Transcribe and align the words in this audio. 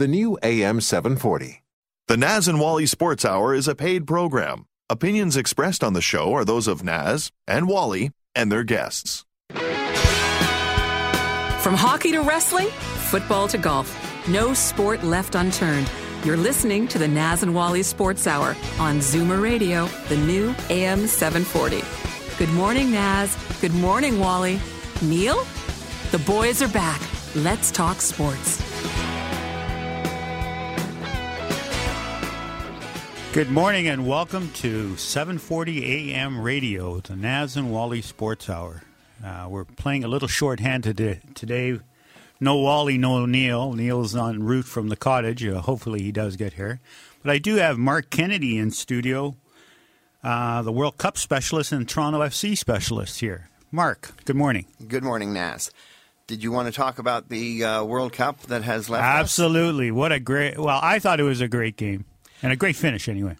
the 0.00 0.08
new 0.08 0.38
AM 0.42 0.80
740. 0.80 1.62
The 2.08 2.16
Naz 2.16 2.48
and 2.48 2.58
Wally 2.58 2.86
Sports 2.86 3.22
Hour 3.22 3.54
is 3.54 3.68
a 3.68 3.74
paid 3.74 4.06
program. 4.06 4.64
Opinions 4.88 5.36
expressed 5.36 5.84
on 5.84 5.92
the 5.92 6.00
show 6.00 6.32
are 6.32 6.42
those 6.42 6.66
of 6.66 6.82
Naz 6.82 7.30
and 7.46 7.68
Wally 7.68 8.10
and 8.34 8.50
their 8.50 8.64
guests. 8.64 9.26
From 11.60 11.74
hockey 11.74 12.12
to 12.12 12.20
wrestling, 12.20 12.68
football 13.10 13.46
to 13.48 13.58
golf, 13.58 13.94
no 14.26 14.54
sport 14.54 15.04
left 15.04 15.34
unturned. 15.34 15.90
You're 16.24 16.38
listening 16.38 16.88
to 16.88 16.98
the 16.98 17.06
Naz 17.06 17.42
and 17.42 17.54
Wally 17.54 17.82
Sports 17.82 18.26
Hour 18.26 18.56
on 18.78 19.00
Zoomer 19.00 19.42
Radio, 19.42 19.84
the 20.08 20.16
new 20.16 20.54
AM 20.70 21.06
740. 21.06 21.82
Good 22.38 22.54
morning, 22.54 22.90
Naz. 22.90 23.36
Good 23.60 23.74
morning, 23.74 24.18
Wally. 24.18 24.60
Neil? 25.02 25.44
The 26.10 26.20
boys 26.20 26.62
are 26.62 26.68
back. 26.68 27.02
Let's 27.34 27.70
talk 27.70 28.00
sports. 28.00 28.69
Good 33.32 33.48
morning 33.52 33.86
and 33.86 34.08
welcome 34.08 34.50
to 34.54 34.94
7:40 34.96 35.82
a.m. 36.10 36.40
radio, 36.40 36.98
the 36.98 37.14
Naz 37.14 37.56
and 37.56 37.70
Wally 37.70 38.02
Sports 38.02 38.50
Hour. 38.50 38.82
Uh, 39.24 39.46
we're 39.48 39.64
playing 39.64 40.02
a 40.02 40.08
little 40.08 40.26
shorthand 40.26 40.82
today. 40.82 41.20
Today, 41.36 41.78
no 42.40 42.58
Wally, 42.58 42.98
no 42.98 43.24
Neil. 43.26 43.72
Neil's 43.72 44.16
en 44.16 44.42
route 44.42 44.64
from 44.64 44.88
the 44.88 44.96
cottage. 44.96 45.46
Uh, 45.46 45.60
hopefully, 45.60 46.02
he 46.02 46.10
does 46.10 46.34
get 46.34 46.54
here. 46.54 46.80
But 47.22 47.30
I 47.30 47.38
do 47.38 47.54
have 47.54 47.78
Mark 47.78 48.10
Kennedy 48.10 48.58
in 48.58 48.72
studio, 48.72 49.36
uh, 50.24 50.62
the 50.62 50.72
World 50.72 50.98
Cup 50.98 51.16
specialist 51.16 51.70
and 51.70 51.88
Toronto 51.88 52.18
FC 52.22 52.58
specialist 52.58 53.20
here. 53.20 53.48
Mark, 53.70 54.12
good 54.24 54.36
morning. 54.36 54.66
Good 54.88 55.04
morning, 55.04 55.32
Naz. 55.32 55.70
Did 56.26 56.42
you 56.42 56.50
want 56.50 56.66
to 56.66 56.72
talk 56.72 56.98
about 56.98 57.28
the 57.28 57.62
uh, 57.62 57.84
World 57.84 58.12
Cup 58.12 58.42
that 58.48 58.64
has 58.64 58.90
left? 58.90 59.04
us? 59.04 59.20
Absolutely. 59.20 59.92
What 59.92 60.10
a 60.10 60.18
great. 60.18 60.58
Well, 60.58 60.80
I 60.82 60.98
thought 60.98 61.20
it 61.20 61.24
was 61.24 61.40
a 61.40 61.48
great 61.48 61.76
game 61.76 62.06
and 62.42 62.52
a 62.52 62.56
great 62.56 62.76
finish 62.76 63.08
anyway. 63.08 63.36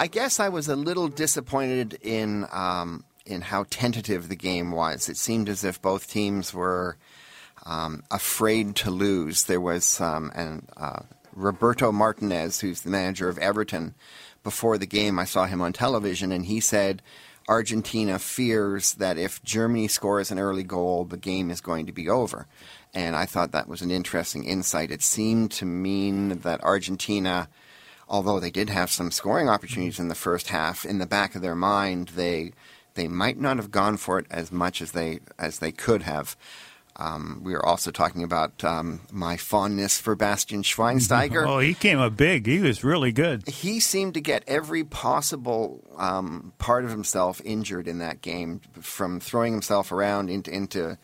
I 0.00 0.06
guess 0.06 0.40
I 0.40 0.48
was 0.48 0.68
a 0.68 0.76
little 0.76 1.08
disappointed 1.08 1.98
in 2.02 2.46
um, 2.52 3.04
in 3.26 3.40
how 3.40 3.64
tentative 3.70 4.28
the 4.28 4.36
game 4.36 4.70
was. 4.70 5.08
It 5.08 5.16
seemed 5.16 5.48
as 5.48 5.64
if 5.64 5.80
both 5.80 6.10
teams 6.10 6.52
were 6.52 6.96
um, 7.64 8.02
afraid 8.10 8.76
to 8.76 8.90
lose. 8.90 9.44
There 9.44 9.60
was 9.60 10.00
um, 10.00 10.30
an, 10.34 10.66
uh, 10.76 11.00
Roberto 11.34 11.90
Martinez, 11.90 12.60
who's 12.60 12.82
the 12.82 12.90
manager 12.90 13.28
of 13.28 13.38
Everton. 13.38 13.94
Before 14.42 14.76
the 14.76 14.86
game, 14.86 15.18
I 15.18 15.24
saw 15.24 15.46
him 15.46 15.62
on 15.62 15.72
television, 15.72 16.30
and 16.30 16.44
he 16.44 16.60
said 16.60 17.00
Argentina 17.48 18.18
fears 18.18 18.94
that 18.94 19.16
if 19.16 19.42
Germany 19.42 19.88
scores 19.88 20.30
an 20.30 20.38
early 20.38 20.64
goal, 20.64 21.04
the 21.04 21.16
game 21.16 21.50
is 21.50 21.60
going 21.60 21.86
to 21.86 21.92
be 21.92 22.08
over. 22.08 22.46
And 22.92 23.16
I 23.16 23.24
thought 23.24 23.52
that 23.52 23.68
was 23.68 23.80
an 23.80 23.90
interesting 23.90 24.44
insight. 24.44 24.90
It 24.90 25.02
seemed 25.02 25.50
to 25.52 25.64
mean 25.64 26.40
that 26.40 26.62
Argentina 26.62 27.48
although 28.08 28.40
they 28.40 28.50
did 28.50 28.70
have 28.70 28.90
some 28.90 29.10
scoring 29.10 29.48
opportunities 29.48 29.98
in 29.98 30.08
the 30.08 30.14
first 30.14 30.48
half, 30.48 30.84
in 30.84 30.98
the 30.98 31.06
back 31.06 31.34
of 31.34 31.42
their 31.42 31.54
mind, 31.54 32.08
they 32.08 32.52
they 32.94 33.08
might 33.08 33.38
not 33.38 33.56
have 33.56 33.70
gone 33.70 33.96
for 33.96 34.18
it 34.18 34.26
as 34.30 34.52
much 34.52 34.80
as 34.80 34.92
they 34.92 35.20
as 35.38 35.58
they 35.58 35.72
could 35.72 36.02
have. 36.02 36.36
Um, 36.96 37.40
we 37.42 37.52
were 37.52 37.64
also 37.64 37.90
talking 37.90 38.22
about 38.22 38.62
um, 38.62 39.00
my 39.10 39.36
fondness 39.36 39.98
for 39.98 40.14
Bastian 40.14 40.62
Schweinsteiger. 40.62 41.44
Oh, 41.54 41.58
he 41.58 41.74
came 41.74 41.98
up 41.98 42.16
big. 42.16 42.46
He 42.46 42.60
was 42.60 42.84
really 42.84 43.10
good. 43.10 43.48
He 43.48 43.80
seemed 43.80 44.14
to 44.14 44.20
get 44.20 44.44
every 44.46 44.84
possible 44.84 45.82
um, 45.96 46.52
part 46.58 46.84
of 46.84 46.90
himself 46.90 47.40
injured 47.44 47.88
in 47.88 47.98
that 47.98 48.22
game, 48.22 48.60
from 48.80 49.18
throwing 49.18 49.52
himself 49.52 49.90
around 49.90 50.30
into 50.30 50.54
into 50.54 50.96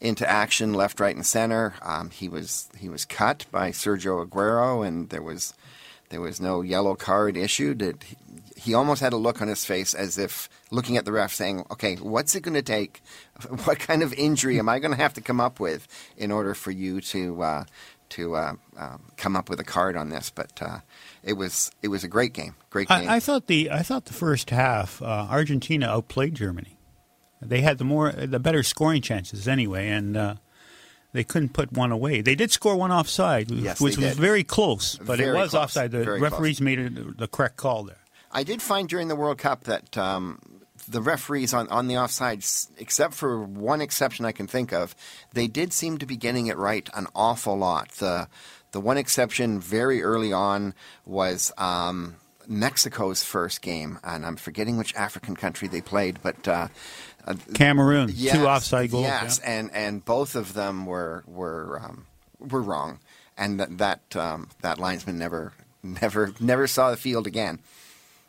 into 0.00 0.28
action 0.28 0.74
left, 0.74 1.00
right, 1.00 1.16
and 1.16 1.26
center. 1.26 1.74
Um, 1.82 2.10
he 2.10 2.28
was 2.28 2.68
he 2.78 2.88
was 2.88 3.04
cut 3.04 3.46
by 3.50 3.70
Sergio 3.70 4.24
Aguero, 4.24 4.86
and 4.86 5.08
there 5.08 5.22
was 5.22 5.54
there 6.10 6.20
was 6.20 6.40
no 6.40 6.62
yellow 6.62 6.94
card 6.94 7.36
issued. 7.36 7.82
It, 7.82 8.04
he 8.56 8.74
almost 8.74 9.00
had 9.00 9.12
a 9.12 9.16
look 9.16 9.42
on 9.42 9.48
his 9.48 9.64
face 9.64 9.94
as 9.94 10.18
if 10.18 10.48
looking 10.70 10.96
at 10.96 11.04
the 11.04 11.12
ref 11.12 11.32
saying, 11.32 11.64
okay, 11.70 11.96
what's 11.96 12.34
it 12.34 12.42
going 12.42 12.54
to 12.54 12.62
take? 12.62 13.02
What 13.64 13.78
kind 13.78 14.02
of 14.02 14.14
injury 14.14 14.58
am 14.58 14.68
I 14.68 14.78
going 14.78 14.92
to 14.92 14.96
have 14.96 15.12
to 15.14 15.20
come 15.20 15.40
up 15.40 15.60
with 15.60 15.86
in 16.16 16.32
order 16.32 16.54
for 16.54 16.70
you 16.70 17.02
to, 17.02 17.42
uh, 17.42 17.64
to 18.10 18.34
uh, 18.34 18.54
uh, 18.78 18.96
come 19.18 19.36
up 19.36 19.50
with 19.50 19.60
a 19.60 19.64
card 19.64 19.94
on 19.94 20.08
this? 20.08 20.30
But 20.30 20.52
uh, 20.62 20.78
it, 21.22 21.34
was, 21.34 21.70
it 21.82 21.88
was 21.88 22.02
a 22.02 22.08
great 22.08 22.32
game. 22.32 22.54
Great 22.70 22.88
game. 22.88 23.08
I, 23.08 23.16
I 23.16 23.20
thought 23.20 23.46
the 23.46 23.70
I 23.70 23.82
thought 23.82 24.06
the 24.06 24.14
first 24.14 24.48
half 24.48 25.02
uh, 25.02 25.26
Argentina 25.30 25.86
outplayed 25.88 26.34
Germany. 26.34 26.78
They 27.42 27.60
had 27.60 27.76
the 27.76 27.84
more 27.84 28.10
the 28.10 28.40
better 28.40 28.62
scoring 28.62 29.02
chances 29.02 29.46
anyway, 29.46 29.88
and 29.88 30.16
uh, 30.16 30.34
they 31.12 31.24
couldn't 31.24 31.52
put 31.52 31.72
one 31.72 31.92
away. 31.92 32.20
They 32.20 32.34
did 32.34 32.50
score 32.50 32.76
one 32.76 32.92
offside, 32.92 33.50
Yes, 33.50 33.80
which 33.80 33.96
was 33.96 34.16
very 34.16 34.44
close, 34.44 34.96
but 34.96 35.20
it 35.20 35.32
was 35.32 35.50
close. 35.50 35.62
offside. 35.64 35.90
The 35.90 36.04
Very 36.04 36.20
referees 36.20 36.60
made 36.60 36.78
it 36.78 37.18
the 37.18 37.28
correct 37.28 37.56
call 37.56 37.84
there. 37.84 37.98
I 38.32 38.42
did 38.42 38.60
find 38.60 38.88
during 38.88 39.08
the 39.08 39.16
World 39.16 39.38
Cup 39.38 39.64
that 39.64 39.96
um, 39.96 40.40
the 40.88 41.00
referees 41.00 41.54
on, 41.54 41.68
on 41.68 41.86
the 41.88 41.96
offside, 41.96 42.44
except 42.76 43.14
for 43.14 43.42
one 43.42 43.80
exception 43.80 44.24
I 44.26 44.32
can 44.32 44.46
think 44.46 44.72
of, 44.72 44.94
they 45.32 45.46
did 45.46 45.72
seem 45.72 45.96
to 45.98 46.06
be 46.06 46.16
getting 46.16 46.48
it 46.48 46.56
right 46.56 46.88
an 46.94 47.06
awful 47.14 47.56
lot. 47.56 47.90
The 47.92 48.28
the 48.72 48.80
one 48.80 48.98
exception 48.98 49.58
very 49.58 50.02
early 50.02 50.32
on 50.34 50.74
was 51.06 51.50
um, 51.56 52.16
Mexico's 52.46 53.22
first 53.24 53.62
game, 53.62 53.98
and 54.04 54.26
I'm 54.26 54.36
forgetting 54.36 54.76
which 54.76 54.94
African 54.94 55.34
country 55.36 55.68
they 55.68 55.80
played, 55.80 56.18
but. 56.22 56.46
Uh, 56.46 56.68
Cameroon, 57.54 58.10
Yes, 58.14 58.36
two 58.36 58.46
offside 58.46 58.90
goals. 58.90 59.04
Yes, 59.04 59.40
yeah. 59.42 59.50
and 59.50 59.70
and 59.72 60.04
both 60.04 60.34
of 60.36 60.54
them 60.54 60.86
were 60.86 61.24
were 61.26 61.80
um, 61.84 62.06
were 62.38 62.62
wrong, 62.62 62.98
and 63.36 63.58
that 63.60 63.78
that 63.78 64.16
um, 64.16 64.48
that 64.62 64.78
linesman 64.78 65.18
never 65.18 65.52
never 65.82 66.32
never 66.40 66.66
saw 66.66 66.90
the 66.90 66.96
field 66.96 67.26
again. 67.26 67.58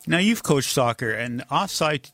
Now 0.08 0.18
you've 0.20 0.44
coached 0.44 0.72
soccer, 0.72 1.12
and 1.12 1.44
offside. 1.52 2.10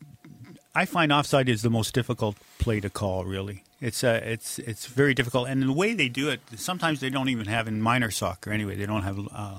I 0.76 0.86
find 0.86 1.12
offside 1.14 1.50
is 1.50 1.62
the 1.62 1.70
most 1.70 1.94
difficult 1.94 2.36
play 2.58 2.80
to 2.80 2.90
call. 2.90 3.26
Really, 3.26 3.64
it's 3.80 4.04
uh, 4.04 4.20
it's 4.24 4.60
it's 4.60 4.88
very 4.88 5.14
difficult, 5.14 5.48
and 5.48 5.62
the 5.62 5.72
way 5.72 5.94
they 5.94 6.10
do 6.10 6.30
it, 6.30 6.42
sometimes 6.56 7.00
they 7.00 7.10
don't 7.10 7.30
even 7.30 7.46
have 7.46 7.68
in 7.68 7.82
minor 7.82 8.10
soccer. 8.12 8.52
Anyway, 8.52 8.76
they 8.76 8.86
don't 8.88 9.04
have 9.04 9.20
uh, 9.32 9.58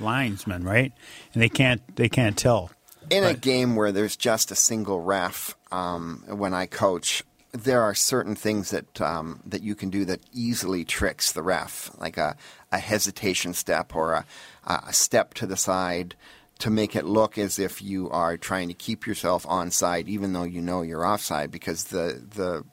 linesmen, 0.00 0.64
right? 0.64 0.92
And 1.32 1.42
they 1.42 1.48
can't 1.48 1.80
they 1.96 2.08
can't 2.08 2.36
tell. 2.36 2.70
In 3.10 3.24
a 3.24 3.34
game 3.34 3.76
where 3.76 3.92
there's 3.92 4.16
just 4.16 4.50
a 4.50 4.56
single 4.56 5.00
ref, 5.00 5.56
um, 5.70 6.24
when 6.26 6.54
I 6.54 6.66
coach, 6.66 7.22
there 7.52 7.82
are 7.82 7.94
certain 7.94 8.34
things 8.34 8.70
that 8.70 9.00
um, 9.00 9.40
that 9.46 9.62
you 9.62 9.74
can 9.74 9.90
do 9.90 10.04
that 10.06 10.20
easily 10.32 10.84
tricks 10.84 11.32
the 11.32 11.42
ref, 11.42 11.90
like 11.98 12.16
a, 12.16 12.36
a 12.72 12.78
hesitation 12.78 13.54
step 13.54 13.94
or 13.94 14.12
a, 14.12 14.24
a 14.66 14.92
step 14.92 15.34
to 15.34 15.46
the 15.46 15.56
side 15.56 16.14
to 16.58 16.70
make 16.70 16.96
it 16.96 17.04
look 17.04 17.36
as 17.38 17.58
if 17.58 17.82
you 17.82 18.08
are 18.10 18.36
trying 18.36 18.68
to 18.68 18.74
keep 18.74 19.06
yourself 19.06 19.44
onside, 19.44 20.08
even 20.08 20.32
though 20.32 20.44
you 20.44 20.60
know 20.60 20.82
you're 20.82 21.06
offside, 21.06 21.50
because 21.50 21.84
the 21.84 22.22
the 22.34 22.64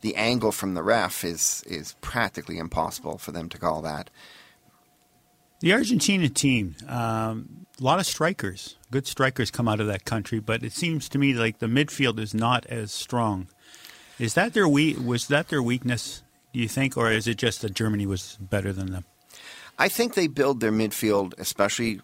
the 0.00 0.16
angle 0.16 0.52
from 0.52 0.74
the 0.74 0.82
ref 0.82 1.24
is 1.24 1.62
is 1.66 1.94
practically 2.00 2.58
impossible 2.58 3.18
for 3.18 3.32
them 3.32 3.48
to 3.48 3.58
call 3.58 3.82
that. 3.82 4.10
The 5.60 5.72
Argentina 5.72 6.28
team, 6.28 6.76
um, 6.86 7.66
a 7.80 7.82
lot 7.82 7.98
of 7.98 8.06
strikers, 8.06 8.76
good 8.90 9.06
strikers 9.06 9.50
come 9.50 9.68
out 9.68 9.80
of 9.80 9.86
that 9.86 10.04
country, 10.04 10.38
but 10.38 10.62
it 10.62 10.72
seems 10.72 11.08
to 11.10 11.18
me 11.18 11.32
like 11.32 11.58
the 11.58 11.66
midfield 11.66 12.18
is 12.18 12.34
not 12.34 12.66
as 12.66 12.92
strong. 12.92 13.48
Is 14.18 14.34
that 14.34 14.52
their 14.52 14.68
we- 14.68 14.94
Was 14.94 15.28
that 15.28 15.48
their 15.48 15.62
weakness? 15.62 16.22
Do 16.52 16.60
you 16.60 16.68
think, 16.68 16.96
or 16.96 17.10
is 17.10 17.26
it 17.26 17.36
just 17.36 17.62
that 17.62 17.74
Germany 17.74 18.06
was 18.06 18.36
better 18.40 18.72
than 18.72 18.92
them? 18.92 19.04
I 19.78 19.88
think 19.88 20.14
they 20.14 20.26
build 20.26 20.60
their 20.60 20.72
midfield, 20.72 21.34
especially 21.38 22.00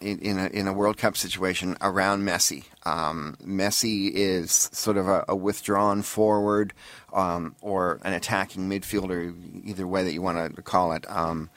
in, 0.00 0.18
in, 0.18 0.38
a, 0.38 0.46
in 0.46 0.66
a 0.66 0.72
World 0.72 0.98
Cup 0.98 1.16
situation, 1.16 1.76
around 1.80 2.22
Messi. 2.22 2.64
Um, 2.84 3.36
Messi 3.42 4.10
is 4.12 4.52
sort 4.72 4.96
of 4.96 5.08
a, 5.08 5.24
a 5.28 5.36
withdrawn 5.36 6.02
forward 6.02 6.72
um, 7.12 7.54
or 7.62 8.00
an 8.04 8.12
attacking 8.12 8.68
midfielder, 8.68 9.34
either 9.64 9.86
way 9.86 10.02
that 10.04 10.12
you 10.12 10.20
want 10.20 10.56
to 10.56 10.62
call 10.62 10.92
it. 10.92 11.04
Um, 11.08 11.48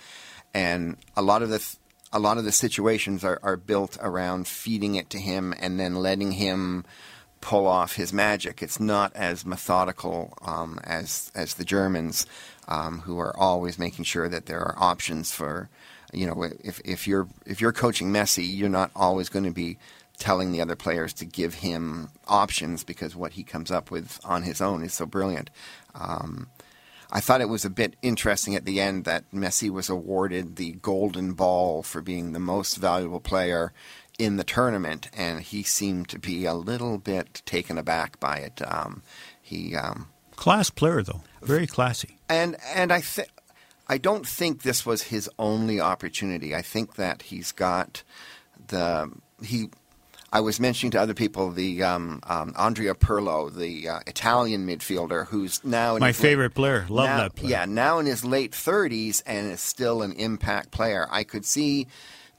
and 0.53 0.97
a 1.15 1.21
lot 1.21 1.41
of 1.41 1.49
the 1.49 1.59
th- 1.59 1.77
a 2.11 2.19
lot 2.19 2.37
of 2.37 2.43
the 2.43 2.51
situations 2.51 3.23
are, 3.23 3.39
are 3.41 3.57
built 3.57 3.97
around 3.99 4.47
feeding 4.47 4.95
it 4.95 5.09
to 5.09 5.17
him 5.17 5.53
and 5.59 5.79
then 5.79 5.95
letting 5.95 6.33
him 6.33 6.85
pull 7.41 7.65
off 7.65 7.95
his 7.95 8.13
magic. 8.13 8.61
It's 8.61 8.79
not 8.79 9.15
as 9.15 9.45
methodical 9.45 10.37
um, 10.45 10.79
as 10.83 11.31
as 11.33 11.55
the 11.55 11.65
Germans, 11.65 12.27
um, 12.67 12.99
who 12.99 13.19
are 13.19 13.35
always 13.35 13.79
making 13.79 14.05
sure 14.05 14.29
that 14.29 14.45
there 14.45 14.59
are 14.59 14.75
options 14.77 15.31
for 15.31 15.69
you 16.13 16.27
know, 16.27 16.43
if 16.63 16.79
if 16.85 17.07
you're 17.07 17.27
if 17.45 17.59
you're 17.59 17.73
coaching 17.73 18.13
Messi, 18.13 18.47
you're 18.47 18.69
not 18.69 18.91
always 18.95 19.29
going 19.29 19.45
to 19.45 19.51
be 19.51 19.77
telling 20.17 20.51
the 20.51 20.61
other 20.61 20.75
players 20.75 21.11
to 21.11 21.25
give 21.25 21.55
him 21.55 22.09
options 22.27 22.83
because 22.83 23.15
what 23.15 23.33
he 23.33 23.43
comes 23.43 23.71
up 23.71 23.89
with 23.89 24.19
on 24.23 24.43
his 24.43 24.61
own 24.61 24.83
is 24.83 24.93
so 24.93 25.05
brilliant. 25.05 25.49
Um, 25.95 26.47
I 27.15 27.19
thought 27.19 27.41
it 27.41 27.49
was 27.49 27.63
a 27.63 27.69
bit 27.69 27.95
interesting 28.01 28.55
at 28.55 28.65
the 28.65 28.81
end 28.81 29.05
that 29.05 29.29
Messi 29.31 29.69
was 29.69 29.87
awarded 29.87 30.55
the 30.55 30.71
golden 30.73 31.33
ball 31.33 31.83
for 31.83 32.01
being 32.01 32.33
the 32.33 32.39
most 32.39 32.77
valuable 32.77 33.19
player 33.19 33.71
in 34.17 34.37
the 34.37 34.43
tournament, 34.43 35.09
and 35.13 35.41
he 35.41 35.61
seemed 35.61 36.09
to 36.09 36.17
be 36.17 36.45
a 36.45 36.55
little 36.55 36.97
bit 36.97 37.43
taken 37.45 37.77
aback 37.77 38.19
by 38.19 38.37
it. 38.37 38.61
Um, 38.65 39.03
he 39.39 39.75
um, 39.75 40.07
class 40.35 40.71
player 40.71 41.03
though, 41.03 41.21
very 41.43 41.67
classy, 41.67 42.17
and 42.27 42.57
and 42.73 42.91
I 42.91 43.01
think. 43.01 43.29
I 43.85 43.97
don't 43.97 44.25
think 44.25 44.61
this 44.61 44.85
was 44.85 45.03
his 45.03 45.29
only 45.37 45.81
opportunity. 45.81 46.55
I 46.55 46.61
think 46.61 46.95
that 46.95 47.23
he's 47.23 47.51
got 47.51 48.01
the 48.67 49.11
he 49.43 49.69
I 50.33 50.41
was 50.41 50.59
mentioning 50.59 50.89
to 50.91 50.99
other 50.99 51.13
people 51.13 51.51
the 51.51 51.83
um, 51.83 52.19
um, 52.23 52.55
Andrea 52.57 52.95
Pirlo, 52.95 53.55
the 53.55 53.87
uh, 53.87 53.99
Italian 54.07 54.65
midfielder, 54.65 55.27
who's 55.27 55.63
now 55.63 55.95
my 55.99 56.11
favorite 56.11 56.45
late, 56.45 56.55
player. 56.55 56.85
Love 56.89 57.05
now, 57.05 57.17
that 57.17 57.35
player. 57.35 57.51
Yeah, 57.51 57.65
now 57.65 57.99
in 57.99 58.07
his 58.07 58.25
late 58.25 58.53
thirties 58.53 59.21
and 59.27 59.51
is 59.51 59.61
still 59.61 60.01
an 60.01 60.11
impact 60.13 60.71
player. 60.71 61.07
I 61.11 61.23
could 61.23 61.45
see 61.45 61.85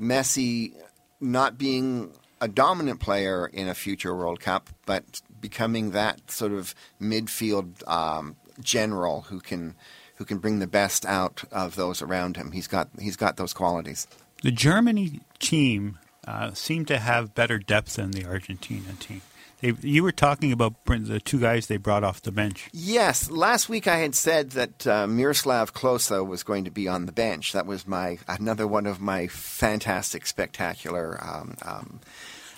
Messi 0.01 0.75
not 1.21 1.57
being 1.57 2.11
a 2.41 2.49
dominant 2.49 2.99
player 2.99 3.47
in 3.47 3.69
a 3.69 3.75
future 3.77 4.13
World 4.13 4.41
Cup, 4.41 4.71
but 4.87 5.23
becoming 5.41 5.93
that 5.93 6.33
sort 6.33 6.51
of 6.51 6.75
midfield 7.01 7.87
um, 7.89 8.35
general 8.61 9.23
who 9.23 9.39
can 9.39 9.77
who 10.17 10.25
can 10.25 10.39
bring 10.39 10.59
the 10.59 10.67
best 10.67 11.07
out 11.07 11.45
of 11.53 11.77
those 11.77 12.03
around 12.03 12.37
him. 12.37 12.51
He's 12.51 12.67
got 12.67 12.89
he's 12.99 13.17
got 13.17 13.37
those 13.37 13.53
qualities. 13.53 14.09
The 14.43 14.51
Germany 14.51 15.21
team 15.39 16.01
uh, 16.27 16.53
seem 16.55 16.85
to 16.87 16.99
have 16.99 17.35
better 17.35 17.59
depth 17.59 17.97
than 17.97 18.11
the 18.11 18.25
Argentina 18.25 18.93
team. 18.99 19.23
They, 19.61 19.73
you 19.81 20.03
were 20.03 20.13
talking 20.13 20.53
about 20.53 20.75
the 20.85 21.21
two 21.21 21.41
guys 21.41 21.69
they 21.69 21.79
brought 21.79 22.05
off 22.05 22.21
the 22.21 22.33
bench. 22.33 22.69
Yes, 22.73 23.31
last 23.31 23.69
week 23.69 23.87
I 23.87 23.97
had 23.97 24.15
said 24.15 24.51
that 24.51 24.87
uh, 24.87 25.07
Miroslav 25.07 25.73
Klose 25.73 26.27
was 26.27 26.43
going 26.43 26.65
to 26.65 26.71
be 26.71 26.87
on 26.87 27.07
the 27.07 27.13
bench. 27.13 27.53
That 27.53 27.65
was 27.65 27.87
my 27.87 28.19
another 28.29 28.67
one 28.67 28.87
of 28.87 29.01
my 29.01 29.27
fantastic, 29.27 30.27
spectacular. 30.27 31.19
Um, 31.23 31.57
um, 31.63 32.01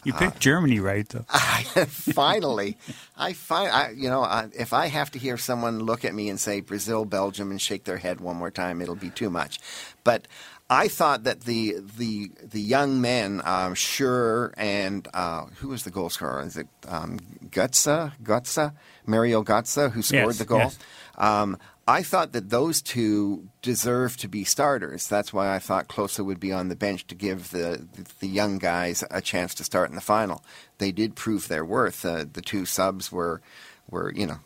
you 0.07 0.13
picked 0.13 0.37
uh, 0.37 0.41
Germany 0.41 0.79
right, 0.79 1.09
though. 1.09 1.25
I, 1.31 1.63
finally, 1.89 2.77
I 3.17 3.33
find 3.33 3.71
I, 3.71 3.91
you 3.91 4.09
know 4.09 4.23
uh, 4.23 4.49
if 4.57 4.73
I 4.73 4.87
have 4.87 5.11
to 5.13 5.19
hear 5.19 5.37
someone 5.37 5.81
look 5.81 6.05
at 6.05 6.15
me 6.15 6.29
and 6.29 6.39
say 6.39 6.61
Brazil, 6.61 7.05
Belgium, 7.05 7.51
and 7.51 7.61
shake 7.61 7.85
their 7.85 7.99
head 7.99 8.21
one 8.21 8.37
more 8.37 8.51
time, 8.51 8.81
it'll 8.81 8.95
be 8.95 9.11
too 9.11 9.31
much. 9.31 9.59
But 10.05 10.29
I 10.69 10.89
thought 10.89 11.25
that 11.25 11.43
the 11.43 11.77
the 11.97 12.31
the 12.43 12.61
young 12.61 13.01
men, 13.01 13.41
um, 13.45 13.75
Schur 13.75 14.53
and 14.57 15.07
uh, 15.15 15.47
who 15.57 15.69
was 15.69 15.85
the 15.85 15.91
goal 15.91 16.11
scorer? 16.11 16.43
Is 16.45 16.57
it 16.57 16.67
um, 16.89 17.19
Götze? 17.51 18.13
Götze? 18.23 18.73
Mario 19.07 19.45
Götze, 19.45 19.93
who 19.93 20.03
scored 20.03 20.27
yes, 20.27 20.39
the 20.39 20.45
goal? 20.45 20.59
Yes. 20.59 20.79
Um, 21.17 21.57
I 21.89 22.03
thought 22.03 22.33
that 22.33 22.51
those 22.51 22.83
two 22.83 23.47
deserve 23.63 24.17
to 24.17 24.29
be 24.29 24.43
starters. 24.43 25.07
That's 25.07 25.33
why 25.33 25.55
I 25.55 25.61
thought 25.61 25.87
Klose 25.87 26.25
would 26.25 26.41
be 26.41 26.53
on 26.53 26.69
the 26.69 26.75
bench 26.75 27.07
to 27.07 27.15
give 27.15 27.53
the 27.53 27.87
the 28.19 28.27
young 28.27 28.59
guys 28.59 29.05
a 29.09 29.21
chance 29.21 29.55
to 29.55 29.65
start 29.65 29.91
in 29.91 29.95
the 29.95 30.03
final. 30.03 30.43
They 30.79 30.91
did 30.91 31.15
prove 31.15 31.47
their 31.47 31.65
worth. 31.65 32.05
Uh, 32.05 32.25
the 32.31 32.43
two 32.43 32.67
subs 32.67 33.13
were 33.13 33.41
were 33.89 34.13
you 34.13 34.27
know 34.27 34.41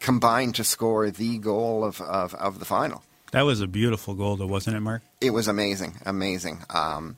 combined 0.00 0.54
to 0.56 0.64
score 0.64 1.10
the 1.10 1.38
goal 1.38 1.82
of, 1.82 1.98
of, 2.02 2.34
of 2.34 2.58
the 2.58 2.66
final. 2.66 3.02
That 3.34 3.44
was 3.44 3.60
a 3.60 3.66
beautiful 3.66 4.14
goal, 4.14 4.36
though, 4.36 4.46
wasn't 4.46 4.76
it, 4.76 4.80
Mark? 4.80 5.02
It 5.20 5.30
was 5.30 5.48
amazing, 5.48 5.96
amazing. 6.06 6.62
Um, 6.70 7.16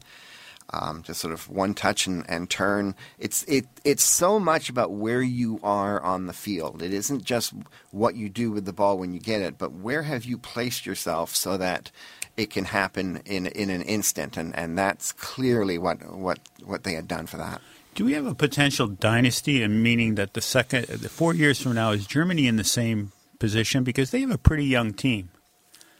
um, 0.70 1.02
just 1.02 1.20
sort 1.20 1.32
of 1.32 1.48
one 1.48 1.74
touch 1.74 2.06
and, 2.06 2.24
and 2.28 2.50
turn. 2.50 2.94
It's 3.18 3.44
it 3.44 3.66
it's 3.84 4.02
so 4.02 4.40
much 4.40 4.68
about 4.68 4.92
where 4.92 5.22
you 5.22 5.60
are 5.62 6.00
on 6.02 6.26
the 6.26 6.32
field. 6.32 6.82
It 6.82 6.92
isn't 6.92 7.22
just 7.24 7.52
what 7.90 8.16
you 8.16 8.28
do 8.28 8.50
with 8.50 8.64
the 8.64 8.72
ball 8.72 8.98
when 8.98 9.12
you 9.12 9.20
get 9.20 9.42
it, 9.42 9.58
but 9.58 9.72
where 9.72 10.02
have 10.02 10.24
you 10.24 10.38
placed 10.38 10.86
yourself 10.86 11.36
so 11.36 11.56
that 11.58 11.92
it 12.36 12.50
can 12.50 12.64
happen 12.64 13.22
in 13.24 13.46
in 13.46 13.70
an 13.70 13.82
instant. 13.82 14.36
And, 14.36 14.56
and 14.56 14.76
that's 14.76 15.12
clearly 15.12 15.78
what 15.78 15.98
what 16.16 16.38
what 16.64 16.84
they 16.84 16.94
had 16.94 17.08
done 17.08 17.26
for 17.26 17.36
that. 17.36 17.60
Do 17.94 18.04
we 18.04 18.12
have 18.12 18.26
a 18.26 18.34
potential 18.34 18.88
dynasty, 18.88 19.62
and 19.62 19.82
meaning 19.82 20.16
that 20.16 20.34
the 20.34 20.42
second, 20.42 20.86
the 20.86 21.08
four 21.08 21.34
years 21.34 21.60
from 21.60 21.74
now, 21.74 21.92
is 21.92 22.06
Germany 22.06 22.46
in 22.46 22.56
the 22.56 22.64
same 22.64 23.12
position 23.38 23.84
because 23.84 24.10
they 24.10 24.20
have 24.20 24.30
a 24.30 24.38
pretty 24.38 24.66
young 24.66 24.92
team? 24.92 25.30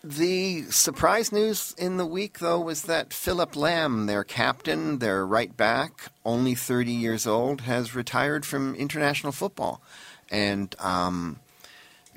The 0.08 0.62
surprise 0.70 1.32
news 1.32 1.74
in 1.76 1.96
the 1.96 2.06
week, 2.06 2.38
though, 2.38 2.60
was 2.60 2.82
that 2.82 3.12
Philipp 3.12 3.54
Lahm, 3.54 4.06
their 4.06 4.22
captain, 4.22 5.00
their 5.00 5.26
right 5.26 5.56
back, 5.56 6.12
only 6.24 6.54
30 6.54 6.92
years 6.92 7.26
old, 7.26 7.62
has 7.62 7.92
retired 7.92 8.46
from 8.46 8.76
international 8.76 9.32
football. 9.32 9.82
And 10.30 10.76
um, 10.78 11.40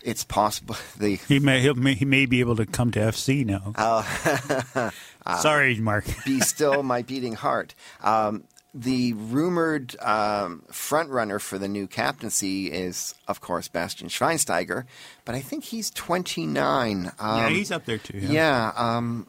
it's 0.04 0.24
possible 0.24 0.76
they 1.00 1.16
he 1.16 1.40
may 1.40 1.62
he 1.96 2.06
may 2.06 2.28
be 2.28 2.42
able 2.42 2.58
to 2.58 2.68
come 2.68 2.92
to 2.92 3.00
FC 3.00 3.44
now. 3.44 3.74
Uh, 3.76 4.92
Sorry, 5.42 5.80
Mark. 5.80 6.06
be 6.26 6.42
still 6.42 6.84
my 6.84 7.02
beating 7.02 7.34
heart. 7.34 7.74
Um, 8.04 8.44
the 8.74 9.14
rumored 9.14 10.00
um, 10.02 10.64
front 10.72 11.10
runner 11.10 11.40
for 11.40 11.58
the 11.58 11.68
new 11.68 11.88
captaincy 11.88 12.72
is, 12.72 13.16
of 13.28 13.42
course, 13.42 13.68
Bastian 13.68 14.10
Schweinsteiger, 14.10 14.86
but 15.26 15.36
I 15.36 15.42
think 15.42 15.64
he's 15.64 15.90
29. 15.92 17.12
Um, 17.20 17.38
yeah, 17.38 17.50
he's 17.50 17.72
up 17.72 17.86
there 17.86 17.98
too. 17.98 18.20
Yeah, 18.20 18.32
yeah 18.32 18.72
um, 18.76 19.28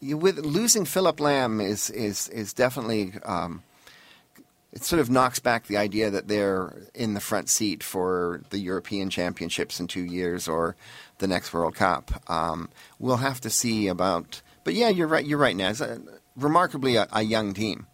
you, 0.00 0.16
with 0.16 0.38
losing 0.38 0.84
Philipp 0.84 1.16
Lahm 1.16 1.64
is 1.64 1.90
is 1.90 2.28
is 2.28 2.52
definitely 2.52 3.14
um, 3.24 3.62
it 4.72 4.84
sort 4.84 5.00
of 5.00 5.10
knocks 5.10 5.38
back 5.38 5.66
the 5.66 5.76
idea 5.76 6.10
that 6.10 6.28
they're 6.28 6.76
in 6.94 7.14
the 7.14 7.20
front 7.20 7.48
seat 7.48 7.82
for 7.82 8.42
the 8.50 8.58
European 8.58 9.08
Championships 9.08 9.80
in 9.80 9.86
two 9.86 10.04
years 10.04 10.46
or 10.46 10.76
the 11.18 11.26
next 11.26 11.52
World 11.52 11.74
Cup. 11.74 12.22
Um, 12.30 12.68
we'll 12.98 13.16
have 13.16 13.40
to 13.40 13.50
see 13.50 13.88
about. 13.88 14.42
But 14.64 14.74
yeah, 14.74 14.90
you're 14.90 15.08
right. 15.08 15.24
You're 15.24 15.38
right, 15.38 15.56
Naz. 15.56 15.80
Uh, 15.80 15.98
remarkably, 16.36 16.96
a, 16.96 17.08
a 17.12 17.22
young 17.22 17.54
team. 17.54 17.86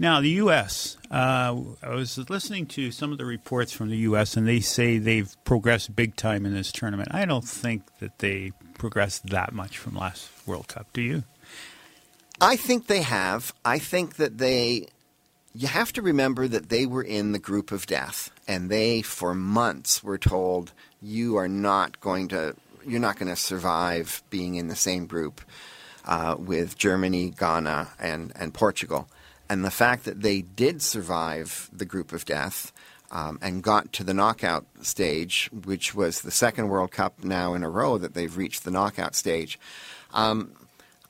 Now, 0.00 0.22
the 0.22 0.30
U.S., 0.30 0.96
uh, 1.10 1.54
I 1.82 1.90
was 1.90 2.16
listening 2.30 2.64
to 2.68 2.90
some 2.90 3.12
of 3.12 3.18
the 3.18 3.26
reports 3.26 3.70
from 3.70 3.90
the 3.90 3.98
U.S., 3.98 4.34
and 4.34 4.48
they 4.48 4.60
say 4.60 4.96
they've 4.96 5.30
progressed 5.44 5.94
big 5.94 6.16
time 6.16 6.46
in 6.46 6.54
this 6.54 6.72
tournament. 6.72 7.10
I 7.12 7.26
don't 7.26 7.46
think 7.46 7.82
that 7.98 8.18
they 8.18 8.52
progressed 8.78 9.26
that 9.26 9.52
much 9.52 9.76
from 9.76 9.94
last 9.94 10.30
World 10.46 10.68
Cup. 10.68 10.86
Do 10.94 11.02
you? 11.02 11.24
I 12.40 12.56
think 12.56 12.86
they 12.86 13.02
have. 13.02 13.52
I 13.62 13.78
think 13.78 14.16
that 14.16 14.38
they. 14.38 14.86
You 15.54 15.68
have 15.68 15.92
to 15.92 16.00
remember 16.00 16.48
that 16.48 16.70
they 16.70 16.86
were 16.86 17.04
in 17.04 17.32
the 17.32 17.38
group 17.38 17.70
of 17.70 17.84
death, 17.84 18.30
and 18.48 18.70
they, 18.70 19.02
for 19.02 19.34
months, 19.34 20.02
were 20.02 20.16
told, 20.16 20.72
you 21.02 21.36
are 21.36 21.48
not 21.48 22.00
going 22.00 22.28
to. 22.28 22.56
You're 22.86 23.00
not 23.00 23.18
going 23.18 23.28
to 23.28 23.36
survive 23.36 24.22
being 24.30 24.54
in 24.54 24.68
the 24.68 24.76
same 24.76 25.04
group 25.04 25.42
uh, 26.06 26.36
with 26.38 26.78
Germany, 26.78 27.34
Ghana, 27.38 27.90
and, 27.98 28.32
and 28.34 28.54
Portugal 28.54 29.06
and 29.50 29.64
the 29.64 29.70
fact 29.70 30.04
that 30.04 30.22
they 30.22 30.42
did 30.42 30.80
survive 30.80 31.68
the 31.72 31.84
group 31.84 32.12
of 32.12 32.24
death 32.24 32.72
um, 33.10 33.36
and 33.42 33.64
got 33.64 33.92
to 33.94 34.04
the 34.04 34.14
knockout 34.14 34.64
stage, 34.82 35.50
which 35.64 35.92
was 35.92 36.20
the 36.20 36.30
second 36.30 36.68
World 36.68 36.92
Cup 36.92 37.24
now 37.24 37.54
in 37.54 37.64
a 37.64 37.68
row 37.68 37.98
that 37.98 38.14
they've 38.14 38.36
reached 38.36 38.62
the 38.62 38.70
knockout 38.70 39.16
stage. 39.16 39.58
Um, 40.14 40.52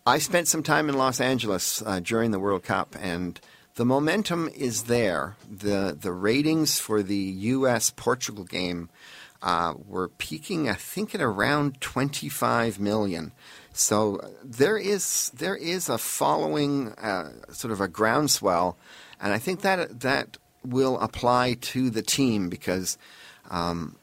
I 0.06 0.18
spent 0.18 0.48
some 0.48 0.62
time 0.62 0.88
in 0.88 0.96
Los 0.96 1.20
Angeles 1.20 1.82
uh, 1.84 2.00
during 2.00 2.30
the 2.30 2.40
World 2.40 2.64
Cup, 2.64 2.96
and 2.98 3.38
the 3.74 3.84
momentum 3.84 4.48
is 4.56 4.84
there. 4.84 5.36
the 5.46 5.94
The 6.00 6.12
ratings 6.12 6.80
for 6.80 7.02
the 7.02 7.14
U.S. 7.54 7.90
Portugal 7.90 8.44
game 8.44 8.88
uh, 9.42 9.74
were 9.86 10.08
peaking, 10.08 10.66
I 10.66 10.74
think, 10.74 11.14
at 11.14 11.20
around 11.20 11.82
25 11.82 12.80
million. 12.80 13.32
So 13.72 14.20
there 14.42 14.76
is 14.76 15.30
there 15.30 15.56
is 15.56 15.88
a 15.88 15.98
following, 15.98 16.88
uh, 16.94 17.30
sort 17.52 17.72
of 17.72 17.80
a 17.80 17.88
groundswell, 17.88 18.76
and 19.20 19.32
I 19.32 19.38
think 19.38 19.60
that 19.62 20.00
that 20.00 20.36
will 20.64 20.98
apply 20.98 21.54
to 21.54 21.88
the 21.88 22.02
team 22.02 22.48
because 22.48 22.98
um, 23.50 23.96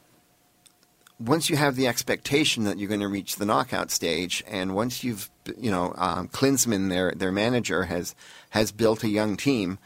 once 1.20 1.50
you 1.50 1.56
have 1.56 1.76
the 1.76 1.88
expectation 1.88 2.64
that 2.64 2.78
you're 2.78 2.88
going 2.88 3.02
to 3.02 3.08
reach 3.08 3.36
the 3.36 3.46
knockout 3.46 3.92
stage, 3.92 4.44
and 4.48 4.76
once 4.76 5.04
you've 5.04 5.30
you 5.58 5.72
know 5.72 5.94
um, 5.98 6.28
Klinsmann, 6.30 6.90
their 6.90 7.12
their 7.12 7.32
manager, 7.32 7.84
has 7.84 8.16
has 8.52 8.72
built 8.72 9.04
a 9.04 9.10
young 9.10 9.36
team, 9.36 9.80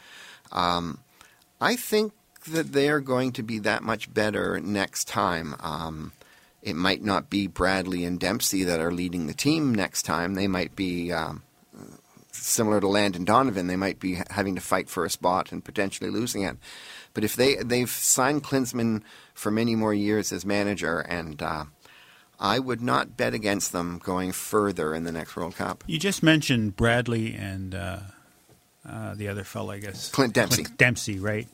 um, 0.52 0.98
I 1.60 1.76
think 1.76 2.12
that 2.48 2.72
they 2.72 2.88
are 2.88 3.00
going 3.00 3.32
to 3.32 3.42
be 3.42 3.58
that 3.60 3.82
much 3.82 4.12
better 4.12 4.60
next 4.60 5.06
time. 5.08 5.54
Um, 5.60 6.12
it 6.62 6.76
might 6.76 7.02
not 7.02 7.28
be 7.28 7.46
Bradley 7.46 8.04
and 8.04 8.18
Dempsey 8.18 8.64
that 8.64 8.80
are 8.80 8.92
leading 8.92 9.26
the 9.26 9.34
team 9.34 9.74
next 9.74 10.02
time. 10.02 10.34
They 10.34 10.46
might 10.46 10.76
be 10.76 11.12
um, 11.12 11.42
similar 12.30 12.80
to 12.80 12.88
Landon 12.88 13.24
Donovan. 13.24 13.66
They 13.66 13.76
might 13.76 13.98
be 13.98 14.18
having 14.30 14.54
to 14.54 14.60
fight 14.60 14.88
for 14.88 15.04
a 15.04 15.10
spot 15.10 15.52
and 15.52 15.64
potentially 15.64 16.10
losing 16.10 16.42
it. 16.42 16.56
But 17.14 17.24
if 17.24 17.36
they 17.36 17.56
they've 17.56 17.90
signed 17.90 18.44
Klinsmann 18.44 19.02
for 19.34 19.50
many 19.50 19.74
more 19.74 19.92
years 19.92 20.32
as 20.32 20.46
manager, 20.46 21.00
and 21.00 21.42
uh, 21.42 21.64
I 22.40 22.58
would 22.58 22.80
not 22.80 23.16
bet 23.16 23.34
against 23.34 23.72
them 23.72 24.00
going 24.02 24.32
further 24.32 24.94
in 24.94 25.04
the 25.04 25.12
next 25.12 25.36
World 25.36 25.56
Cup. 25.56 25.84
You 25.86 25.98
just 25.98 26.22
mentioned 26.22 26.76
Bradley 26.76 27.34
and 27.34 27.74
uh, 27.74 27.98
uh, 28.88 29.14
the 29.14 29.28
other 29.28 29.44
fellow, 29.44 29.72
I 29.72 29.78
guess. 29.78 30.10
Clint 30.10 30.32
Dempsey. 30.34 30.62
Clint 30.62 30.78
Dempsey, 30.78 31.18
right? 31.18 31.48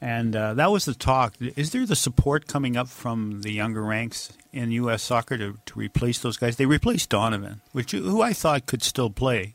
And 0.00 0.36
uh, 0.36 0.54
that 0.54 0.70
was 0.70 0.84
the 0.84 0.94
talk. 0.94 1.34
Is 1.40 1.70
there 1.70 1.86
the 1.86 1.96
support 1.96 2.46
coming 2.46 2.76
up 2.76 2.88
from 2.88 3.42
the 3.42 3.52
younger 3.52 3.82
ranks 3.82 4.30
in 4.52 4.70
U.S. 4.72 5.02
soccer 5.02 5.38
to, 5.38 5.58
to 5.64 5.78
replace 5.78 6.18
those 6.18 6.36
guys? 6.36 6.56
They 6.56 6.66
replaced 6.66 7.10
Donovan, 7.10 7.62
which 7.72 7.92
who 7.92 8.20
I 8.20 8.32
thought 8.32 8.66
could 8.66 8.82
still 8.82 9.08
play, 9.08 9.54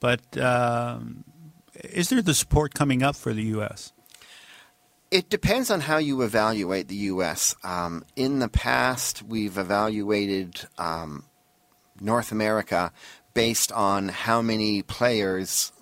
but 0.00 0.36
um, 0.38 1.24
is 1.84 2.08
there 2.08 2.22
the 2.22 2.34
support 2.34 2.74
coming 2.74 3.02
up 3.02 3.16
for 3.16 3.34
the 3.34 3.42
U.S.? 3.42 3.92
It 5.10 5.28
depends 5.28 5.70
on 5.70 5.80
how 5.80 5.98
you 5.98 6.22
evaluate 6.22 6.88
the 6.88 6.96
U.S. 6.96 7.54
Um, 7.62 8.04
in 8.16 8.38
the 8.38 8.48
past, 8.48 9.22
we've 9.22 9.56
evaluated 9.56 10.66
um, 10.78 11.24
North 12.00 12.32
America 12.32 12.92
based 13.34 13.70
on 13.72 14.08
how 14.08 14.42
many 14.42 14.82
players 14.82 15.72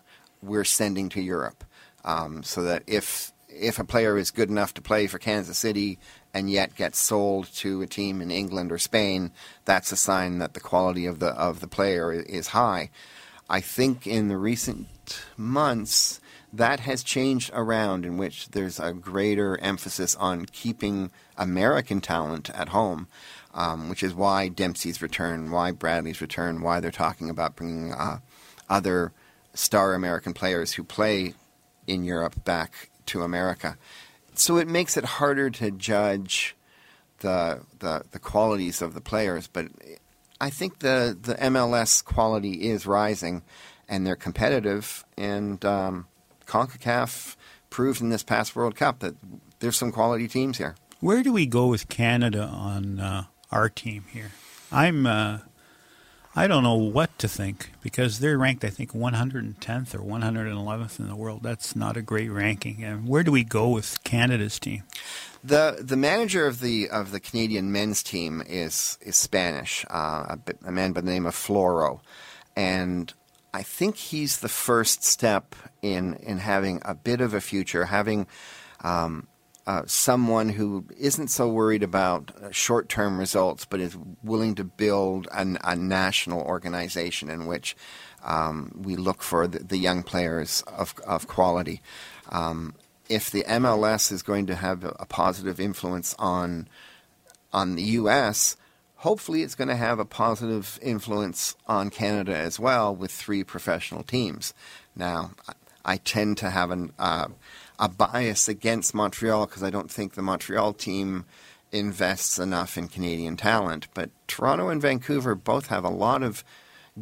we're 0.43 0.65
sending 0.65 1.09
to 1.11 1.23
Europe. 1.23 1.65
Um, 2.05 2.43
so 2.43 2.63
that 2.65 2.83
if 2.87 3.33
if 3.61 3.79
a 3.79 3.85
player 3.85 4.19
is 4.19 4.31
good 4.31 4.51
enough 4.51 4.75
to 4.75 4.83
play 4.83 5.07
for 5.07 5.19
Kansas 5.19 5.59
City 5.59 5.99
and 6.33 6.51
yet 6.51 6.75
gets 6.75 6.99
sold 6.99 7.47
to 7.57 7.83
a 7.83 7.87
team 7.87 8.21
in 8.21 8.31
England 8.31 8.73
or 8.73 8.79
Spain, 8.79 9.31
that's 9.65 9.93
a 9.93 9.97
sign 9.97 10.39
that 10.39 10.55
the 10.55 10.61
quality 10.61 11.07
of 11.07 11.19
the 11.19 11.29
of 11.29 11.61
the 11.61 11.69
player 11.69 12.13
is 12.13 12.49
high. 12.49 12.91
I 13.49 13.61
think 13.61 14.07
in 14.07 14.29
the 14.29 14.39
recent 14.39 14.89
months 15.37 16.21
that 16.53 16.81
has 16.81 17.03
changed 17.03 17.51
around 17.53 18.07
in 18.07 18.17
which 18.17 18.49
there's 18.51 18.79
a 18.79 18.93
greater 18.93 19.59
emphasis 19.61 20.15
on 20.17 20.47
keeping 20.47 21.11
American 21.37 22.01
talent 22.01 22.49
at 22.51 22.69
home, 22.69 23.09
um, 23.53 23.89
which 23.89 24.03
is 24.03 24.15
why 24.15 24.49
Dempsey's 24.49 25.03
return, 25.03 25.51
why 25.51 25.73
Bradley's 25.73 26.21
return, 26.21 26.63
why 26.63 26.79
they're 26.79 26.93
talking 26.93 27.29
about 27.29 27.57
bringing 27.57 27.93
uh, 27.93 28.19
other 28.71 29.13
star 29.53 29.95
American 29.95 30.33
players 30.33 30.75
who 30.75 30.85
play 30.85 31.35
in 31.87 32.05
Europe 32.05 32.45
back 32.45 32.89
to 33.07 33.23
America. 33.23 33.77
So 34.35 34.57
it 34.57 34.69
makes 34.69 34.97
it 34.97 35.05
harder 35.05 35.51
to 35.51 35.71
judge 35.71 36.57
the 37.21 37.63
the, 37.79 38.05
the 38.11 38.19
qualities 38.19 38.83
of 38.83 38.95
the 38.95 39.01
players, 39.01 39.47
but 39.47 39.69
I 40.41 40.51
think 40.51 40.81
the 40.81 41.17
the 41.21 41.35
MLS 41.35 42.05
quality 42.05 42.69
is 42.69 42.87
rising, 42.87 43.43
and 43.89 44.07
they're 44.07 44.17
competitive. 44.17 45.05
And 45.17 45.65
um, 45.65 46.07
Concacaf 46.47 47.37
proved 47.71 48.01
in 48.01 48.11
this 48.11 48.23
past 48.23 48.55
World 48.55 48.77
Cup 48.77 48.99
that 49.01 49.15
there's 49.61 49.77
some 49.77 49.93
quality 49.93 50.29
teams 50.29 50.59
here. 50.59 50.75
Where 51.01 51.23
do 51.23 51.33
we 51.33 51.47
go 51.47 51.67
with 51.67 51.89
Canada 51.89 52.45
on 52.45 53.01
uh, 53.01 53.25
our 53.51 53.69
team 53.69 54.05
here? 54.13 54.33
I'm 54.73 55.07
uh, 55.07 55.39
I 56.37 56.49
don't 56.49 56.65
know 56.65 56.75
what 56.75 57.17
to 57.21 57.29
think 57.29 57.71
because 57.81 58.19
they're 58.19 58.37
ranked, 58.37 58.65
I 58.65 58.71
think, 58.71 58.93
110th 58.93 59.95
or 59.95 60.01
111th 60.01 60.99
in 60.99 61.07
the 61.07 61.15
world. 61.15 61.45
That's 61.45 61.77
not 61.77 61.97
a 61.97 62.03
great 62.03 62.29
ranking. 62.29 62.83
And 62.83 63.07
where 63.07 63.23
do 63.23 63.31
we 63.31 63.45
go 63.45 63.69
with 63.69 64.03
Canada's 64.03 64.59
team? 64.59 64.83
The 65.45 65.79
the 65.81 65.97
manager 65.97 66.47
of 66.47 66.61
the 66.61 66.89
of 66.89 67.13
the 67.13 67.21
Canadian 67.21 67.71
men's 67.71 68.03
team 68.03 68.43
is 68.45 68.99
is 69.01 69.15
Spanish, 69.15 69.85
uh, 69.91 70.37
a, 70.37 70.39
a, 70.67 70.73
man 70.73 70.93
by 70.93 71.03
the 71.03 71.11
name 71.11 71.27
of 71.27 71.35
Floro, 71.35 72.01
and 72.57 73.13
I 73.53 73.63
think 73.63 73.97
he's 73.97 74.39
the 74.39 74.49
first 74.49 75.05
step 75.05 75.55
in 75.83 76.15
in 76.15 76.39
having 76.39 76.81
a 76.85 76.95
bit 76.95 77.21
of 77.21 77.35
a 77.35 77.41
future, 77.41 77.85
having. 77.85 78.27
Um, 78.83 79.29
uh, 79.67 79.83
someone 79.87 80.51
who 80.51 80.85
isn't 80.99 81.29
so 81.29 81.49
worried 81.49 81.83
about 81.83 82.31
uh, 82.43 82.51
short 82.51 82.89
term 82.89 83.19
results, 83.19 83.65
but 83.65 83.81
is 83.81 83.97
willing 84.23 84.55
to 84.55 84.65
build 84.65 85.27
an, 85.33 85.59
a 85.65 85.75
national 85.75 86.43
organization 86.43 87.31
in 87.31 87.47
which 87.47 87.75
um, 88.23 88.73
we 88.75 88.97
look 88.97 89.23
for 89.23 89.47
the, 89.47 89.61
the, 89.61 89.79
young 89.79 90.03
players 90.03 90.63
of, 90.67 90.95
of 91.07 91.27
quality. 91.27 91.81
Um, 92.31 92.75
if 93.09 93.31
the 93.31 93.45
MLS 93.45 94.13
is 94.13 94.23
going 94.23 94.47
to 94.47 94.55
have 94.55 94.85
a, 94.85 94.97
a, 95.01 95.07
positive 95.07 95.61
influence 95.61 96.15
on 96.19 96.69
on 97.53 97.77
the 97.77 97.83
U.S., 97.83 98.57
hopefully 98.97 99.43
it's 99.43 99.55
going 99.55 99.69
to 99.69 99.77
have 99.77 99.99
a 99.99 100.05
positive 100.05 100.79
influence 100.83 101.55
on 101.67 101.89
Canada 101.89 102.37
as 102.37 102.59
well 102.59 102.95
with 102.95 103.11
three 103.11 103.45
professional 103.45 104.03
teams. 104.03 104.53
Now, 104.97 105.33
I, 105.49 105.53
I 105.85 105.97
tend 105.99 106.39
to 106.39 106.51
have 106.51 106.71
an 106.71 106.93
uh, 106.99 107.29
a 107.79 107.89
bias 107.89 108.49
against 108.49 108.95
Montreal 108.95 109.47
because 109.47 109.63
I 109.63 109.71
don't 109.71 109.91
think 109.91 110.15
the 110.15 110.23
Montreal 110.23 110.73
team 110.73 111.25
invests 111.73 112.39
enough 112.39 112.79
in 112.79 112.89
Canadian 112.89 113.37
talent. 113.37 113.89
But 113.95 114.11
Toronto 114.29 114.69
and 114.69 114.81
Vancouver 114.81 115.35
both 115.35 115.67
have 115.67 115.85
a 115.85 115.91
lot 115.91 116.23
of 116.23 116.45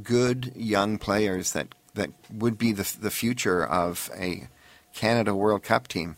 good 0.02 0.52
young 0.57 0.99
players 0.99 1.52
that, 1.52 1.75
that 1.95 2.11
would 2.33 2.57
be 2.57 2.73
the, 2.73 2.91
the 3.00 3.11
future 3.11 3.64
of 3.64 4.11
a 4.17 4.49
Canada 4.95 5.35
World 5.35 5.62
Cup 5.62 5.88
team. 5.88 6.17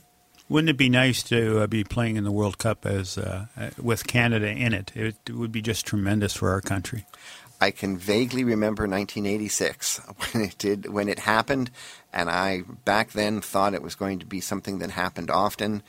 Wouldn't 0.48 0.68
it 0.68 0.76
be 0.76 0.90
nice 0.90 1.22
to 1.24 1.60
uh, 1.60 1.66
be 1.66 1.84
playing 1.84 2.16
in 2.16 2.24
the 2.24 2.30
World 2.30 2.58
Cup 2.58 2.84
as 2.84 3.16
uh, 3.16 3.46
with 3.80 4.06
Canada 4.06 4.48
in 4.48 4.74
it? 4.74 4.92
It 4.94 5.16
would 5.30 5.50
be 5.50 5.62
just 5.62 5.86
tremendous 5.86 6.34
for 6.34 6.50
our 6.50 6.60
country. 6.60 7.06
I 7.64 7.70
can 7.70 7.96
vaguely 7.96 8.44
remember 8.44 8.82
1986 8.82 10.00
when 10.32 10.44
it 10.44 10.58
did 10.58 10.92
when 10.92 11.08
it 11.08 11.20
happened, 11.20 11.70
and 12.12 12.28
I 12.28 12.62
back 12.84 13.12
then 13.12 13.40
thought 13.40 13.72
it 13.72 13.82
was 13.82 13.94
going 13.94 14.18
to 14.18 14.26
be 14.26 14.40
something 14.40 14.80
that 14.80 14.90
happened 14.90 15.30
often. 15.30 15.82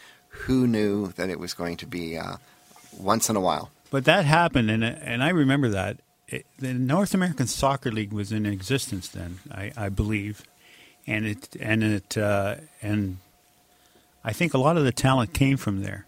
Who 0.46 0.67
knew 0.67 1.08
that 1.17 1.29
it 1.29 1.39
was 1.39 1.53
going 1.53 1.77
to 1.77 1.86
be 1.86 2.17
uh, 2.17 2.38
once 2.98 3.29
in 3.29 3.36
a 3.36 3.41
while? 3.41 3.72
But 3.91 4.05
that 4.05 4.24
happened, 4.25 4.72
and 4.72 4.86
and 4.86 5.22
I 5.22 5.29
remember 5.29 5.67
that 5.70 5.98
it, 6.29 6.46
the 6.58 6.74
North 6.74 7.13
American 7.13 7.48
Soccer 7.48 7.91
League 7.91 8.13
was 8.13 8.32
in 8.32 8.46
existence 8.46 9.10
then, 9.10 9.39
I, 9.51 9.72
I 9.75 9.89
believe, 9.89 10.44
and 11.05 11.25
it 11.25 11.58
and 11.60 11.84
it 11.84 12.17
uh, 12.17 12.55
and 12.82 13.17
I 14.24 14.32
think 14.32 14.53
a 14.53 14.58
lot 14.58 14.77
of 14.77 14.86
the 14.86 14.94
talent 14.94 15.34
came 15.34 15.58
from 15.58 15.84
there. 15.84 16.04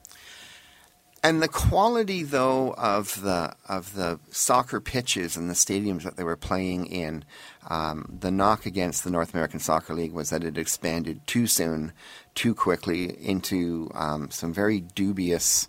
And 1.27 1.43
the 1.43 1.49
quality, 1.49 2.23
though, 2.23 2.73
of 2.77 3.21
the 3.21 3.53
of 3.67 3.95
the 3.95 4.17
soccer 4.29 4.79
pitches 4.79 5.35
and 5.35 5.49
the 5.49 5.55
stadiums 5.55 6.03
that 6.03 6.15
they 6.15 6.23
were 6.23 6.37
playing 6.37 6.85
in, 6.85 7.25
um, 7.69 8.17
the 8.21 8.31
knock 8.31 8.65
against 8.65 9.03
the 9.03 9.09
North 9.09 9.33
American 9.33 9.59
Soccer 9.59 9.93
League 9.93 10.13
was 10.13 10.29
that 10.29 10.45
it 10.45 10.57
expanded 10.57 11.19
too 11.27 11.45
soon, 11.45 11.91
too 12.33 12.55
quickly 12.55 13.13
into 13.21 13.91
um, 13.93 14.31
some 14.31 14.53
very 14.53 14.79
dubious 14.79 15.67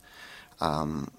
um, 0.61 1.11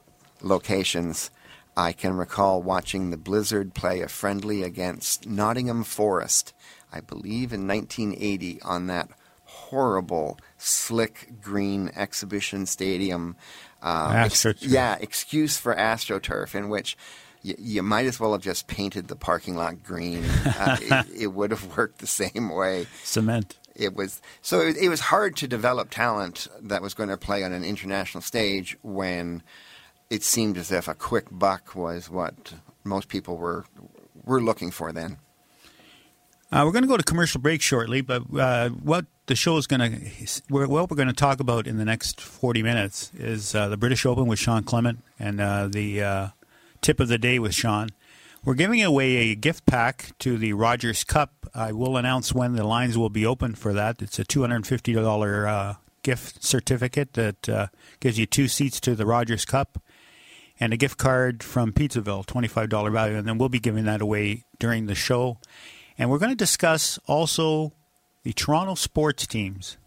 locations. 0.42 1.32
I 1.76 1.92
can 1.92 2.14
recall 2.14 2.62
watching 2.62 3.10
the 3.10 3.18
Blizzard 3.18 3.74
play 3.74 4.00
a 4.00 4.08
friendly 4.08 4.64
against 4.64 5.28
Nottingham 5.28 5.84
Forest, 5.84 6.54
I 6.94 7.02
believe 7.02 7.52
in 7.52 7.68
1980, 7.68 8.62
on 8.62 8.88
that 8.88 9.10
horrible 9.44 10.38
slick 10.58 11.30
green 11.42 11.92
exhibition 11.96 12.66
stadium 12.66 13.36
um, 13.82 14.16
ex- 14.16 14.46
yeah, 14.62 14.98
excuse 15.00 15.58
for 15.58 15.76
AstroTurf, 15.76 16.56
in 16.56 16.70
which 16.70 16.98
y- 17.44 17.56
you 17.58 17.84
might 17.84 18.06
as 18.06 18.20
well 18.20 18.34
have 18.34 18.42
just 18.42 18.68
painted 18.68 19.08
the 19.08 19.16
parking 19.16 19.56
lot 19.56 19.84
green. 19.84 20.24
Uh, 20.46 20.78
it, 20.82 21.22
it, 21.22 21.28
would 21.28 21.52
have 21.52 21.78
worked 21.78 22.00
the 22.00 22.08
same 22.08 22.50
way. 22.50 22.88
Cement. 23.04 23.58
It 23.76 23.96
was 23.96 24.22
so. 24.42 24.60
It, 24.60 24.76
it 24.78 24.90
was 24.90 25.00
hard 25.00 25.38
to 25.38 25.48
develop 25.48 25.90
talent 25.90 26.48
that 26.62 26.82
was 26.82 26.94
going 26.94 27.10
to 27.10 27.18
play 27.18 27.44
on 27.44 27.54
an 27.54 27.64
international 27.64 28.22
stage 28.22 28.78
when 28.82 29.42
it 30.10 30.24
seemed 30.24 30.58
as 30.58 30.72
if 30.72 30.88
a 30.88 30.96
quick 30.96 31.28
buck 31.32 31.76
was 31.76 32.10
what 32.10 32.54
most 32.84 33.08
people 33.08 33.38
were 33.38 33.66
were 34.26 34.42
looking 34.42 34.72
for 34.72 34.92
then. 34.92 35.18
Uh, 36.52 36.64
we're 36.66 36.72
going 36.72 36.84
to 36.84 36.90
go 36.90 36.98
to 36.98 37.04
commercial 37.04 37.40
break 37.40 37.62
shortly, 37.62 38.02
but 38.02 38.24
uh, 38.38 38.70
what 38.70 39.06
the 39.30 39.36
show 39.36 39.58
is 39.58 39.68
going 39.68 39.80
to, 39.80 40.42
what 40.50 40.90
we're 40.90 40.98
going 40.98 41.08
to 41.08 41.14
talk 41.14 41.40
about 41.40 41.68
in 41.68 41.78
the 41.78 41.86
next 41.86 42.20
40 42.20 42.64
minutes 42.64 43.12
is 43.14 43.54
uh, 43.54 43.70
the 43.70 43.78
British 43.78 44.04
Open 44.04 44.26
with 44.26 44.40
Sean 44.40 44.64
Clement 44.64 45.04
and 45.20 45.40
uh, 45.40 45.68
the 45.68 46.02
uh, 46.02 46.28
tip 46.82 47.00
of 47.00 47.10
the 47.10 47.20
day 47.20 47.38
with 47.38 47.54
Sean. 47.54 47.90
We're 48.44 48.56
giving 48.56 48.84
away 48.84 49.18
a 49.18 49.36
gift 49.36 49.68
pack 49.68 50.18
to 50.20 50.40
the 50.40 50.54
Rogers 50.54 51.04
Cup. 51.04 51.48
I 51.54 51.74
will 51.74 51.96
announce 51.96 52.34
when 52.34 52.54
the 52.54 52.66
lines 52.66 52.98
will 52.98 53.12
be 53.12 53.24
open 53.24 53.54
for 53.54 53.72
that. 53.72 54.02
It's 54.02 54.18
a 54.18 54.26
$250 54.26 55.48
uh, 55.48 55.76
gift 56.02 56.44
certificate 56.44 57.14
that 57.14 57.70
gives 58.00 58.18
you 58.18 58.26
two 58.26 58.48
seats 58.48 58.80
to 58.80 58.96
the 58.96 59.06
Rogers 59.06 59.46
Cup 59.46 59.80
and 60.60 60.74
a 60.74 60.78
gift 60.78 60.98
card 60.98 61.44
from 61.44 61.72
Pizzaville, 61.72 62.26
$25 62.26 62.92
value. 62.92 63.16
And 63.16 63.28
then 63.28 63.38
we'll 63.38 63.48
be 63.48 63.60
giving 63.60 63.86
that 63.86 64.02
away 64.02 64.46
during 64.58 64.88
the 64.88 64.96
show. 64.96 65.38
And 66.00 66.10
we're 66.10 66.18
going 66.18 66.32
to 66.32 66.36
discuss 66.36 66.98
also 67.06 67.74
the 68.24 68.34
Toronto 68.34 68.76
sports 68.76 69.26
teams 69.26 69.78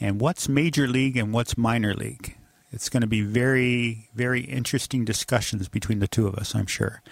and 0.00 0.20
what's 0.20 0.48
major 0.48 0.86
league 0.86 1.16
and 1.16 1.32
what's 1.32 1.56
minor 1.56 1.94
league. 1.94 2.36
It's 2.70 2.88
going 2.88 3.02
to 3.02 3.06
be 3.06 3.22
very, 3.22 4.08
very 4.14 4.40
interesting 4.40 5.04
discussions 5.04 5.68
between 5.68 6.00
the 6.00 6.08
two 6.08 6.26
of 6.26 6.34
us, 6.34 6.54
I'm 6.54 6.66
sure. 6.66 7.02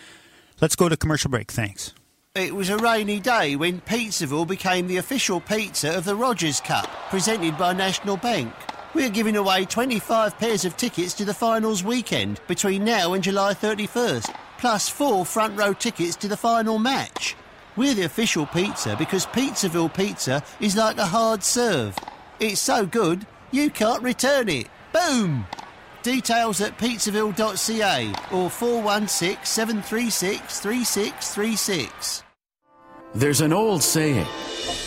Let's 0.60 0.76
go 0.76 0.88
to 0.88 0.96
commercial 0.96 1.30
break. 1.30 1.50
Thanks. 1.52 1.94
It 2.34 2.54
was 2.54 2.70
a 2.70 2.78
rainy 2.78 3.20
day 3.20 3.56
when 3.56 3.80
Pizzaville 3.80 4.48
became 4.48 4.86
the 4.86 4.96
official 4.96 5.40
pizza 5.40 5.96
of 5.96 6.04
the 6.04 6.16
Rogers 6.16 6.60
Cup, 6.60 6.90
presented 7.10 7.58
by 7.58 7.74
National 7.74 8.16
Bank. 8.16 8.52
We're 8.94 9.10
giving 9.10 9.36
away 9.36 9.64
25 9.64 10.38
pairs 10.38 10.64
of 10.64 10.76
tickets 10.76 11.14
to 11.14 11.24
the 11.24 11.34
finals 11.34 11.84
weekend 11.84 12.40
between 12.46 12.84
now 12.84 13.12
and 13.12 13.22
July 13.22 13.54
31st 13.54 14.34
plus 14.62 14.88
four 14.88 15.26
front 15.26 15.58
row 15.58 15.72
tickets 15.72 16.14
to 16.14 16.28
the 16.28 16.36
final 16.36 16.78
match. 16.78 17.34
We're 17.74 17.94
the 17.94 18.02
official 18.02 18.46
pizza 18.46 18.96
because 18.96 19.26
Pizzaville 19.26 19.94
Pizza 19.94 20.42
is 20.60 20.76
like 20.76 20.98
a 20.98 21.06
hard 21.06 21.42
serve. 21.42 21.96
It's 22.38 22.60
so 22.60 22.84
good, 22.84 23.26
you 23.50 23.70
can't 23.70 24.02
return 24.02 24.48
it. 24.48 24.66
Boom! 24.92 25.46
Details 26.02 26.60
at 26.60 26.76
pizzaville.ca 26.78 28.12
or 28.32 28.50
416 28.50 29.44
736 29.44 30.60
3636. 30.60 32.22
There's 33.14 33.40
an 33.40 33.52
old 33.52 33.82
saying 33.82 34.26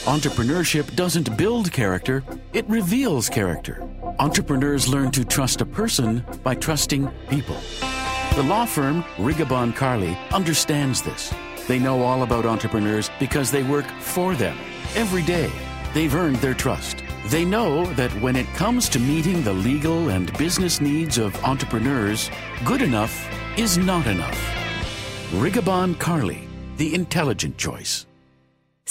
entrepreneurship 0.06 0.96
doesn't 0.96 1.36
build 1.38 1.72
character, 1.72 2.24
it 2.54 2.68
reveals 2.70 3.30
character. 3.30 3.88
Entrepreneurs 4.20 4.88
learn 4.88 5.10
to 5.12 5.25
trust 5.25 5.62
a 5.62 5.65
person 5.65 6.24
by 6.44 6.54
trusting 6.54 7.10
people. 7.30 7.58
The 8.36 8.44
law 8.44 8.65
firm 8.65 9.04
Rigabon 9.18 9.75
Carly 9.75 10.18
understands 10.32 11.01
this. 11.01 11.34
They 11.67 11.79
know 11.79 12.03
all 12.03 12.24
about 12.24 12.45
entrepreneurs 12.45 13.10
because 13.19 13.51
they 13.51 13.63
work 13.63 13.86
for 14.00 14.36
them 14.36 14.57
every 14.95 15.24
day. 15.24 15.51
They've 15.93 16.13
earned 16.13 16.38
their 16.38 16.53
trust. 16.53 17.03
They 17.27 17.43
know 17.43 17.86
that 17.93 18.12
when 18.22 18.36
it 18.36 18.45
comes 18.53 18.88
to 18.89 19.00
meeting 19.00 19.43
the 19.43 19.53
legal 19.53 20.10
and 20.10 20.31
business 20.38 20.79
needs 20.79 21.17
of 21.17 21.36
entrepreneurs, 21.43 22.29
good 22.65 22.81
enough 22.81 23.27
is 23.57 23.77
not 23.77 24.05
enough. 24.05 24.39
Rigabon 25.31 25.98
Carly, 25.98 26.48
the 26.77 26.93
intelligent 26.93 27.57
choice. 27.57 28.05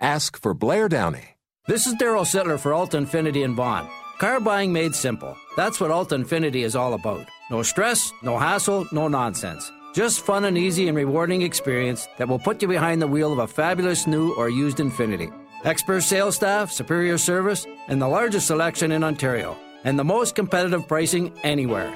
Ask 0.00 0.40
for 0.40 0.54
Blair 0.54 0.88
Downey. 0.88 1.36
This 1.66 1.86
is 1.86 1.94
Darryl 1.94 2.24
Sittler 2.24 2.58
for 2.58 2.72
Alta 2.72 2.96
Infiniti 2.96 3.44
and 3.44 3.56
Bond. 3.56 3.88
Car 4.20 4.38
buying 4.38 4.72
made 4.72 4.94
simple. 4.94 5.36
That's 5.56 5.80
what 5.80 5.90
Alta 5.90 6.14
Infiniti 6.14 6.64
is 6.64 6.76
all 6.76 6.94
about. 6.94 7.26
No 7.50 7.64
stress, 7.64 8.12
no 8.22 8.38
hassle, 8.38 8.86
no 8.92 9.08
nonsense. 9.08 9.72
Just 9.94 10.20
fun 10.20 10.44
and 10.44 10.56
easy 10.56 10.86
and 10.86 10.96
rewarding 10.96 11.42
experience 11.42 12.06
that 12.16 12.28
will 12.28 12.38
put 12.38 12.62
you 12.62 12.68
behind 12.68 13.02
the 13.02 13.08
wheel 13.08 13.32
of 13.32 13.40
a 13.40 13.48
fabulous 13.48 14.06
new 14.06 14.34
or 14.34 14.48
used 14.48 14.78
Infiniti. 14.78 15.32
Expert 15.64 16.02
sales 16.02 16.36
staff, 16.36 16.70
superior 16.70 17.18
service, 17.18 17.66
and 17.88 18.00
the 18.00 18.06
largest 18.06 18.46
selection 18.46 18.92
in 18.92 19.02
Ontario, 19.02 19.56
and 19.82 19.98
the 19.98 20.04
most 20.04 20.36
competitive 20.36 20.86
pricing 20.86 21.32
anywhere. 21.42 21.92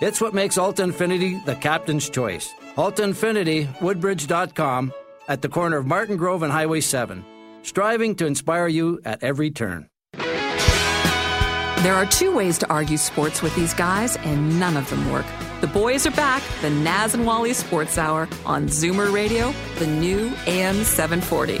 It's 0.00 0.20
what 0.20 0.32
makes 0.32 0.56
Alta 0.56 0.82
Infiniti 0.82 1.44
the 1.44 1.56
captain's 1.56 2.08
choice. 2.08 2.50
Alta 2.78 3.02
Infiniti, 3.02 3.68
Woodbridge.com, 3.82 4.94
at 5.28 5.42
the 5.42 5.48
corner 5.48 5.76
of 5.76 5.86
Martin 5.86 6.16
Grove 6.16 6.42
and 6.42 6.52
Highway 6.52 6.80
7, 6.80 7.24
striving 7.64 8.14
to 8.16 8.26
inspire 8.26 8.68
you 8.68 9.00
at 9.04 9.22
every 9.22 9.50
turn. 9.50 9.88
There 11.84 11.94
are 11.94 12.06
two 12.06 12.34
ways 12.34 12.56
to 12.58 12.68
argue 12.68 12.96
sports 12.96 13.42
with 13.42 13.54
these 13.56 13.74
guys, 13.74 14.16
and 14.16 14.58
none 14.58 14.76
of 14.76 14.88
them 14.88 15.10
work. 15.10 15.26
The 15.60 15.66
boys 15.66 16.06
are 16.06 16.12
back, 16.12 16.42
the 16.62 16.70
Naz 16.70 17.12
and 17.14 17.26
Wally 17.26 17.52
Sports 17.52 17.98
Hour 17.98 18.26
on 18.46 18.68
Zoomer 18.68 19.12
Radio, 19.12 19.52
the 19.78 19.86
new 19.86 20.32
AM 20.46 20.82
740. 20.82 21.60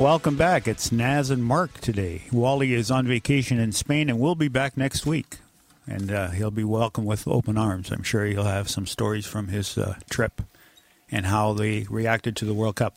Welcome 0.00 0.36
back. 0.36 0.66
It's 0.66 0.90
Naz 0.90 1.28
and 1.28 1.44
Mark 1.44 1.74
today. 1.80 2.22
Wally 2.32 2.72
is 2.72 2.90
on 2.90 3.06
vacation 3.06 3.58
in 3.58 3.72
Spain 3.72 4.08
and 4.08 4.18
will 4.18 4.34
be 4.34 4.48
back 4.48 4.76
next 4.76 5.04
week. 5.04 5.40
And 5.86 6.10
uh, 6.10 6.30
he'll 6.30 6.50
be 6.50 6.64
welcome 6.64 7.04
with 7.04 7.28
open 7.28 7.58
arms. 7.58 7.90
I'm 7.90 8.02
sure 8.02 8.24
he'll 8.24 8.44
have 8.44 8.70
some 8.70 8.86
stories 8.86 9.26
from 9.26 9.48
his 9.48 9.76
uh, 9.76 9.98
trip 10.08 10.40
and 11.10 11.26
how 11.26 11.52
they 11.52 11.86
reacted 11.90 12.36
to 12.36 12.44
the 12.44 12.54
World 12.54 12.76
Cup. 12.76 12.96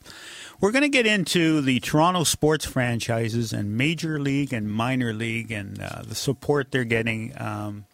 We're 0.59 0.71
going 0.71 0.83
to 0.83 0.89
get 0.89 1.05
into 1.05 1.61
the 1.61 1.79
Toronto 1.79 2.23
sports 2.23 2.65
franchises 2.65 3.53
and 3.53 3.77
Major 3.77 4.19
League 4.19 4.53
and 4.53 4.71
Minor 4.71 5.13
League 5.13 5.51
and 5.51 5.81
uh, 5.81 6.03
the 6.03 6.15
support 6.15 6.71
they're 6.71 6.83
getting. 6.83 7.33
Um, 7.39 7.85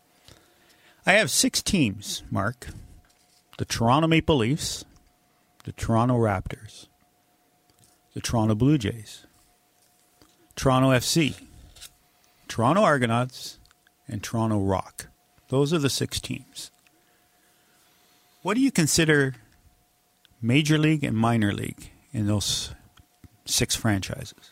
I 1.05 1.13
have 1.13 1.31
six 1.31 1.61
teams, 1.61 2.23
Mark 2.29 2.67
the 3.59 3.65
Toronto 3.65 4.07
Maple 4.07 4.37
Leafs, 4.37 4.85
the 5.65 5.73
Toronto 5.73 6.15
Raptors, 6.15 6.87
the 8.13 8.21
Toronto 8.21 8.55
Blue 8.55 8.77
Jays, 8.77 9.25
Toronto 10.55 10.91
FC, 10.91 11.35
Toronto 12.47 12.81
Argonauts, 12.81 13.59
and 14.07 14.23
Toronto 14.23 14.61
Rock. 14.61 15.07
Those 15.49 15.73
are 15.73 15.77
the 15.77 15.89
six 15.89 16.21
teams. 16.21 16.71
What 18.41 18.53
do 18.53 18.61
you 18.61 18.71
consider 18.71 19.35
major 20.41 20.77
league 20.77 21.03
and 21.03 21.15
minor 21.15 21.53
league 21.53 21.91
in 22.11 22.27
those 22.27 22.73
six 23.45 23.75
franchises? 23.75 24.51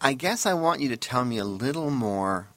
I 0.00 0.14
guess 0.14 0.46
I 0.46 0.54
want 0.54 0.80
you 0.80 0.88
to 0.88 0.96
tell 0.96 1.24
me 1.24 1.38
a 1.38 1.44
little 1.44 1.90
more 1.90 2.48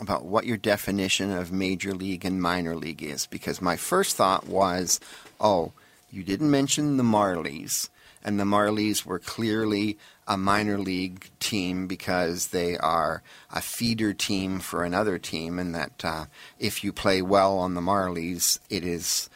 about 0.00 0.24
what 0.24 0.46
your 0.46 0.56
definition 0.56 1.30
of 1.30 1.52
major 1.52 1.94
league 1.94 2.24
and 2.24 2.42
minor 2.42 2.74
league 2.74 3.02
is, 3.02 3.26
because 3.26 3.62
my 3.62 3.76
first 3.76 4.16
thought 4.16 4.48
was, 4.48 4.98
oh, 5.40 5.72
you 6.10 6.24
didn't 6.24 6.50
mention 6.50 6.96
the 6.96 7.04
Marlies, 7.04 7.88
and 8.24 8.40
the 8.40 8.44
Marlies 8.44 9.04
were 9.04 9.18
clearly 9.18 9.96
a 10.26 10.36
minor 10.36 10.78
league 10.78 11.30
team 11.38 11.86
because 11.86 12.48
they 12.48 12.76
are 12.78 13.22
a 13.52 13.60
feeder 13.60 14.12
team 14.12 14.58
for 14.58 14.82
another 14.82 15.18
team, 15.18 15.58
and 15.58 15.74
that 15.74 16.04
uh, 16.04 16.24
if 16.58 16.82
you 16.82 16.92
play 16.92 17.22
well 17.22 17.58
on 17.58 17.74
the 17.74 17.80
Marlies, 17.80 18.58
it 18.70 18.84
is. 18.84 19.28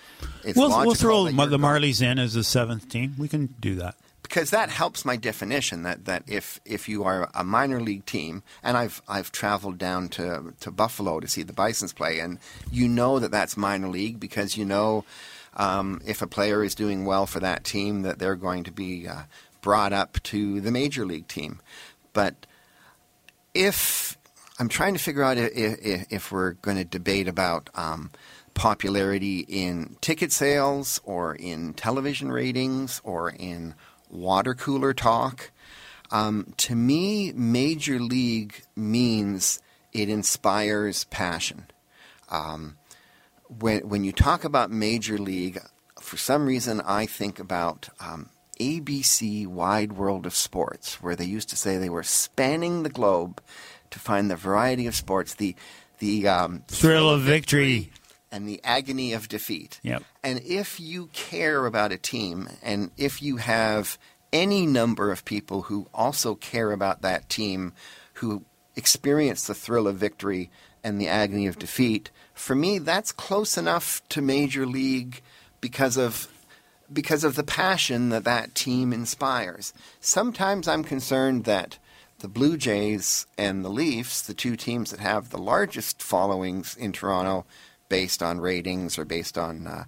It's 0.45 0.57
we'll, 0.57 0.69
we'll 0.69 0.95
throw 0.95 1.25
the 1.25 1.59
Marlies 1.59 2.03
in 2.03 2.19
as 2.19 2.35
the 2.35 2.45
seventh 2.45 2.89
team. 2.89 3.15
We 3.19 3.29
can 3.29 3.55
do 3.61 3.75
that. 3.77 3.97
Because 4.23 4.51
that 4.51 4.71
helps 4.71 5.05
my 5.05 5.17
definition 5.17 5.85
that, 5.85 6.05
that 6.07 6.25
if 6.27 6.61
if 6.65 6.89
you 6.89 7.05
are 7.05 7.31
a 7.33 7.45
minor 7.45 7.81
league 7.81 8.07
team 8.07 8.43
and 8.63 8.77
I've 8.77 9.01
I've 9.09 9.31
traveled 9.31 9.79
down 9.79 10.09
to 10.11 10.53
to 10.61 10.71
Buffalo 10.71 11.21
to 11.21 11.29
see 11.29 11.43
the 11.43 11.53
Bisons 11.53 11.93
play 11.93 12.19
and 12.19 12.39
you 12.71 12.89
know 12.89 13.21
that 13.21 13.31
that's 13.31 13.57
minor 13.57 13.89
league 13.89 14.19
because 14.19 14.57
you 14.57 14.65
know 14.65 15.05
um, 15.57 16.01
if 16.05 16.23
a 16.23 16.27
player 16.27 16.65
is 16.65 16.75
doing 16.75 17.05
well 17.05 17.27
for 17.27 17.41
that 17.41 17.65
team 17.65 18.03
that 18.03 18.19
they're 18.19 18.37
going 18.37 18.65
to 18.65 18.73
be 18.73 19.07
uh, 19.07 19.23
brought 19.63 19.93
up 19.93 20.23
to 20.25 20.61
the 20.61 20.71
major 20.71 21.07
league 21.07 21.29
team. 21.29 21.61
But 22.13 22.47
if 23.55 24.17
I'm 24.59 24.69
trying 24.69 24.95
to 24.95 25.01
figure 25.01 25.23
out 25.23 25.39
if, 25.39 25.53
if, 25.57 26.07
if 26.11 26.33
we're 26.33 26.53
going 26.53 26.77
to 26.77 26.85
debate 26.85 27.29
about 27.29 27.69
um, 27.75 28.11
popularity 28.57 29.41
in 29.41 29.97
ticket 30.01 30.33
sales 30.33 31.01
or 31.05 31.37
in 31.37 31.75
television 31.75 32.33
ratings 32.33 33.01
or 33.05 33.31
in 33.31 33.75
water 34.11 34.55
cooler 34.55 34.93
talk. 34.93 35.53
Um, 36.11 36.55
to 36.57 36.75
me, 36.75 37.33
Major 37.33 38.01
League 38.01 38.63
means 38.75 39.61
it 39.93 40.09
inspires 40.09 41.05
passion. 41.05 41.67
Um, 42.31 42.79
when, 43.61 43.89
when 43.89 44.05
you 44.05 44.13
talk 44.13 44.43
about 44.43 44.71
Major 44.71 45.19
League, 45.19 45.61
for 46.01 46.17
some 46.17 46.47
reason 46.47 46.81
I 46.81 47.07
think 47.07 47.39
about 47.39 47.91
um, 48.01 48.31
ABC 48.59 49.47
Wide 49.47 49.93
World 49.93 50.25
of 50.25 50.35
Sports, 50.35 51.03
where 51.03 51.15
they 51.15 51.27
used 51.27 51.51
to 51.51 51.57
say 51.57 51.77
they 51.77 51.91
were 51.91 52.03
spanning 52.03 52.83
the 52.83 52.89
globe 52.89 53.43
to 53.91 53.99
find 53.99 54.31
the 54.31 54.37
variety 54.37 54.87
of 54.87 54.97
sports, 54.97 55.35
the 55.35 55.55
the 55.99 56.29
um, 56.29 56.63
thrill 56.69 57.09
of 57.09 57.23
victory. 57.23 57.79
victory 57.79 58.03
and 58.31 58.49
the 58.49 58.61
agony 58.65 59.13
of 59.13 59.29
defeat. 59.29 59.81
Yep. 59.83 60.03
And 60.23 60.41
if 60.45 60.81
you 60.81 61.09
care 61.13 61.67
about 61.67 61.93
a 61.93 61.97
team, 61.97 62.49
and 62.63 62.91
if 62.97 63.23
you 63.23 63.37
have 63.37 63.99
any 64.33 64.67
number 64.67 65.11
of 65.11 65.25
people 65.25 65.63
who 65.63 65.89
also 65.95 66.35
care 66.35 66.73
about 66.73 67.03
that 67.03 67.29
team, 67.29 67.73
who 68.15 68.45
experience 68.75 69.47
the 69.47 69.55
thrill 69.55 69.89
of 69.89 69.97
victory 69.97 70.51
and 70.83 71.01
the 71.01 71.09
agony 71.09 71.47
of 71.47 71.59
defeat, 71.59 72.11
for 72.35 72.55
me, 72.55 72.79
that's 72.79 73.13
close 73.13 73.57
enough 73.57 74.07
to 74.11 74.21
Major 74.21 74.67
League 74.67 75.23
because 75.61 75.97
of 75.97 76.29
because 76.93 77.25
of 77.25 77.35
the 77.35 77.43
passion 77.43 78.11
that 78.11 78.23
that 78.25 78.55
team 78.55 78.93
inspires. 78.93 79.73
Sometimes 80.01 80.69
I'm 80.69 80.85
concerned 80.85 81.45
that 81.45 81.79
the 82.21 82.29
Blue 82.29 82.57
Jays 82.57 83.27
and 83.37 83.65
the 83.65 83.69
Leafs, 83.69 84.23
the 84.23 84.35
two 84.35 84.57
teams 84.57 84.91
that 84.91 85.01
have 85.01 85.31
the 85.31 85.39
largest 85.39 86.03
followings 86.03 86.77
in 86.77 86.93
Toronto, 86.93 87.45
based 87.89 88.23
on 88.23 88.41
ratings 88.41 88.99
or 88.99 89.05
based 89.05 89.39
on 89.39 89.67
uh, 89.67 89.85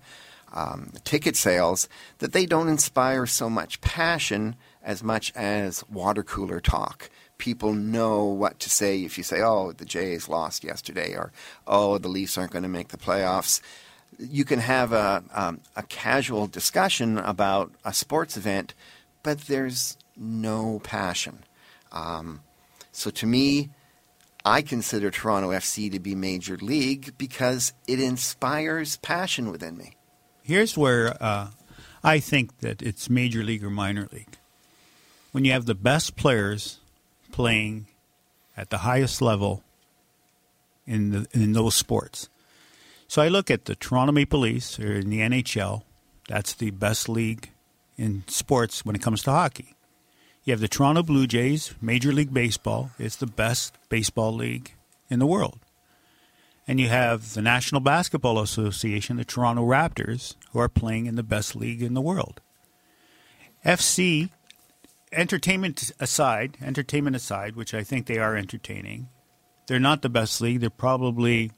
um, 0.52 0.92
ticket 1.04 1.36
sales, 1.36 1.88
that 2.18 2.32
they 2.32 2.46
don't 2.46 2.68
inspire 2.68 3.26
so 3.26 3.50
much 3.50 3.80
passion 3.80 4.56
as 4.82 5.02
much 5.02 5.32
as 5.34 5.84
water 5.90 6.22
cooler 6.22 6.60
talk. 6.60 7.10
People 7.36 7.72
know 7.72 8.24
what 8.24 8.58
to 8.60 8.70
say 8.70 9.04
if 9.04 9.16
you 9.18 9.24
say, 9.24 9.40
oh, 9.40 9.72
the 9.72 9.84
Jays 9.84 10.28
lost 10.28 10.64
yesterday, 10.64 11.14
or 11.14 11.32
oh, 11.66 11.98
the 11.98 12.08
Leafs 12.08 12.36
aren't 12.36 12.52
going 12.52 12.62
to 12.62 12.68
make 12.68 12.88
the 12.88 12.96
playoffs. 12.96 13.60
You 14.18 14.44
can 14.44 14.58
have 14.58 14.92
a, 14.92 15.22
um, 15.32 15.60
a 15.76 15.82
casual 15.82 16.46
discussion 16.46 17.18
about 17.18 17.72
a 17.84 17.92
sports 17.92 18.36
event, 18.36 18.74
but 19.22 19.42
there's 19.42 19.98
no 20.16 20.80
passion. 20.82 21.44
Um, 21.92 22.40
so 22.90 23.10
to 23.10 23.26
me, 23.26 23.70
I 24.48 24.62
consider 24.62 25.10
Toronto 25.10 25.50
FC 25.50 25.92
to 25.92 26.00
be 26.00 26.14
major 26.14 26.56
league 26.56 27.12
because 27.18 27.74
it 27.86 28.00
inspires 28.00 28.96
passion 28.96 29.50
within 29.50 29.76
me. 29.76 29.92
Here's 30.42 30.74
where 30.74 31.22
uh, 31.22 31.48
I 32.02 32.18
think 32.18 32.60
that 32.60 32.80
it's 32.80 33.10
major 33.10 33.44
league 33.44 33.62
or 33.62 33.68
minor 33.68 34.08
league. 34.10 34.38
When 35.32 35.44
you 35.44 35.52
have 35.52 35.66
the 35.66 35.74
best 35.74 36.16
players 36.16 36.78
playing 37.30 37.88
at 38.56 38.70
the 38.70 38.78
highest 38.78 39.20
level 39.20 39.62
in 40.86 41.10
the, 41.10 41.26
in 41.32 41.52
those 41.52 41.74
sports. 41.74 42.30
So 43.06 43.20
I 43.20 43.28
look 43.28 43.50
at 43.50 43.66
the 43.66 43.74
Toronto 43.74 44.12
Maple 44.12 44.40
Leafs 44.40 44.80
or 44.80 44.94
in 44.94 45.10
the 45.10 45.20
NHL. 45.20 45.82
That's 46.26 46.54
the 46.54 46.70
best 46.70 47.06
league 47.06 47.50
in 47.98 48.24
sports 48.28 48.82
when 48.82 48.96
it 48.96 49.02
comes 49.02 49.22
to 49.24 49.30
hockey. 49.30 49.74
You 50.44 50.52
have 50.52 50.60
the 50.60 50.68
Toronto 50.68 51.02
Blue 51.02 51.26
Jays, 51.26 51.74
Major 51.80 52.12
League 52.12 52.32
Baseball. 52.32 52.90
It's 52.98 53.16
the 53.16 53.26
best 53.26 53.76
baseball 53.88 54.32
league 54.32 54.72
in 55.10 55.18
the 55.18 55.26
world. 55.26 55.58
And 56.66 56.78
you 56.80 56.88
have 56.88 57.34
the 57.34 57.42
National 57.42 57.80
Basketball 57.80 58.38
Association, 58.38 59.16
the 59.16 59.24
Toronto 59.24 59.62
Raptors, 59.62 60.36
who 60.52 60.58
are 60.58 60.68
playing 60.68 61.06
in 61.06 61.16
the 61.16 61.22
best 61.22 61.56
league 61.56 61.82
in 61.82 61.94
the 61.94 62.00
world. 62.00 62.40
FC, 63.64 64.30
entertainment 65.12 65.92
aside, 65.98 66.56
entertainment 66.62 67.16
aside, 67.16 67.56
which 67.56 67.74
I 67.74 67.82
think 67.82 68.06
they 68.06 68.18
are 68.18 68.36
entertaining, 68.36 69.08
they're 69.66 69.78
not 69.78 70.02
the 70.02 70.08
best 70.08 70.40
league. 70.40 70.60
They're 70.60 70.70
probably 70.70 71.52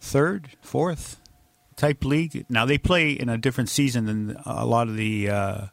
third, 0.00 0.50
fourth 0.62 1.20
type 1.76 2.04
league. 2.04 2.46
Now 2.48 2.64
they 2.64 2.78
play 2.78 3.10
in 3.10 3.28
a 3.28 3.38
different 3.38 3.68
season 3.68 4.06
than 4.06 4.36
a 4.44 4.64
lot 4.64 4.88
of 4.88 4.96
the 4.96 5.30
uh, 5.30 5.66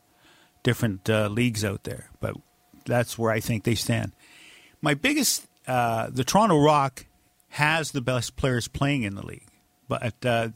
different 0.66 1.08
uh, 1.10 1.28
leagues 1.28 1.64
out 1.64 1.84
there, 1.84 2.10
but 2.20 2.36
that's 2.86 3.18
where 3.18 3.32
I 3.32 3.40
think 3.40 3.64
they 3.64 3.76
stand. 3.76 4.12
My 4.82 4.96
biggest, 4.96 5.46
uh, 5.68 6.10
the 6.10 6.24
Toronto 6.24 6.60
Rock 6.60 7.06
has 7.50 7.92
the 7.92 8.02
best 8.02 8.36
players 8.36 8.68
playing 8.68 9.04
in 9.04 9.14
the 9.14 9.26
league, 9.26 9.48
but 9.88 10.26
uh, 10.26 10.50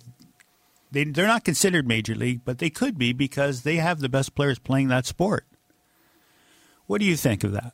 they 0.91 1.06
they're 1.06 1.28
not 1.28 1.45
considered 1.45 1.88
major 1.88 2.15
league, 2.15 2.41
but 2.43 2.58
they 2.58 2.72
could 2.72 2.98
be 2.98 3.13
because 3.13 3.62
they 3.62 3.76
have 3.76 4.00
the 4.00 4.10
best 4.10 4.34
players 4.34 4.58
playing 4.58 4.88
that 4.88 5.06
sport. 5.06 5.45
What 6.88 7.00
do 7.00 7.06
you 7.06 7.15
think 7.15 7.43
of 7.43 7.52
that? 7.52 7.74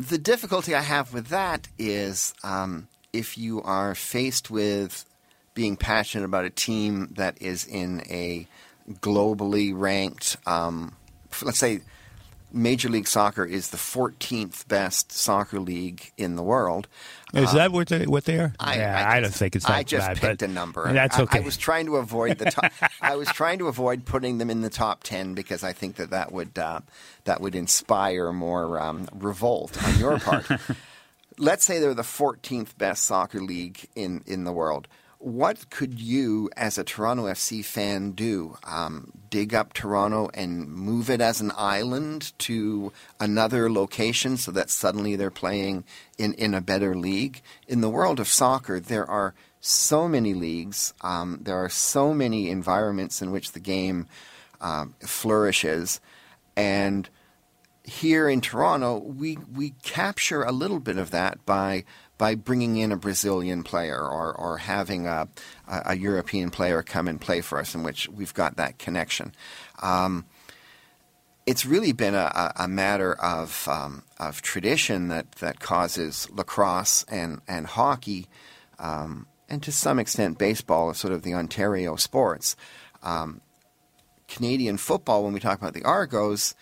The 0.00 0.18
difficulty 0.18 0.74
I 0.74 0.80
have 0.80 1.12
with 1.12 1.28
that 1.28 1.68
is 1.78 2.32
um, 2.42 2.88
if 3.12 3.36
you 3.36 3.62
are 3.62 3.94
faced 3.94 4.50
with 4.50 5.04
being 5.54 5.76
passionate 5.76 6.24
about 6.24 6.46
a 6.46 6.50
team 6.50 7.12
that 7.16 7.40
is 7.42 7.66
in 7.66 8.00
a 8.08 8.48
globally 8.90 9.72
ranked. 9.74 10.36
Um, 10.46 10.96
let's 11.42 11.58
say 11.58 11.80
Major 12.52 12.88
League 12.88 13.08
Soccer 13.08 13.44
is 13.44 13.70
the 13.70 13.76
14th 13.76 14.68
best 14.68 15.10
soccer 15.10 15.58
league 15.58 16.12
in 16.16 16.36
the 16.36 16.42
world. 16.42 16.86
Is 17.32 17.48
uh, 17.48 17.54
that 17.54 17.72
what 17.72 17.88
they, 17.88 18.06
what 18.06 18.24
they 18.24 18.38
are? 18.38 18.52
I, 18.60 18.76
yeah, 18.76 19.08
I, 19.08 19.16
I, 19.16 19.20
don't 19.20 19.32
think 19.32 19.56
it's 19.56 19.64
that 19.64 19.72
I 19.72 19.82
just 19.82 20.06
bad, 20.06 20.18
picked 20.18 20.42
a 20.42 20.48
number. 20.48 20.92
That's 20.92 21.18
okay. 21.18 21.38
I, 21.38 21.42
I, 21.42 21.44
was 21.44 21.56
trying 21.56 21.86
to 21.86 21.96
avoid 21.96 22.38
the 22.38 22.50
top. 22.50 22.70
I 23.00 23.16
was 23.16 23.28
trying 23.28 23.58
to 23.60 23.68
avoid 23.68 24.04
putting 24.04 24.38
them 24.38 24.50
in 24.50 24.60
the 24.60 24.70
top 24.70 25.02
ten 25.02 25.32
because 25.34 25.64
I 25.64 25.72
think 25.72 25.96
that 25.96 26.10
that 26.10 26.32
would 26.32 26.58
uh, 26.58 26.80
that 27.24 27.40
would 27.40 27.54
inspire 27.54 28.32
more 28.32 28.78
um, 28.78 29.08
revolt 29.14 29.82
on 29.82 29.98
your 29.98 30.18
part. 30.18 30.46
Let's 31.38 31.64
say 31.64 31.78
they're 31.78 31.94
the 31.94 32.02
14th 32.02 32.76
best 32.76 33.04
soccer 33.04 33.40
league 33.40 33.88
in 33.94 34.22
in 34.26 34.44
the 34.44 34.52
world 34.52 34.86
what 35.22 35.70
could 35.70 36.00
you, 36.00 36.50
as 36.56 36.78
a 36.78 36.84
Toronto 36.84 37.26
FC 37.26 37.64
fan, 37.64 38.10
do? 38.10 38.56
Um, 38.64 39.12
dig 39.30 39.54
up 39.54 39.72
Toronto 39.72 40.28
and 40.34 40.68
move 40.68 41.08
it 41.08 41.20
as 41.20 41.40
an 41.40 41.52
island 41.56 42.32
to 42.38 42.92
another 43.20 43.70
location 43.70 44.36
so 44.36 44.50
that 44.50 44.68
suddenly 44.68 45.14
they're 45.14 45.30
playing 45.30 45.84
in, 46.18 46.34
in 46.34 46.54
a 46.54 46.60
better 46.60 46.96
league? 46.96 47.40
In 47.68 47.80
the 47.80 47.88
world 47.88 48.18
of 48.18 48.26
soccer, 48.26 48.80
there 48.80 49.08
are 49.08 49.34
so 49.60 50.08
many 50.08 50.34
leagues, 50.34 50.92
um, 51.02 51.38
there 51.40 51.56
are 51.56 51.68
so 51.68 52.12
many 52.12 52.50
environments 52.50 53.22
in 53.22 53.30
which 53.30 53.52
the 53.52 53.60
game 53.60 54.08
uh, 54.60 54.86
flourishes, 55.00 56.00
and 56.56 57.08
here 57.84 58.28
in 58.28 58.40
Toronto, 58.40 58.98
we 58.98 59.38
we 59.52 59.70
capture 59.82 60.42
a 60.42 60.52
little 60.52 60.78
bit 60.78 60.98
of 60.98 61.10
that 61.10 61.44
by 61.44 61.84
by 62.22 62.36
bringing 62.36 62.76
in 62.76 62.92
a 62.92 62.96
Brazilian 62.96 63.64
player 63.64 63.98
or, 63.98 64.32
or 64.32 64.58
having 64.58 65.08
a, 65.08 65.26
a, 65.66 65.96
European 65.96 66.50
player 66.50 66.80
come 66.80 67.08
and 67.08 67.20
play 67.20 67.40
for 67.40 67.58
us, 67.58 67.74
in 67.74 67.82
which 67.82 68.08
we've 68.10 68.32
got 68.32 68.54
that 68.58 68.78
connection. 68.78 69.34
Um, 69.82 70.24
it's 71.46 71.66
really 71.66 71.90
been 71.90 72.14
a, 72.14 72.52
a 72.54 72.68
matter 72.68 73.12
of 73.14 73.66
um, 73.68 74.04
of 74.20 74.40
tradition 74.40 75.08
that, 75.08 75.32
that 75.40 75.58
causes 75.58 76.30
lacrosse 76.30 77.04
and 77.08 77.40
and 77.48 77.66
hockey, 77.66 78.28
um, 78.78 79.26
and 79.48 79.60
to 79.64 79.72
some 79.72 79.98
extent 79.98 80.38
baseball, 80.38 80.90
is 80.92 80.98
sort 80.98 81.12
of 81.12 81.22
the 81.22 81.34
Ontario 81.34 81.96
sports. 81.96 82.54
Um, 83.02 83.40
Canadian 84.28 84.76
football, 84.76 85.24
when 85.24 85.32
we 85.32 85.40
talk 85.40 85.58
about 85.58 85.74
the 85.74 85.82
Argos, 85.82 86.54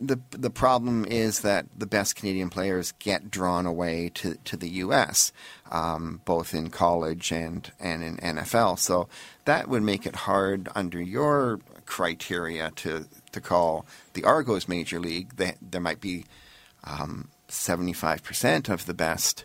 the 0.00 0.18
the 0.30 0.50
problem 0.50 1.04
is 1.04 1.40
that 1.40 1.66
the 1.76 1.86
best 1.86 2.16
Canadian 2.16 2.50
players 2.50 2.92
get 2.98 3.30
drawn 3.30 3.66
away 3.66 4.10
to, 4.14 4.36
to 4.44 4.56
the 4.56 4.68
U.S. 4.68 5.32
Um, 5.70 6.20
both 6.24 6.54
in 6.54 6.70
college 6.70 7.32
and 7.32 7.70
and 7.80 8.02
in 8.02 8.16
NFL. 8.18 8.78
So 8.78 9.08
that 9.44 9.68
would 9.68 9.82
make 9.82 10.06
it 10.06 10.14
hard 10.14 10.68
under 10.74 11.00
your 11.00 11.60
criteria 11.86 12.70
to 12.76 13.06
to 13.32 13.40
call 13.40 13.86
the 14.12 14.24
Argos 14.24 14.68
major 14.68 15.00
league. 15.00 15.36
They, 15.36 15.54
there 15.60 15.80
might 15.80 16.00
be 16.00 16.24
seventy 17.48 17.92
five 17.92 18.22
percent 18.22 18.68
of 18.68 18.86
the 18.86 18.94
best. 18.94 19.44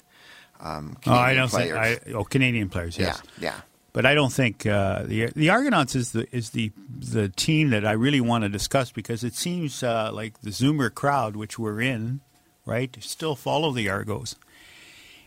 Um, 0.60 0.98
Canadian 1.02 1.16
oh, 1.16 1.20
I 1.20 1.34
don't 1.34 1.50
players. 1.50 2.00
think. 2.00 2.16
I, 2.16 2.18
oh, 2.18 2.24
Canadian 2.24 2.70
players. 2.70 2.98
Yes. 2.98 3.22
Yeah. 3.38 3.52
Yeah. 3.52 3.62
But 3.94 4.08
I 4.08 4.16
don't 4.16 4.34
think 4.34 4.66
uh, 4.66 5.04
the 5.04 5.28
the 5.36 5.52
Argonauts 5.52 5.96
is 5.96 6.14
the 6.14 6.28
is 6.36 6.50
the 6.50 6.72
the 6.90 7.30
team 7.30 7.70
that 7.70 7.86
I 7.86 7.92
really 7.92 8.22
want 8.22 8.44
to 8.44 8.50
discuss 8.50 8.92
because 8.92 9.24
it 9.24 9.36
seems 9.36 9.84
uh, 9.84 10.10
like 10.12 10.42
the 10.42 10.50
Zoomer 10.50 10.92
crowd, 10.92 11.36
which 11.36 11.60
we're 11.60 11.80
in, 11.80 12.22
right, 12.66 12.98
still 13.02 13.36
follow 13.36 13.72
the 13.72 13.90
Argos, 13.90 14.36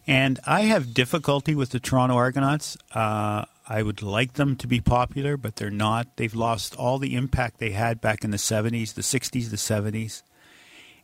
and 0.05 0.41
I 0.45 0.63
have 0.63 0.95
difficulty 0.95 1.55
with 1.55 1.71
the 1.71 1.79
Toronto 1.79 2.17
Argonauts. 2.17 2.77
Uh, 2.93 3.45
I 3.69 3.83
would 3.83 4.03
like 4.03 4.33
them 4.33 4.57
to 4.57 4.67
be 4.67 4.81
popular, 4.81 5.37
but 5.37 5.57
they're 5.57 5.71
not. 5.71 6.17
They've 6.17 6.35
lost 6.35 6.75
all 6.75 6.99
the 6.99 7.15
impact 7.15 7.59
they 7.59 7.71
had 7.71 8.01
back 8.01 8.25
in 8.25 8.33
the 8.33 8.37
'70s, 8.37 8.95
the 8.95 9.03
'60s, 9.03 9.51
the 9.51 9.57
'70s, 9.57 10.23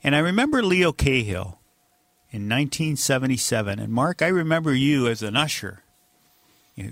and 0.03 0.17
I 0.17 0.19
remember 0.19 0.65
Leo 0.65 0.91
Cahill 0.91 1.61
in 2.33 2.49
1977. 2.49 3.79
And 3.79 3.93
Mark, 3.93 4.21
I 4.21 4.27
remember 4.27 4.75
you 4.75 5.07
as 5.07 5.23
an 5.23 5.37
usher 5.37 5.85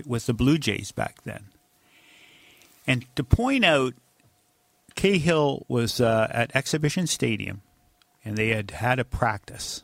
with 0.05 0.25
the 0.25 0.33
Blue 0.33 0.57
Jays 0.57 0.91
back 0.91 1.23
then. 1.23 1.45
And 2.87 3.05
to 3.15 3.23
point 3.23 3.63
out, 3.63 3.93
Cahill 4.95 5.65
was 5.67 6.01
uh, 6.01 6.27
at 6.31 6.55
Exhibition 6.55 7.07
Stadium, 7.07 7.61
and 8.23 8.37
they 8.37 8.49
had 8.49 8.71
had 8.71 8.99
a 8.99 9.05
practice. 9.05 9.83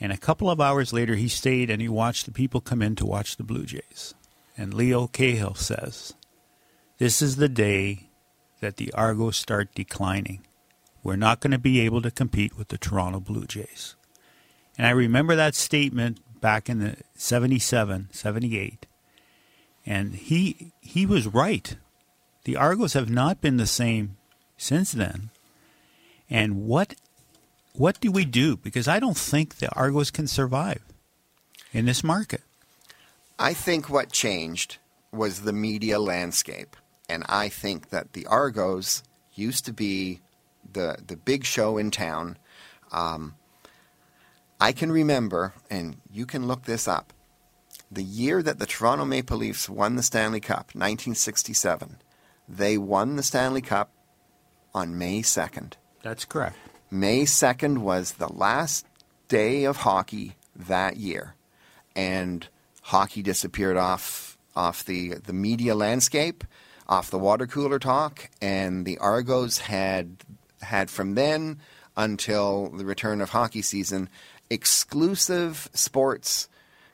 And 0.00 0.12
a 0.12 0.18
couple 0.18 0.50
of 0.50 0.60
hours 0.60 0.92
later, 0.92 1.16
he 1.16 1.28
stayed 1.28 1.70
and 1.70 1.82
he 1.82 1.88
watched 1.88 2.26
the 2.26 2.32
people 2.32 2.60
come 2.60 2.82
in 2.82 2.94
to 2.96 3.06
watch 3.06 3.36
the 3.36 3.42
Blue 3.42 3.64
Jays. 3.64 4.14
And 4.56 4.74
Leo 4.74 5.06
Cahill 5.06 5.54
says, 5.54 6.14
This 6.98 7.20
is 7.20 7.36
the 7.36 7.48
day 7.48 8.10
that 8.60 8.76
the 8.76 8.92
Argos 8.92 9.36
start 9.36 9.74
declining. 9.74 10.46
We're 11.02 11.16
not 11.16 11.40
going 11.40 11.52
to 11.52 11.58
be 11.58 11.80
able 11.80 12.02
to 12.02 12.10
compete 12.10 12.56
with 12.56 12.68
the 12.68 12.78
Toronto 12.78 13.20
Blue 13.20 13.46
Jays. 13.46 13.96
And 14.76 14.86
I 14.86 14.90
remember 14.90 15.34
that 15.34 15.54
statement 15.54 16.20
back 16.40 16.68
in 16.68 16.78
the 16.80 16.96
77, 17.14 18.08
78. 18.12 18.86
And 19.86 20.14
he 20.14 20.72
he 20.80 21.06
was 21.06 21.26
right. 21.26 21.76
The 22.44 22.56
Argos 22.56 22.92
have 22.92 23.08
not 23.08 23.40
been 23.40 23.56
the 23.56 23.66
same 23.66 24.16
since 24.56 24.92
then. 24.92 25.30
And 26.28 26.66
what 26.66 26.94
what 27.72 28.00
do 28.00 28.10
we 28.10 28.24
do? 28.24 28.56
Because 28.56 28.88
I 28.88 28.98
don't 28.98 29.16
think 29.16 29.56
the 29.56 29.72
Argos 29.74 30.10
can 30.10 30.26
survive 30.26 30.82
in 31.72 31.86
this 31.86 32.02
market. 32.02 32.42
I 33.38 33.54
think 33.54 33.88
what 33.88 34.10
changed 34.10 34.78
was 35.12 35.42
the 35.42 35.52
media 35.52 35.98
landscape. 35.98 36.76
And 37.08 37.24
I 37.28 37.48
think 37.48 37.90
that 37.90 38.12
the 38.12 38.26
Argos 38.26 39.02
used 39.34 39.64
to 39.66 39.72
be 39.72 40.20
the, 40.72 40.98
the 41.06 41.16
big 41.16 41.44
show 41.44 41.78
in 41.78 41.90
town. 41.90 42.36
Um, 42.92 43.34
I 44.60 44.72
can 44.72 44.90
remember, 44.90 45.54
and 45.70 45.98
you 46.10 46.26
can 46.26 46.46
look 46.46 46.64
this 46.64 46.88
up, 46.88 47.12
the 47.90 48.02
year 48.02 48.42
that 48.42 48.58
the 48.58 48.66
Toronto 48.66 49.04
Maple 49.04 49.38
Leafs 49.38 49.68
won 49.68 49.96
the 49.96 50.02
Stanley 50.02 50.40
Cup, 50.40 50.74
1967, 50.74 51.98
they 52.48 52.76
won 52.76 53.16
the 53.16 53.22
Stanley 53.22 53.62
Cup 53.62 53.92
on 54.74 54.98
May 54.98 55.22
2nd. 55.22 55.74
That's 56.02 56.24
correct. 56.24 56.56
May 56.90 57.22
2nd 57.22 57.78
was 57.78 58.12
the 58.12 58.32
last 58.32 58.86
day 59.28 59.64
of 59.64 59.78
hockey 59.78 60.36
that 60.56 60.96
year. 60.96 61.34
And 61.94 62.46
hockey 62.82 63.22
disappeared 63.22 63.76
off 63.76 64.36
off 64.56 64.84
the, 64.84 65.14
the 65.14 65.32
media 65.32 65.74
landscape, 65.74 66.42
off 66.88 67.10
the 67.10 67.18
water 67.18 67.46
cooler 67.46 67.78
talk, 67.78 68.28
and 68.42 68.84
the 68.84 68.98
Argos 68.98 69.58
had 69.58 70.24
had 70.62 70.90
from 70.90 71.14
then 71.14 71.60
until 71.96 72.68
the 72.70 72.84
return 72.84 73.20
of 73.20 73.30
hockey 73.30 73.62
season 73.62 74.08
exclusive 74.50 75.68
sports 75.72 76.48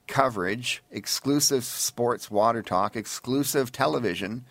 coverage, 0.07 0.83
exclusive 0.91 1.65
sports 1.65 2.31
water 2.31 2.63
talk, 2.63 2.97
exclusive 2.97 3.73
television, 3.73 4.45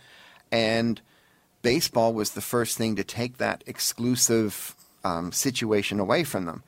and 0.52 1.02
baseball 1.62 2.14
was 2.14 2.32
the 2.32 2.42
first 2.42 2.78
thing 2.78 2.96
to 2.96 3.04
take 3.04 3.38
that 3.38 3.64
exclusive 3.66 4.76
um, 5.04 5.32
situation 5.32 6.00
away 6.00 6.24
from 6.24 6.46
them. 6.46 6.64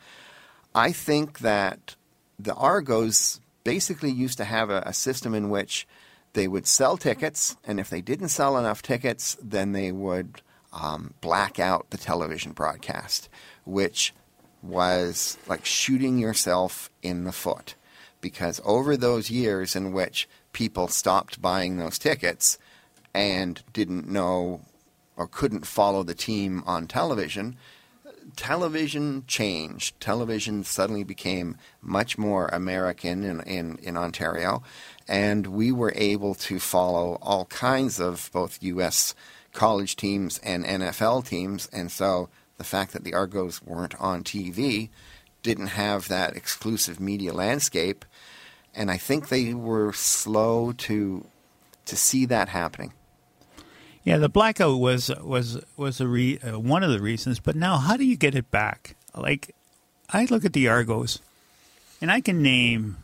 I 0.74 0.92
think 0.92 1.40
that 1.40 1.96
the 2.38 2.54
Argos 2.54 3.40
basically 3.64 4.12
used 4.12 4.38
to 4.38 4.46
have 4.46 4.70
a, 4.70 4.84
a 4.86 4.94
system 4.94 5.34
in 5.34 5.50
which 5.50 5.88
they 6.34 6.48
would 6.48 6.68
sell 6.68 6.98
tickets, 6.98 7.56
and 7.66 7.80
if 7.80 7.90
they 7.90 8.02
didn't 8.02 8.30
sell 8.30 8.58
enough 8.58 8.82
tickets, 8.82 9.38
then 9.42 9.72
they 9.72 9.92
would 9.92 10.42
um, 10.74 11.14
black 11.22 11.60
out 11.60 11.90
the 11.90 11.98
television 11.98 12.52
broadcast, 12.52 13.30
which 13.66 14.14
was 14.68 15.38
like 15.48 15.66
shooting 15.66 16.18
yourself 16.18 16.90
in 17.02 17.24
the 17.24 17.32
foot. 17.32 17.76
Because 18.22 18.62
over 18.66 18.98
those 18.98 19.30
years 19.30 19.76
in 19.76 19.92
which 19.92 20.28
people 20.52 20.88
stopped 20.88 21.42
buying 21.42 21.78
those 21.78 22.00
tickets 22.00 22.58
and 23.14 23.62
didn't 23.74 24.08
know 24.08 24.62
or 25.18 25.28
couldn't 25.28 25.66
follow 25.66 26.04
the 26.04 26.16
team 26.16 26.64
on 26.66 26.88
television, 26.88 27.56
television 28.36 29.24
changed. 29.28 30.00
Television 30.00 30.64
suddenly 30.64 31.04
became 31.04 31.58
much 31.82 32.18
more 32.18 32.48
American 32.48 33.24
in, 33.24 33.42
in, 33.42 33.78
in 33.82 33.98
Ontario, 33.98 34.64
and 35.08 35.48
we 35.48 35.72
were 35.72 35.94
able 35.96 36.36
to 36.36 36.60
follow 36.60 37.18
all 37.22 37.46
kinds 37.46 38.00
of 38.00 38.30
both 38.34 38.62
U.S. 38.62 39.16
college 39.54 39.96
teams 39.96 40.40
and 40.40 40.66
NFL 40.66 41.28
teams. 41.28 41.68
And 41.72 41.92
so 41.92 42.30
the 42.58 42.64
fact 42.64 42.94
that 42.94 43.04
the 43.04 43.14
Argos 43.14 43.62
weren't 43.62 44.00
on 44.00 44.24
TV 44.24 44.90
didn't 45.44 45.68
have 45.68 46.08
that 46.08 46.36
exclusive 46.36 47.00
media 47.00 47.34
landscape. 47.34 48.06
And 48.74 48.90
I 48.90 48.98
think 48.98 49.30
they 49.30 49.54
were 49.54 49.94
slow 49.94 50.74
to 50.74 51.26
to 51.86 51.96
see 51.96 52.26
that 52.26 52.50
happening. 52.50 52.94
Yeah, 54.04 54.18
the 54.18 54.30
blackout 54.30 54.80
was 54.80 55.10
was 55.22 55.64
was 55.78 56.02
a 56.02 56.08
re, 56.08 56.40
uh, 56.40 56.60
one 56.60 56.84
of 56.84 56.92
the 56.92 57.02
reasons. 57.02 57.40
But 57.40 57.56
now, 57.56 57.78
how 57.78 57.98
do 57.98 58.04
you 58.04 58.18
get 58.18 58.36
it 58.36 58.52
back? 58.52 58.96
Like, 59.16 59.56
I 60.10 60.26
look 60.26 60.46
at 60.46 60.54
the 60.54 60.68
Argos, 60.68 61.20
and 62.02 62.12
I 62.12 62.22
can 62.22 62.42
name 62.42 62.98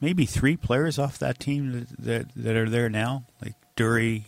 maybe 0.00 0.26
three 0.26 0.56
players 0.56 0.98
off 0.98 1.18
that 1.18 1.40
team 1.40 1.72
that 1.72 1.88
that, 1.98 2.34
that 2.36 2.56
are 2.56 2.68
there 2.68 2.88
now, 2.88 3.24
like 3.42 3.54
Durie, 3.74 4.26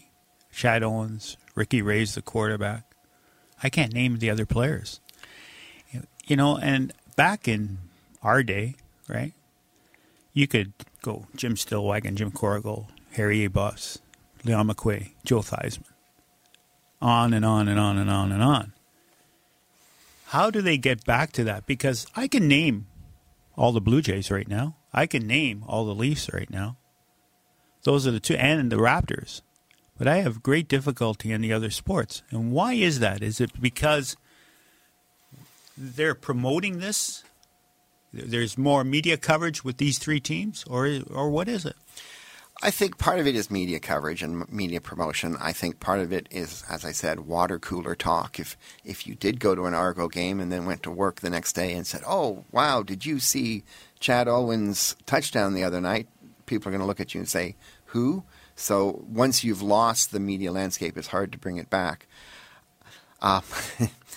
Chad 0.53 0.83
Owens, 0.83 1.37
Ricky 1.55 1.83
Ray's 1.83 2.15
the 2.15 2.23
quarterback. 2.23 2.86
I 3.63 3.71
can't 3.71 3.93
name 3.93 4.19
the 4.19 4.31
other 4.31 4.47
players. 4.47 5.01
You 6.27 6.37
know, 6.37 6.59
and 6.59 6.93
back 7.15 7.47
in 7.47 7.79
our 8.23 8.43
day, 8.43 8.75
right? 9.09 9.33
You 10.33 10.47
could 10.47 10.73
go 11.03 11.27
Jim 11.37 11.55
Stillwagon, 11.55 12.15
Jim 12.17 12.33
Corrigall, 12.33 12.89
Harry 13.13 13.49
Abofs, 13.49 13.99
Leon 14.45 14.69
McQuay, 14.69 15.13
Joe 15.25 15.41
Theismann. 15.41 15.85
On 17.01 17.33
and 17.33 17.45
on 17.45 17.69
and 17.69 17.79
on 17.79 17.97
and 17.99 18.11
on 18.11 18.33
and 18.33 18.43
on. 18.43 18.73
How 20.27 20.51
do 20.51 20.61
they 20.61 20.77
get 20.77 21.05
back 21.05 21.31
to 21.33 21.45
that? 21.45 21.67
Because 21.67 22.07
I 22.17 22.27
can 22.27 22.49
name 22.49 22.87
all 23.57 23.73
the 23.73 23.81
Blue 23.81 24.03
Jays 24.03 24.31
right 24.31 24.49
now. 24.49 24.77
I 24.93 25.07
can 25.07 25.27
name 25.27 25.63
all 25.67 25.85
the 25.85 25.95
Leafs 25.95 26.33
right 26.33 26.51
now. 26.51 26.77
Those 27.85 28.07
are 28.07 28.11
the 28.11 28.21
two, 28.21 28.35
and 28.35 28.73
the 28.73 28.77
Raptors. 28.77 29.43
But 29.99 30.09
I 30.09 30.19
have 30.19 30.43
great 30.43 30.69
difficulty 30.69 31.33
in 31.33 31.41
the 31.41 31.53
other 31.53 31.71
sports. 31.71 32.23
And 32.31 32.53
why 32.53 32.75
is 32.75 33.01
that? 33.01 33.23
Is 33.23 33.41
it 33.41 33.61
because 33.61 34.17
they're 35.77 36.15
promoting 36.15 36.79
this? 36.79 37.25
There's 38.13 38.57
more 38.57 38.85
media 38.85 39.17
coverage 39.17 39.65
with 39.65 39.79
these 39.79 39.99
three 39.99 40.21
teams, 40.21 40.65
or 40.69 41.01
or 41.11 41.31
what 41.31 41.49
is 41.49 41.65
it? 41.67 41.77
I 42.63 42.71
think 42.71 42.97
part 42.97 43.19
of 43.19 43.27
it 43.27 43.37
is 43.37 43.51
media 43.51 43.79
coverage 43.79 44.23
and 44.23 44.51
media 44.51 44.81
promotion. 44.81 45.37
I 45.39 45.53
think 45.53 45.79
part 45.79 46.01
of 46.01 46.11
it 46.11 46.27
is, 46.31 46.65
as 46.71 46.87
I 46.87 46.93
said, 46.93 47.21
water 47.21 47.59
cooler 47.59 47.95
talk. 47.95 48.39
If 48.41 48.57
if 48.85 49.07
you 49.07 49.15
did 49.15 49.41
go 49.41 49.55
to 49.55 49.67
an 49.67 49.75
Argo 49.75 50.09
game 50.09 50.41
and 50.41 50.51
then 50.51 50.65
went 50.65 50.83
to 50.85 50.91
work 50.91 51.21
the 51.21 51.31
next 51.31 51.53
day 51.53 51.75
and 51.75 51.87
said, 51.87 52.03
"Oh, 52.07 52.45
wow, 52.53 52.83
did 52.83 53.05
you 53.05 53.19
see 53.19 53.65
Chad 54.01 54.29
Owen's 54.29 54.97
touchdown 55.05 55.53
the 55.53 55.65
other 55.65 55.81
night?" 55.81 56.09
People 56.47 56.69
are 56.69 56.73
going 56.73 56.81
to 56.81 56.87
look 56.87 57.01
at 57.01 57.15
you 57.15 57.21
and 57.21 57.29
say, 57.29 57.57
"Who?" 57.87 58.25
So 58.57 59.05
once 59.07 59.45
you've 59.45 59.63
lost 59.63 60.11
the 60.11 60.19
media 60.19 60.51
landscape, 60.51 60.97
it's 60.97 61.09
hard 61.09 61.31
to 61.33 61.39
bring 61.39 61.59
it 61.59 61.71
back. 61.71 62.07
Uh, 63.21 63.43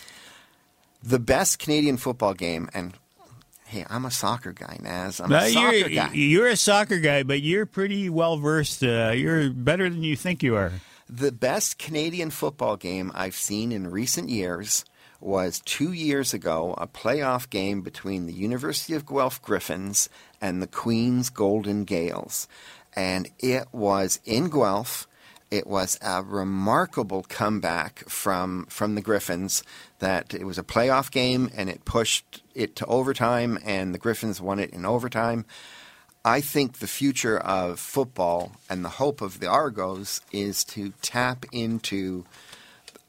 the 1.04 1.19
best 1.19 1.60
Canadian 1.60 1.97
football 1.97 2.34
game, 2.34 2.69
and 2.73 2.93
hey, 3.65 3.86
I'm 3.89 4.06
a 4.06 4.12
soccer 4.12 4.54
guy, 4.54 4.78
Naz. 4.82 5.19
I'm 5.19 5.32
a 5.32 5.49
soccer 5.49 5.75
you're, 5.75 5.89
guy. 5.89 6.13
You're 6.13 6.47
a 6.47 6.58
soccer 6.58 6.99
guy, 6.99 7.23
but 7.23 7.41
you're 7.41 7.65
pretty 7.65 8.10
well 8.10 8.38
versed. 8.38 8.82
Uh, 8.82 9.12
you're 9.13 9.49
better 9.52 9.89
than 9.89 10.04
you 10.04 10.15
think 10.15 10.41
you 10.41 10.56
are. 10.56 10.71
The 11.10 11.32
best 11.32 11.78
Canadian 11.78 12.30
football 12.30 12.78
game 12.78 13.12
I've 13.13 13.36
seen 13.36 13.71
in 13.71 13.89
recent 13.89 14.30
years 14.30 14.86
was 15.19 15.60
two 15.65 15.91
years 15.91 16.34
ago, 16.34 16.73
a 16.78 16.88
playoff 16.88 17.49
game 17.49 17.82
between 17.82 18.25
the 18.25 18.34
University 18.34 18.93
of 18.93 19.06
Guelph 19.06 19.41
Griffins 19.41 20.08
and 20.39 20.62
the 20.62 20.67
Queen's 20.67 21.30
Golden 21.30 21.84
Gaels. 21.84 22.47
And 22.95 23.30
it 23.39 23.67
was 23.71 24.19
in 24.25 24.49
Guelph. 24.49 25.08
It 25.52 25.65
was 25.65 25.97
a 26.02 26.21
remarkable 26.21 27.23
comeback 27.28 28.08
from 28.08 28.65
from 28.69 28.95
the 28.95 29.02
Griffins. 29.02 29.63
That 29.99 30.34
it 30.34 30.43
was 30.43 30.58
a 30.58 30.63
playoff 30.63 31.12
game 31.12 31.49
and 31.56 31.69
it 31.69 31.86
pushed 31.86 32.43
it 32.54 32.75
to 32.78 32.86
overtime, 32.86 33.58
and 33.65 33.93
the 33.93 33.99
Griffins 33.99 34.39
won 34.39 34.60
it 34.60 34.71
in 34.71 34.86
overtime. 34.86 35.45
I 36.23 36.41
think 36.41 36.78
the 36.78 36.88
future 36.88 37.38
of 37.38 37.80
football 37.80 38.52
and 38.69 38.84
the 38.84 38.89
hope 38.89 39.21
of 39.21 39.39
the 39.39 39.47
Argos 39.47 40.21
is 40.32 40.63
to 40.65 40.93
tap 41.02 41.45
into 41.52 42.25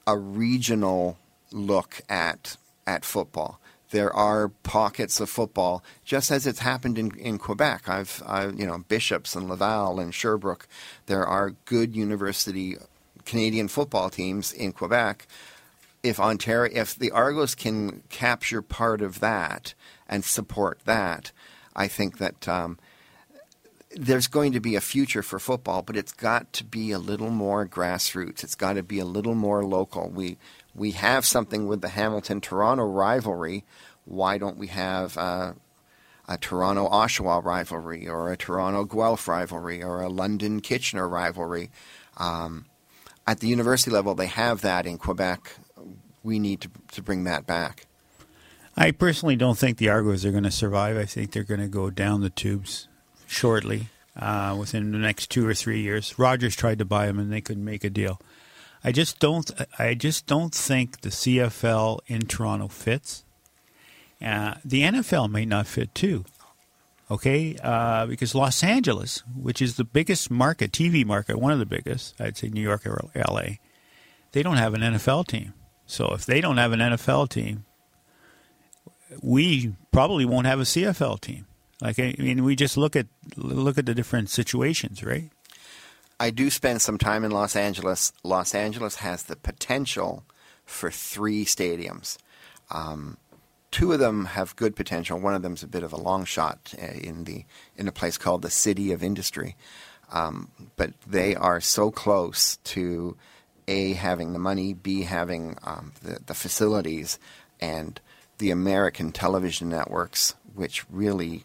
a 0.07 0.17
regional 0.17 1.19
look 1.53 2.01
at 2.09 2.57
at 2.87 3.05
football. 3.05 3.60
There 3.91 4.13
are 4.15 4.49
pockets 4.49 5.21
of 5.21 5.29
football, 5.29 5.83
just 6.05 6.31
as 6.31 6.47
it's 6.47 6.61
happened 6.61 6.97
in, 6.97 7.17
in 7.19 7.39
Quebec. 7.39 7.89
I've, 7.89 8.23
I, 8.25 8.47
you 8.47 8.67
know, 8.67 8.85
Bishops 8.89 9.35
and 9.35 9.49
Laval 9.49 9.99
and 9.99 10.15
Sherbrooke. 10.15 10.69
There 11.07 11.27
are 11.27 11.55
good 11.65 11.97
university 11.97 12.77
Canadian 13.25 13.69
football 13.69 14.11
teams 14.11 14.53
in 14.53 14.73
Quebec. 14.73 15.27
If 16.03 16.19
Ontario, 16.19 16.73
if 16.75 16.95
the 16.95 17.11
Argos 17.11 17.55
can 17.55 18.03
capture 18.09 18.63
part 18.63 19.03
of 19.03 19.21
that 19.21 19.75
and 20.09 20.25
support 20.25 20.81
that, 20.85 21.33
I 21.77 21.89
think 21.89 22.19
that 22.19 22.49
um, 22.49 22.79
there's 23.95 24.29
going 24.29 24.53
to 24.53 24.61
be 24.61 24.77
a 24.77 24.81
future 24.81 25.23
for 25.23 25.39
football, 25.39 25.83
but 25.83 25.97
it's 25.97 26.13
got 26.13 26.53
to 26.55 26.65
be 26.65 26.93
a 26.93 26.99
little 26.99 27.31
more 27.31 27.67
grassroots. 27.67 28.45
It's 28.45 28.55
got 28.55 28.75
to 28.75 28.83
be 28.83 28.99
a 28.99 29.05
little 29.05 29.35
more 29.35 29.65
local. 29.65 30.09
We 30.09 30.39
we 30.81 30.93
have 30.93 31.27
something 31.27 31.67
with 31.67 31.83
the 31.83 31.91
Hamilton 31.91 32.41
Toronto 32.41 32.85
rivalry. 32.85 33.67
Why 34.07 34.39
don't 34.39 34.57
we 34.57 34.69
have 34.69 35.15
uh, 35.19 35.53
a 36.27 36.39
Toronto 36.39 36.89
Oshawa 36.89 37.45
rivalry 37.45 38.09
or 38.09 38.33
a 38.33 38.37
Toronto 38.39 38.85
Guelph 38.85 39.29
rivalry 39.29 39.83
or 39.83 40.01
a 40.01 40.09
London 40.09 40.61
Kitchener 40.61 41.07
rivalry? 41.07 41.71
Um, 42.17 42.65
at 43.27 43.41
the 43.41 43.47
university 43.47 43.91
level, 43.91 44.15
they 44.15 44.29
have 44.29 44.63
that 44.63 44.87
in 44.87 44.97
Quebec. 44.97 45.55
We 46.23 46.39
need 46.39 46.63
to, 46.63 46.71
to 46.93 47.03
bring 47.03 47.25
that 47.25 47.47
back. 47.47 47.85
I 48.75 48.91
personally 48.91 49.37
don't 49.37 49.59
think 49.59 49.77
the 49.77 49.91
Argos 49.91 50.25
are 50.25 50.31
going 50.31 50.45
to 50.45 50.51
survive. 50.51 50.97
I 50.97 51.05
think 51.05 51.33
they're 51.33 51.45
going 51.45 51.61
to 51.61 51.69
go 51.69 51.91
down 51.91 52.23
the 52.23 52.31
tubes 52.31 52.89
shortly, 53.27 53.89
uh, 54.17 54.57
within 54.59 54.93
the 54.93 54.99
next 54.99 55.29
two 55.29 55.47
or 55.47 55.53
three 55.53 55.83
years. 55.83 56.19
Rogers 56.19 56.57
tried 56.57 56.79
to 56.79 56.87
buy 56.87 57.05
them 57.05 57.19
and 57.19 57.31
they 57.31 57.43
couldn't 57.43 57.67
make 57.67 57.85
a 57.85 57.91
deal. 57.91 58.19
I 58.83 58.93
just 58.93 59.19
don't. 59.19 59.51
I 59.79 59.95
just 59.95 60.27
don't 60.27 60.55
think 60.55 61.03
the 61.03 61.11
CFL 61.11 62.01
in 62.07 62.23
Toronto 62.23 62.69
fits. 62.69 63.25
Uh, 64.25 64.55
the 64.65 64.83
NFL 64.83 65.31
may 65.31 65.45
not 65.45 65.67
fit 65.67 65.95
too. 65.95 66.25
Okay, 67.11 67.57
uh, 67.63 68.07
because 68.07 68.35
Los 68.35 68.63
Angeles, 68.63 69.25
which 69.35 69.61
is 69.61 69.77
the 69.77 69.85
biggest 69.85 70.31
market, 70.31 70.71
TV 70.71 71.05
market, 71.05 71.39
one 71.41 71.53
of 71.53 71.59
the 71.59 71.67
biggest, 71.67 72.15
I'd 72.21 72.37
say 72.37 72.49
New 72.49 72.61
York 72.61 72.87
or 72.87 73.11
LA, 73.17 73.57
they 74.31 74.43
don't 74.45 74.59
have 74.59 74.75
an 74.75 74.81
NFL 74.81 75.27
team. 75.27 75.53
So 75.87 76.15
if 76.15 76.25
they 76.25 76.41
don't 76.41 76.59
have 76.59 76.73
an 76.73 76.79
NFL 76.79 77.31
team, 77.31 77.65
we 79.21 79.75
probably 79.91 80.25
won't 80.25 80.47
have 80.47 80.61
a 80.61 80.65
CFL 80.65 81.21
team. 81.21 81.47
Like 81.81 81.99
I 81.99 82.15
mean, 82.19 82.45
we 82.45 82.55
just 82.55 82.77
look 82.77 82.95
at 82.95 83.07
look 83.37 83.77
at 83.77 83.87
the 83.87 83.95
different 83.95 84.31
situations, 84.31 85.03
right? 85.03 85.31
I 86.21 86.29
do 86.29 86.51
spend 86.51 86.83
some 86.83 86.99
time 86.99 87.25
in 87.25 87.31
Los 87.31 87.57
Angeles. 87.57 88.13
Los 88.23 88.55
Angeles 88.55 88.97
has 88.97 89.23
the 89.23 89.37
potential 89.37 90.23
for 90.67 90.91
three 90.91 91.47
stadiums. 91.47 92.19
Um, 92.71 93.17
two 93.71 93.95
of 93.95 94.01
them 94.01 94.27
have 94.27 94.55
good 94.55 94.77
potential. 94.77 95.19
One 95.19 95.35
of 95.35 95.41
them 95.41 95.55
is 95.55 95.63
a 95.63 95.67
bit 95.67 95.83
of 95.83 95.95
a 95.95 96.01
long 96.01 96.27
shot 96.27 96.75
uh, 96.81 96.87
in 96.93 97.25
the 97.25 97.47
in 97.75 97.89
a 97.89 97.93
place 97.93 98.19
called 98.19 98.43
the 98.43 98.51
City 98.51 98.93
of 98.93 99.03
Industry, 99.03 99.57
um, 100.13 100.51
but 100.77 100.93
they 101.07 101.35
are 101.35 101.59
so 101.59 101.91
close 101.91 102.59
to 102.65 103.17
a 103.67 103.95
having 103.95 104.35
the 104.35 104.39
money, 104.39 104.75
b 104.75 105.05
having 105.05 105.57
um, 105.65 105.93
the 106.03 106.19
the 106.27 106.35
facilities, 106.35 107.19
and 107.61 107.99
the 108.37 108.51
American 108.51 109.11
television 109.11 109.71
networks, 109.71 110.35
which 110.55 110.85
really 110.91 111.45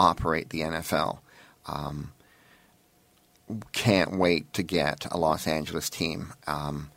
operate 0.00 0.50
the 0.50 0.62
NFL. 0.62 1.20
Um, 1.66 2.12
can't 3.72 4.18
wait 4.18 4.52
to 4.54 4.62
get 4.62 5.06
a 5.10 5.18
Los 5.18 5.46
Angeles 5.46 5.90
team. 5.90 6.32
Um, 6.46 6.90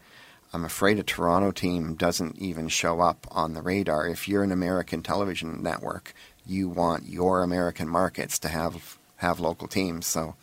I'm 0.53 0.65
afraid 0.65 0.99
a 0.99 1.03
Toronto 1.03 1.51
team 1.51 1.95
doesn't 1.95 2.37
even 2.37 2.67
show 2.67 3.01
up 3.01 3.25
on 3.31 3.53
the 3.53 3.61
radar. 3.61 4.07
If 4.07 4.27
you're 4.27 4.43
an 4.43 4.51
American 4.51 5.01
television 5.01 5.63
network, 5.63 6.13
you 6.45 6.69
want 6.69 7.07
your 7.07 7.41
American 7.41 7.89
markets 7.89 8.37
to 8.39 8.49
have 8.49 8.99
have 9.17 9.39
local 9.39 9.67
teams. 9.67 10.05
So, 10.05 10.35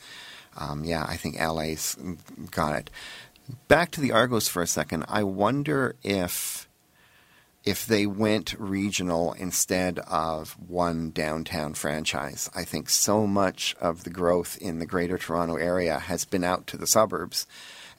um, 0.56 0.84
yeah, 0.84 1.04
I 1.06 1.16
think 1.16 1.38
LA's 1.40 1.96
got 2.50 2.74
it. 2.74 2.90
Back 3.68 3.90
to 3.92 4.00
the 4.00 4.12
Argos 4.12 4.48
for 4.48 4.62
a 4.62 4.66
second. 4.66 5.04
I 5.08 5.22
wonder 5.22 5.96
if 6.02 6.68
if 7.64 7.84
they 7.84 8.06
went 8.06 8.54
regional 8.58 9.32
instead 9.34 9.98
of 10.00 10.56
one 10.58 11.10
downtown 11.10 11.74
franchise. 11.74 12.48
I 12.54 12.64
think 12.64 12.88
so 12.88 13.26
much 13.26 13.76
of 13.80 14.04
the 14.04 14.10
growth 14.10 14.56
in 14.60 14.78
the 14.78 14.86
Greater 14.86 15.18
Toronto 15.18 15.56
area 15.56 15.98
has 15.98 16.24
been 16.24 16.44
out 16.44 16.66
to 16.68 16.78
the 16.78 16.86
suburbs, 16.86 17.46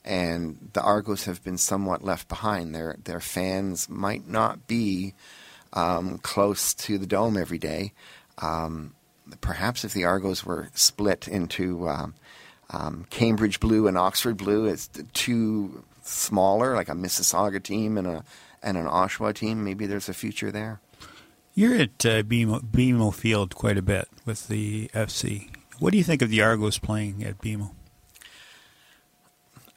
and 0.04 0.70
the 0.72 0.82
Argos 0.82 1.24
have 1.26 1.44
been 1.44 1.58
somewhat 1.58 2.02
left 2.02 2.28
behind. 2.28 2.74
Their 2.74 2.96
their 3.04 3.20
fans 3.20 3.88
might 3.88 4.26
not 4.26 4.66
be 4.66 5.14
um, 5.72 6.18
close 6.18 6.74
to 6.74 6.98
the 6.98 7.06
dome 7.06 7.36
every 7.36 7.58
day. 7.58 7.92
Um, 8.38 8.94
perhaps 9.40 9.84
if 9.84 9.92
the 9.92 10.04
Argos 10.04 10.44
were 10.44 10.70
split 10.74 11.28
into 11.28 11.88
um, 11.88 12.14
um 12.70 13.06
Cambridge 13.10 13.60
Blue 13.60 13.86
and 13.86 13.96
Oxford 13.96 14.36
Blue 14.36 14.66
as 14.66 14.88
two 15.12 15.84
smaller, 16.02 16.74
like 16.74 16.88
a 16.88 16.94
Mississauga 16.94 17.62
team 17.62 17.96
and 17.96 18.08
a 18.08 18.24
and 18.62 18.76
an 18.76 18.86
Oshawa 18.86 19.34
team, 19.34 19.64
maybe 19.64 19.86
there's 19.86 20.08
a 20.08 20.14
future 20.14 20.50
there. 20.50 20.80
You're 21.54 21.74
at 21.74 22.06
uh, 22.06 22.22
BMO, 22.22 22.62
BMO 22.64 23.12
Field 23.12 23.54
quite 23.54 23.76
a 23.76 23.82
bit 23.82 24.08
with 24.24 24.48
the 24.48 24.88
FC. 24.94 25.50
What 25.78 25.92
do 25.92 25.98
you 25.98 26.04
think 26.04 26.22
of 26.22 26.30
the 26.30 26.40
Argos 26.40 26.78
playing 26.78 27.24
at 27.24 27.38
BMO? 27.38 27.72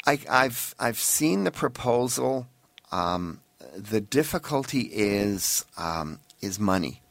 I, 0.05 0.19
have 0.29 0.75
I've 0.79 0.99
seen 0.99 1.43
the 1.43 1.51
proposal. 1.51 2.47
Um, 2.91 3.41
the 3.75 3.99
difficulty 3.99 4.89
is 4.93 5.65
um, 5.77 6.19
is 6.41 6.59
money. 6.59 7.01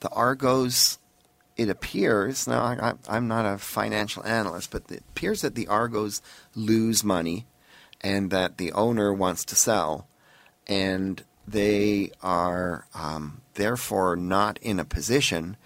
The 0.00 0.10
Argos, 0.10 0.98
it 1.56 1.68
appears 1.70 2.46
now 2.46 2.62
I, 2.62 2.92
I'm 3.08 3.26
not 3.26 3.46
a 3.46 3.58
financial 3.58 4.24
analyst, 4.24 4.70
but 4.70 4.90
it 4.90 5.02
appears 5.08 5.40
that 5.40 5.54
the 5.54 5.66
Argos 5.66 6.20
lose 6.54 7.02
money, 7.02 7.46
and 8.02 8.30
that 8.30 8.58
the 8.58 8.70
owner 8.72 9.12
wants 9.12 9.44
to 9.46 9.56
sell 9.56 10.06
and 10.66 11.22
they 11.46 12.10
are 12.22 12.86
um, 12.94 13.40
therefore 13.54 14.16
not 14.16 14.58
in 14.62 14.80
a 14.80 14.84
position 14.84 15.56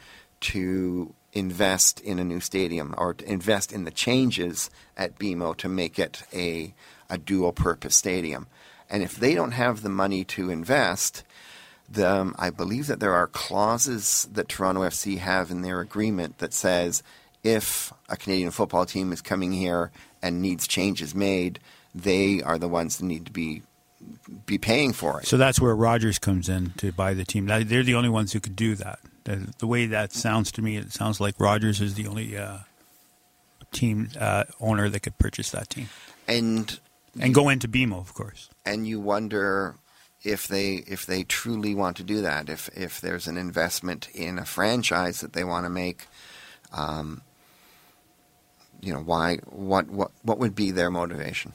to 0.40 1.14
invest 1.32 2.00
in 2.00 2.18
a 2.18 2.24
new 2.24 2.40
stadium 2.40 2.94
or 2.98 3.14
to 3.14 3.30
invest 3.30 3.72
in 3.72 3.84
the 3.84 3.90
changes 3.90 4.70
at 4.96 5.18
BMO 5.18 5.56
to 5.56 5.68
make 5.68 5.98
it 5.98 6.22
a, 6.32 6.74
a 7.08 7.18
dual 7.18 7.52
purpose 7.52 7.96
stadium. 7.96 8.46
And 8.88 9.02
if 9.02 9.16
they 9.16 9.34
don't 9.34 9.52
have 9.52 9.82
the 9.82 9.88
money 9.88 10.24
to 10.24 10.50
invest, 10.50 11.22
the, 11.88 12.10
um, 12.10 12.34
I 12.38 12.50
believe 12.50 12.88
that 12.88 13.00
there 13.00 13.14
are 13.14 13.28
clauses 13.28 14.28
that 14.32 14.48
Toronto 14.48 14.82
FC 14.82 15.18
have 15.18 15.50
in 15.50 15.62
their 15.62 15.80
agreement 15.80 16.38
that 16.38 16.52
says 16.52 17.02
if 17.44 17.92
a 18.08 18.16
Canadian 18.16 18.50
football 18.50 18.84
team 18.84 19.12
is 19.12 19.20
coming 19.20 19.52
here 19.52 19.90
and 20.20 20.42
needs 20.42 20.66
changes 20.66 21.14
made, 21.14 21.60
they 21.94 22.42
are 22.42 22.58
the 22.58 22.68
ones 22.68 22.98
that 22.98 23.06
need 23.06 23.26
to 23.26 23.32
be 23.32 23.62
be 24.46 24.58
paying 24.58 24.92
for 24.92 25.20
it. 25.20 25.26
So 25.26 25.36
that's 25.36 25.60
where 25.60 25.74
Rogers 25.74 26.18
comes 26.18 26.48
in 26.48 26.70
to 26.78 26.92
buy 26.92 27.14
the 27.14 27.24
team. 27.24 27.46
They're 27.46 27.82
the 27.82 27.94
only 27.94 28.08
ones 28.08 28.32
who 28.32 28.40
could 28.40 28.56
do 28.56 28.74
that. 28.76 29.00
The 29.24 29.66
way 29.66 29.86
that 29.86 30.12
sounds 30.12 30.50
to 30.52 30.62
me, 30.62 30.76
it 30.76 30.92
sounds 30.92 31.20
like 31.20 31.38
Rogers 31.38 31.80
is 31.80 31.94
the 31.94 32.08
only 32.08 32.36
uh, 32.36 32.58
team 33.72 34.10
uh, 34.18 34.44
owner 34.60 34.88
that 34.88 35.00
could 35.00 35.18
purchase 35.18 35.50
that 35.50 35.70
team 35.70 35.88
and 36.26 36.80
and 37.18 37.34
go 37.34 37.48
into 37.48 37.68
BMO, 37.68 38.00
of 38.00 38.14
course. 38.14 38.48
And 38.64 38.86
you 38.86 39.00
wonder 39.00 39.76
if 40.22 40.46
they 40.46 40.76
if 40.86 41.06
they 41.06 41.24
truly 41.24 41.74
want 41.74 41.96
to 41.98 42.02
do 42.02 42.22
that. 42.22 42.48
If 42.48 42.68
if 42.76 43.00
there's 43.00 43.26
an 43.26 43.36
investment 43.36 44.08
in 44.14 44.38
a 44.38 44.44
franchise 44.44 45.20
that 45.20 45.32
they 45.32 45.44
want 45.44 45.66
to 45.66 45.70
make. 45.70 46.06
Um, 46.72 47.22
you 48.80 48.94
know 48.94 49.00
why? 49.00 49.36
What 49.46 49.88
what 49.88 50.12
what 50.22 50.38
would 50.38 50.54
be 50.54 50.70
their 50.70 50.90
motivation? 50.90 51.52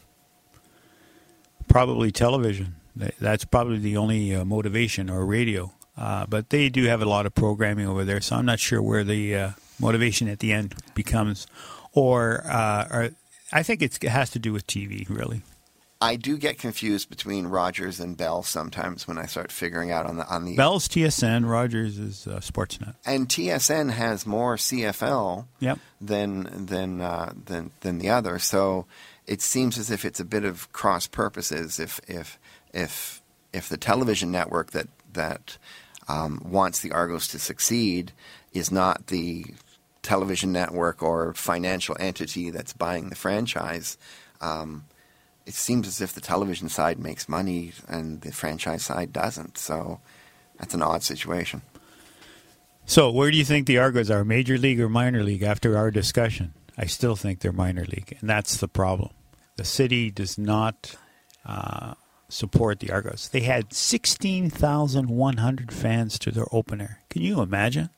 Probably 1.75 2.09
television. 2.09 2.73
That's 3.19 3.43
probably 3.43 3.79
the 3.79 3.97
only 3.97 4.33
uh, 4.33 4.45
motivation 4.45 5.09
or 5.09 5.25
radio. 5.25 5.73
Uh, 5.97 6.25
but 6.25 6.49
they 6.49 6.69
do 6.69 6.85
have 6.85 7.01
a 7.01 7.05
lot 7.05 7.25
of 7.25 7.35
programming 7.35 7.85
over 7.85 8.05
there, 8.05 8.21
so 8.21 8.38
I'm 8.38 8.45
not 8.45 8.61
sure 8.61 8.81
where 8.81 9.03
the 9.03 9.35
uh, 9.35 9.51
motivation 9.77 10.29
at 10.29 10.39
the 10.39 10.53
end 10.53 10.73
becomes. 10.93 11.47
Or, 11.91 12.45
uh, 12.49 12.88
or 12.89 13.09
I 13.51 13.61
think 13.61 13.81
it 13.81 14.01
has 14.03 14.29
to 14.29 14.39
do 14.39 14.53
with 14.53 14.65
TV, 14.67 15.09
really. 15.09 15.41
I 15.99 16.15
do 16.15 16.38
get 16.38 16.57
confused 16.57 17.09
between 17.09 17.47
Rogers 17.47 17.99
and 17.99 18.15
Bell 18.15 18.41
sometimes 18.41 19.05
when 19.05 19.17
I 19.17 19.25
start 19.25 19.51
figuring 19.51 19.91
out 19.91 20.05
on 20.05 20.17
the 20.17 20.27
on 20.27 20.45
the 20.45 20.55
Bell's 20.55 20.88
TSN, 20.88 21.49
Rogers 21.49 21.97
is 21.97 22.27
uh, 22.27 22.39
Sportsnet, 22.39 22.95
and 23.05 23.27
TSN 23.27 23.91
has 23.91 24.25
more 24.25 24.55
CFL 24.55 25.45
yep. 25.59 25.79
than 25.99 26.67
than 26.67 27.01
uh, 27.01 27.33
than 27.45 27.71
than 27.79 27.97
the 27.97 28.09
other. 28.09 28.39
So 28.39 28.85
it 29.27 29.41
seems 29.41 29.77
as 29.77 29.89
if 29.89 30.05
it's 30.05 30.19
a 30.19 30.25
bit 30.25 30.43
of 30.43 30.71
cross 30.71 31.07
purposes. 31.07 31.79
If 31.79 31.99
if 32.07 32.39
if 32.73 33.21
if 33.53 33.69
the 33.69 33.77
television 33.77 34.31
network 34.31 34.71
that 34.71 34.88
that 35.13 35.57
um, 36.07 36.41
wants 36.45 36.79
the 36.79 36.91
Argos 36.91 37.27
to 37.29 37.39
succeed 37.39 38.11
is 38.53 38.71
not 38.71 39.07
the 39.07 39.45
television 40.03 40.51
network 40.51 41.01
or 41.01 41.33
financial 41.33 41.97
entity 41.99 42.51
that's 42.51 42.73
buying 42.73 43.09
the 43.09 43.15
franchise, 43.15 43.97
um, 44.39 44.85
it 45.45 45.53
seems 45.53 45.88
as 45.88 46.01
if 46.01 46.13
the 46.13 46.21
television 46.21 46.69
side 46.69 46.99
makes 46.99 47.27
money 47.27 47.71
and 47.88 48.21
the 48.21 48.31
franchise 48.31 48.83
side 48.83 49.11
doesn't. 49.11 49.57
So 49.57 49.99
that's 50.59 50.73
an 50.73 50.81
odd 50.81 51.03
situation. 51.03 51.61
So, 52.88 53.09
where 53.09 53.31
do 53.31 53.38
you 53.38 53.45
think 53.45 53.65
the 53.65 53.79
Argos 53.79 54.11
are, 54.11 54.23
major 54.23 54.59
league 54.59 54.79
or 54.79 54.89
minor 54.89 55.23
league, 55.23 55.41
after 55.41 55.75
our 55.75 55.89
discussion? 55.89 56.53
I 56.77 56.85
still 56.85 57.15
think 57.15 57.39
they're 57.39 57.51
minor 57.53 57.85
league, 57.85 58.17
and 58.19 58.29
that's 58.29 58.57
the 58.57 58.67
problem. 58.67 59.11
The 59.55 59.63
city 59.63 60.11
does 60.11 60.38
not 60.38 60.95
uh, 61.45 61.93
support 62.27 62.79
the 62.79 62.91
Argos. 62.91 63.29
They 63.29 63.41
had 63.41 63.73
16,100 63.73 65.71
fans 65.71 66.19
to 66.19 66.31
their 66.31 66.47
opener. 66.51 66.99
Can 67.09 67.21
you 67.21 67.41
imagine? 67.41 67.89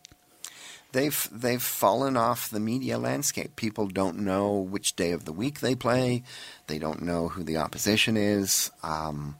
They've 0.93 1.29
they've 1.31 1.61
fallen 1.61 2.15
off 2.15 2.49
the 2.49 2.61
media 2.61 2.97
landscape. 2.97 3.57
People 3.57 3.87
don't 3.87 4.19
know 4.19 4.53
which 4.55 4.95
day 4.95 5.11
of 5.11 5.25
the 5.25 5.33
week 5.33 5.59
they 5.59 5.75
play. 5.75 6.23
They 6.67 6.79
don't 6.79 7.01
know 7.01 7.27
who 7.27 7.43
the 7.43 7.57
opposition 7.57 8.15
is. 8.15 8.71
Um, 8.83 9.35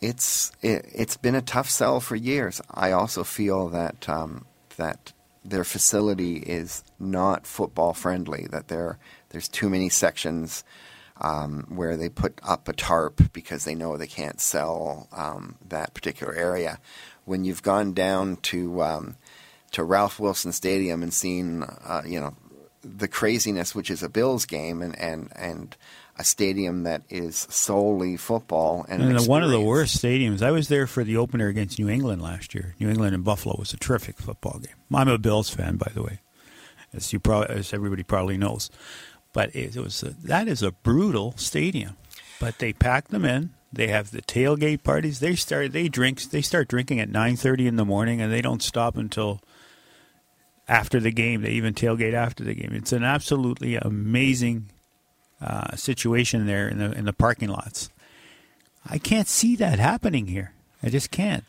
it's 0.00 0.50
it, 0.62 0.86
has 0.96 1.18
been 1.18 1.34
a 1.34 1.42
tough 1.42 1.68
sell 1.68 2.00
for 2.00 2.16
years. 2.16 2.62
I 2.70 2.92
also 2.92 3.22
feel 3.22 3.68
that 3.68 4.08
um, 4.08 4.46
that 4.76 5.12
their 5.44 5.64
facility 5.64 6.36
is 6.36 6.84
not 6.98 7.46
football 7.46 7.92
friendly. 7.92 8.46
That 8.50 8.68
there 8.68 8.98
there's 9.30 9.48
too 9.48 9.68
many 9.68 9.88
sections 9.88 10.64
um, 11.20 11.66
where 11.68 11.96
they 11.96 12.08
put 12.08 12.40
up 12.42 12.68
a 12.68 12.72
tarp 12.72 13.32
because 13.32 13.64
they 13.64 13.74
know 13.74 13.96
they 13.96 14.06
can't 14.06 14.40
sell 14.40 15.08
um, 15.12 15.56
that 15.68 15.94
particular 15.94 16.34
area. 16.34 16.78
When 17.24 17.44
you've 17.44 17.62
gone 17.62 17.92
down 17.92 18.36
to 18.36 18.82
um, 18.82 19.16
to 19.72 19.84
Ralph 19.84 20.18
Wilson 20.18 20.52
Stadium 20.52 21.02
and 21.02 21.12
seen 21.12 21.62
uh, 21.62 22.02
you 22.06 22.20
know 22.20 22.34
the 22.82 23.08
craziness, 23.08 23.74
which 23.74 23.90
is 23.90 24.02
a 24.02 24.08
Bills 24.08 24.44
game, 24.46 24.82
and 24.82 24.98
and 24.98 25.32
and 25.36 25.76
a 26.22 26.24
stadium 26.24 26.84
that 26.84 27.02
is 27.10 27.48
solely 27.50 28.16
football 28.16 28.86
and, 28.88 29.02
And 29.02 29.18
an 29.18 29.26
one 29.26 29.42
of 29.42 29.50
the 29.50 29.60
worst 29.60 30.00
stadiums. 30.00 30.40
I 30.40 30.52
was 30.52 30.68
there 30.68 30.86
for 30.86 31.02
the 31.02 31.16
opener 31.16 31.48
against 31.48 31.80
New 31.80 31.88
England 31.88 32.22
last 32.22 32.54
year. 32.54 32.76
New 32.78 32.88
England 32.88 33.16
and 33.16 33.24
Buffalo 33.24 33.56
was 33.58 33.72
a 33.72 33.76
terrific 33.76 34.18
football 34.18 34.60
game. 34.60 34.76
I'm 34.94 35.08
a 35.08 35.18
Bills 35.18 35.50
fan, 35.50 35.76
by 35.78 35.90
the 35.92 36.00
way, 36.00 36.20
as 36.94 37.12
you 37.12 37.18
probably, 37.18 37.56
as 37.56 37.74
everybody 37.74 38.04
probably 38.04 38.38
knows. 38.38 38.70
But 39.32 39.54
it, 39.56 39.76
was 39.76 40.04
a, 40.04 40.10
that 40.28 40.46
is 40.46 40.62
a 40.62 40.70
brutal 40.70 41.34
stadium. 41.36 41.96
But 42.38 42.60
they 42.60 42.72
pack 42.72 43.08
them 43.08 43.24
in. 43.24 43.50
They 43.72 43.88
have 43.88 44.12
the 44.12 44.22
tailgate 44.22 44.84
parties. 44.84 45.18
They 45.18 45.34
start 45.34 45.72
they 45.72 45.88
drink 45.88 46.22
they 46.30 46.42
start 46.42 46.68
drinking 46.68 47.00
at 47.00 47.08
nine 47.08 47.34
thirty 47.36 47.66
in 47.66 47.76
the 47.76 47.84
morning, 47.84 48.20
and 48.20 48.32
they 48.32 48.42
don't 48.42 48.62
stop 48.62 48.96
until 48.96 49.40
after 50.68 51.00
the 51.00 51.10
game. 51.10 51.42
They 51.42 51.52
even 51.52 51.74
tailgate 51.74 52.12
after 52.12 52.44
the 52.44 52.54
game. 52.54 52.72
It's 52.74 52.92
an 52.92 53.02
absolutely 53.02 53.74
amazing 53.76 54.70
uh, 55.42 55.76
situation 55.76 56.46
there 56.46 56.68
in 56.68 56.78
the 56.78 56.92
in 56.92 57.04
the 57.04 57.12
parking 57.12 57.48
lots. 57.48 57.90
I 58.88 58.98
can't 58.98 59.28
see 59.28 59.56
that 59.56 59.78
happening 59.78 60.26
here. 60.26 60.52
I 60.82 60.88
just 60.88 61.10
can't. 61.10 61.44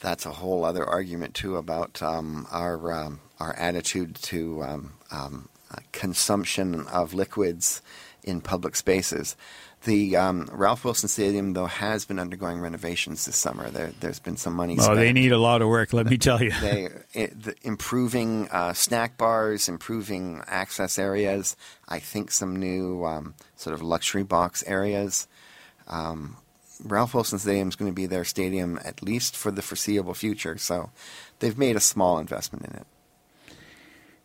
That's 0.00 0.26
a 0.26 0.32
whole 0.32 0.64
other 0.64 0.84
argument 0.84 1.34
too 1.34 1.56
about 1.56 2.02
um, 2.02 2.46
our 2.50 2.92
um, 2.92 3.20
our 3.38 3.54
attitude 3.54 4.16
to 4.16 4.62
um, 4.62 4.92
um, 5.10 5.48
consumption 5.92 6.86
of 6.88 7.14
liquids 7.14 7.82
in 8.22 8.40
public 8.40 8.76
spaces. 8.76 9.36
The 9.84 10.16
um, 10.16 10.48
Ralph 10.50 10.84
Wilson 10.84 11.10
Stadium, 11.10 11.52
though, 11.52 11.66
has 11.66 12.06
been 12.06 12.18
undergoing 12.18 12.60
renovations 12.60 13.26
this 13.26 13.36
summer. 13.36 13.68
There, 13.68 13.92
there's 14.00 14.18
been 14.18 14.38
some 14.38 14.54
money. 14.54 14.76
Oh, 14.78 14.82
spent. 14.82 14.96
they 14.96 15.12
need 15.12 15.30
a 15.30 15.38
lot 15.38 15.60
of 15.60 15.68
work. 15.68 15.92
Let 15.92 16.06
me 16.06 16.16
tell 16.16 16.42
you. 16.42 16.52
they 16.62 16.88
it, 17.12 17.42
the, 17.42 17.54
improving 17.62 18.48
uh, 18.50 18.72
snack 18.72 19.18
bars, 19.18 19.68
improving 19.68 20.42
access 20.46 20.98
areas. 20.98 21.54
I 21.86 21.98
think 21.98 22.30
some 22.30 22.56
new 22.56 23.04
um, 23.04 23.34
sort 23.56 23.74
of 23.74 23.82
luxury 23.82 24.22
box 24.22 24.64
areas. 24.66 25.28
Um, 25.86 26.38
Ralph 26.82 27.12
Wilson 27.12 27.38
Stadium 27.38 27.68
is 27.68 27.76
going 27.76 27.90
to 27.90 27.94
be 27.94 28.06
their 28.06 28.24
stadium 28.24 28.78
at 28.84 29.02
least 29.02 29.36
for 29.36 29.50
the 29.50 29.62
foreseeable 29.62 30.14
future. 30.14 30.56
So 30.56 30.90
they've 31.40 31.58
made 31.58 31.76
a 31.76 31.80
small 31.80 32.18
investment 32.18 32.64
in 32.64 32.74
it. 32.74 32.86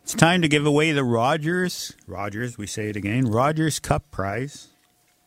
It's 0.03 0.13
time 0.13 0.41
to 0.41 0.47
give 0.47 0.65
away 0.65 0.91
the 0.91 1.03
Rogers, 1.03 1.93
Rogers, 2.07 2.57
we 2.57 2.65
say 2.65 2.89
it 2.89 2.95
again, 2.95 3.27
Rogers 3.27 3.79
Cup 3.79 4.09
Prize, 4.09 4.69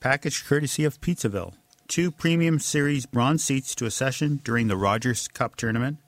package 0.03 0.44
courtesy 0.44 0.84
of 0.84 1.00
Pizzaville. 1.00 1.55
Two 1.86 2.11
premium 2.11 2.59
series 2.59 3.07
bronze 3.07 3.44
seats 3.44 3.72
to 3.76 3.86
a 3.86 3.90
session 3.90 4.40
during 4.42 4.66
the 4.66 4.76
Rogers 4.76 5.28
Cup 5.28 5.55
tournament 5.55 5.98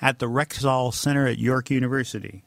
at 0.00 0.20
the 0.20 0.28
Rexall 0.28 0.94
Center 0.94 1.26
at 1.26 1.36
York 1.36 1.68
University. 1.68 2.44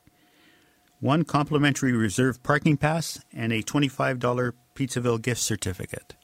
One 1.01 1.25
complimentary 1.25 1.91
reserve 1.91 2.41
parking 2.41 2.77
pass 2.77 3.19
and 3.33 3.51
a 3.51 3.61
$25 3.61 4.53
Pizzaville 4.75 5.21
gift 5.21 5.41
certificate. 5.41 6.15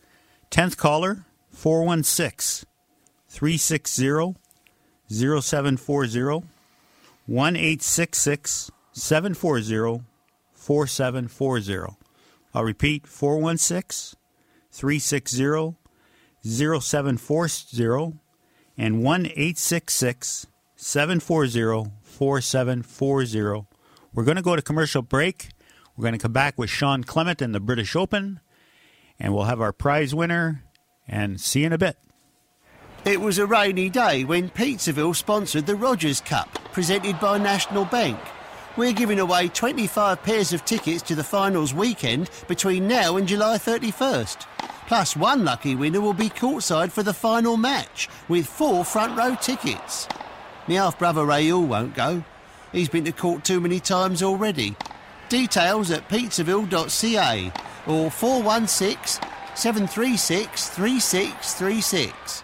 10th 0.50 0.78
caller, 0.78 1.26
416 1.52 2.66
360 3.28 4.36
0740 5.10 6.48
1 7.26 7.80
740 8.94 10.04
4740. 10.54 11.98
I'll 12.54 12.64
repeat 12.64 13.06
416 13.06 14.19
360 14.72 15.76
0740 16.44 18.20
and 18.78 19.04
1 19.04 19.30
740 19.56 21.92
4740. 22.04 23.68
We're 24.14 24.24
going 24.24 24.38
to 24.38 24.42
go 24.42 24.56
to 24.56 24.62
commercial 24.62 25.02
break. 25.02 25.50
We're 25.96 26.04
going 26.04 26.14
to 26.14 26.20
come 26.20 26.34
back 26.34 26.58
with 26.58 26.70
Sean 26.70 27.04
Clement 27.04 27.42
and 27.42 27.54
the 27.54 27.60
British 27.60 27.96
Open, 27.96 28.40
and 29.20 29.34
we'll 29.34 29.44
have 29.44 29.62
our 29.62 29.74
prize 29.74 30.16
winner 30.16 30.64
and 31.08 31.42
see 31.42 31.62
you 31.62 31.68
in 31.68 31.74
a 31.74 31.78
bit. 31.78 31.98
It 33.06 33.22
was 33.22 33.38
a 33.38 33.46
rainy 33.46 33.90
day 33.90 34.24
when 34.24 34.50
Pizzaville 34.50 35.16
sponsored 35.16 35.66
the 35.66 35.76
Rogers 35.76 36.22
Cup, 36.22 36.54
presented 36.72 37.20
by 37.20 37.38
National 37.38 37.86
Bank. 37.86 38.20
We're 38.80 38.94
giving 38.94 39.20
away 39.20 39.50
25 39.50 40.24
pairs 40.24 40.54
of 40.54 40.64
tickets 40.64 41.02
to 41.02 41.14
the 41.14 41.22
finals 41.22 41.74
weekend 41.74 42.30
between 42.48 42.88
now 42.88 43.18
and 43.18 43.28
July 43.28 43.58
31st. 43.58 44.46
Plus, 44.88 45.18
one 45.18 45.44
lucky 45.44 45.76
winner 45.76 46.00
will 46.00 46.14
be 46.14 46.30
courtside 46.30 46.90
for 46.90 47.04
the 47.04 47.14
final 47.14 47.58
match 47.58 48.08
with 48.30 48.48
four 48.48 48.86
front 48.86 49.18
row 49.18 49.36
tickets. 49.36 50.08
My 50.66 50.76
half 50.76 50.98
brother 50.98 51.26
Rayoul 51.26 51.68
won't 51.68 51.94
go. 51.94 52.24
He's 52.72 52.88
been 52.88 53.04
to 53.04 53.12
court 53.12 53.44
too 53.44 53.60
many 53.60 53.82
times 53.82 54.24
already. 54.24 54.78
Details 55.28 55.92
at 55.92 56.08
pizzaville.ca 56.08 57.52
or 57.86 58.10
416 58.10 59.22
736 59.56 60.70
3636. 60.70 62.44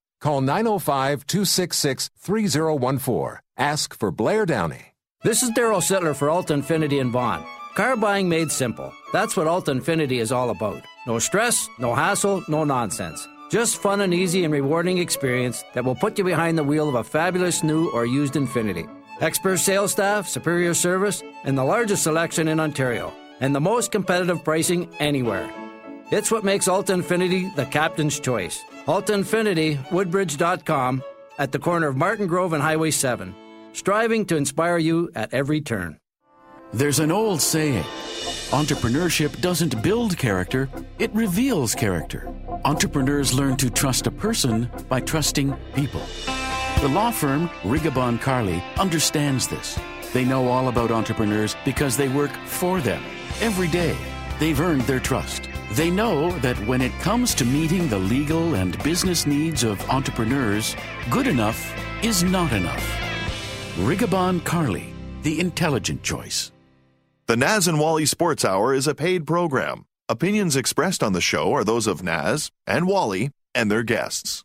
Call 0.21 0.41
905 0.41 1.25
266 1.25 2.11
3014. 2.15 3.39
Ask 3.57 3.97
for 3.97 4.11
Blair 4.11 4.45
Downey. 4.45 4.93
This 5.23 5.41
is 5.41 5.49
Darryl 5.49 5.81
Sittler 5.81 6.15
for 6.15 6.29
Alta 6.29 6.53
Infiniti 6.53 7.01
and 7.01 7.11
Bond. 7.11 7.43
Car 7.73 7.95
buying 7.95 8.29
made 8.29 8.51
simple. 8.51 8.93
That's 9.13 9.35
what 9.35 9.47
Alta 9.47 9.71
Infiniti 9.71 10.19
is 10.19 10.31
all 10.31 10.51
about. 10.51 10.83
No 11.07 11.17
stress, 11.17 11.67
no 11.79 11.95
hassle, 11.95 12.43
no 12.47 12.63
nonsense. 12.63 13.27
Just 13.49 13.81
fun 13.81 14.01
and 14.01 14.13
easy 14.13 14.43
and 14.43 14.53
rewarding 14.53 14.99
experience 14.99 15.63
that 15.73 15.83
will 15.83 15.95
put 15.95 16.17
you 16.19 16.23
behind 16.23 16.55
the 16.55 16.63
wheel 16.63 16.87
of 16.87 16.95
a 16.95 17.03
fabulous 17.03 17.63
new 17.63 17.89
or 17.89 18.05
used 18.05 18.35
Infiniti. 18.35 18.87
Expert 19.21 19.57
sales 19.57 19.91
staff, 19.91 20.27
superior 20.27 20.75
service, 20.75 21.23
and 21.45 21.57
the 21.57 21.63
largest 21.63 22.03
selection 22.03 22.47
in 22.47 22.59
Ontario. 22.59 23.11
And 23.39 23.55
the 23.55 23.61
most 23.61 23.91
competitive 23.91 24.43
pricing 24.43 24.87
anywhere. 24.99 25.51
It's 26.11 26.29
what 26.29 26.43
makes 26.43 26.67
Alta 26.67 26.91
Infiniti 26.91 27.55
the 27.55 27.65
captain's 27.65 28.19
choice. 28.19 28.61
Alta 28.85 29.13
Infiniti, 29.13 29.77
Woodbridge.com, 29.91 31.01
at 31.39 31.53
the 31.53 31.59
corner 31.59 31.87
of 31.87 31.95
Martin 31.95 32.27
Grove 32.27 32.51
and 32.51 32.61
Highway 32.61 32.91
7. 32.91 33.33
Striving 33.71 34.25
to 34.25 34.35
inspire 34.35 34.77
you 34.77 35.09
at 35.15 35.33
every 35.33 35.61
turn. 35.61 35.97
There's 36.73 36.99
an 36.99 37.11
old 37.11 37.41
saying 37.41 37.83
entrepreneurship 38.51 39.39
doesn't 39.39 39.81
build 39.81 40.17
character, 40.17 40.69
it 40.99 41.13
reveals 41.15 41.73
character. 41.73 42.27
Entrepreneurs 42.65 43.33
learn 43.33 43.55
to 43.55 43.69
trust 43.69 44.05
a 44.07 44.11
person 44.11 44.69
by 44.89 44.99
trusting 44.99 45.55
people. 45.73 46.01
The 46.81 46.89
law 46.89 47.11
firm 47.11 47.47
Rigabon 47.63 48.19
Carly 48.19 48.61
understands 48.77 49.47
this. 49.47 49.79
They 50.11 50.25
know 50.25 50.49
all 50.49 50.67
about 50.67 50.91
entrepreneurs 50.91 51.55
because 51.63 51.95
they 51.95 52.09
work 52.09 52.31
for 52.45 52.81
them 52.81 53.01
every 53.39 53.69
day. 53.69 53.95
They've 54.39 54.59
earned 54.59 54.81
their 54.81 54.99
trust. 54.99 55.47
They 55.71 55.89
know 55.89 56.31
that 56.39 56.57
when 56.67 56.81
it 56.81 56.91
comes 56.99 57.33
to 57.35 57.45
meeting 57.45 57.87
the 57.87 57.97
legal 57.97 58.55
and 58.55 58.77
business 58.83 59.25
needs 59.25 59.63
of 59.63 59.79
entrepreneurs, 59.89 60.75
good 61.09 61.27
enough 61.27 61.73
is 62.03 62.23
not 62.23 62.51
enough. 62.51 62.85
Rigabon 63.77 64.43
Carly, 64.43 64.93
the 65.23 65.39
intelligent 65.39 66.03
choice. 66.03 66.51
The 67.27 67.37
Naz 67.37 67.69
and 67.69 67.79
Wally 67.79 68.05
Sports 68.05 68.43
Hour 68.43 68.73
is 68.73 68.85
a 68.85 68.93
paid 68.93 69.25
program. 69.25 69.85
Opinions 70.09 70.57
expressed 70.57 71.01
on 71.01 71.13
the 71.13 71.21
show 71.21 71.53
are 71.53 71.63
those 71.63 71.87
of 71.87 72.03
Naz 72.03 72.51
and 72.67 72.85
Wally 72.85 73.31
and 73.55 73.71
their 73.71 73.83
guests. 73.83 74.43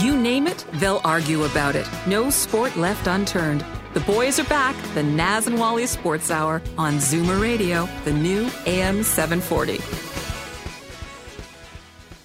You 0.00 0.16
name 0.16 0.46
it, 0.46 0.64
they'll 0.74 1.00
argue 1.04 1.42
about 1.42 1.74
it. 1.74 1.88
No 2.06 2.30
sport 2.30 2.76
left 2.76 3.08
unturned. 3.08 3.64
The 3.94 4.00
boys 4.00 4.38
are 4.38 4.44
back, 4.44 4.76
the 4.94 5.02
Naz 5.02 5.46
and 5.46 5.58
Wally 5.58 5.86
Sports 5.86 6.30
Hour 6.30 6.60
on 6.76 6.94
Zoomer 6.98 7.40
Radio, 7.40 7.88
the 8.04 8.12
new 8.12 8.48
AM 8.66 9.02
740. 9.02 9.80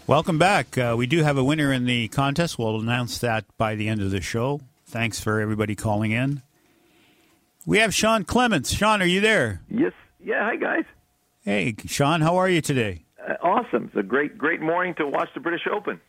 Welcome 0.05 0.37
back. 0.37 0.77
Uh, 0.77 0.95
we 0.97 1.07
do 1.07 1.23
have 1.23 1.37
a 1.37 1.43
winner 1.43 1.71
in 1.71 1.85
the 1.85 2.09
contest. 2.09 2.59
We'll 2.59 2.81
announce 2.81 3.17
that 3.19 3.45
by 3.57 3.75
the 3.75 3.87
end 3.87 4.01
of 4.01 4.11
the 4.11 4.19
show. 4.19 4.59
Thanks 4.85 5.21
for 5.21 5.39
everybody 5.39 5.73
calling 5.75 6.11
in. 6.11 6.41
We 7.65 7.77
have 7.77 7.93
Sean 7.93 8.25
Clements. 8.25 8.73
Sean, 8.73 9.01
are 9.01 9.05
you 9.05 9.21
there? 9.21 9.61
Yes. 9.69 9.93
Yeah. 10.19 10.43
Hi, 10.43 10.57
guys. 10.57 10.83
Hey, 11.45 11.75
Sean, 11.85 12.19
how 12.19 12.35
are 12.35 12.49
you 12.49 12.59
today? 12.59 13.05
Uh, 13.25 13.35
awesome. 13.41 13.85
It's 13.85 13.95
a 13.95 14.03
great, 14.03 14.37
great 14.37 14.61
morning 14.61 14.95
to 14.95 15.07
watch 15.07 15.29
the 15.33 15.39
British 15.39 15.65
Open. 15.73 16.01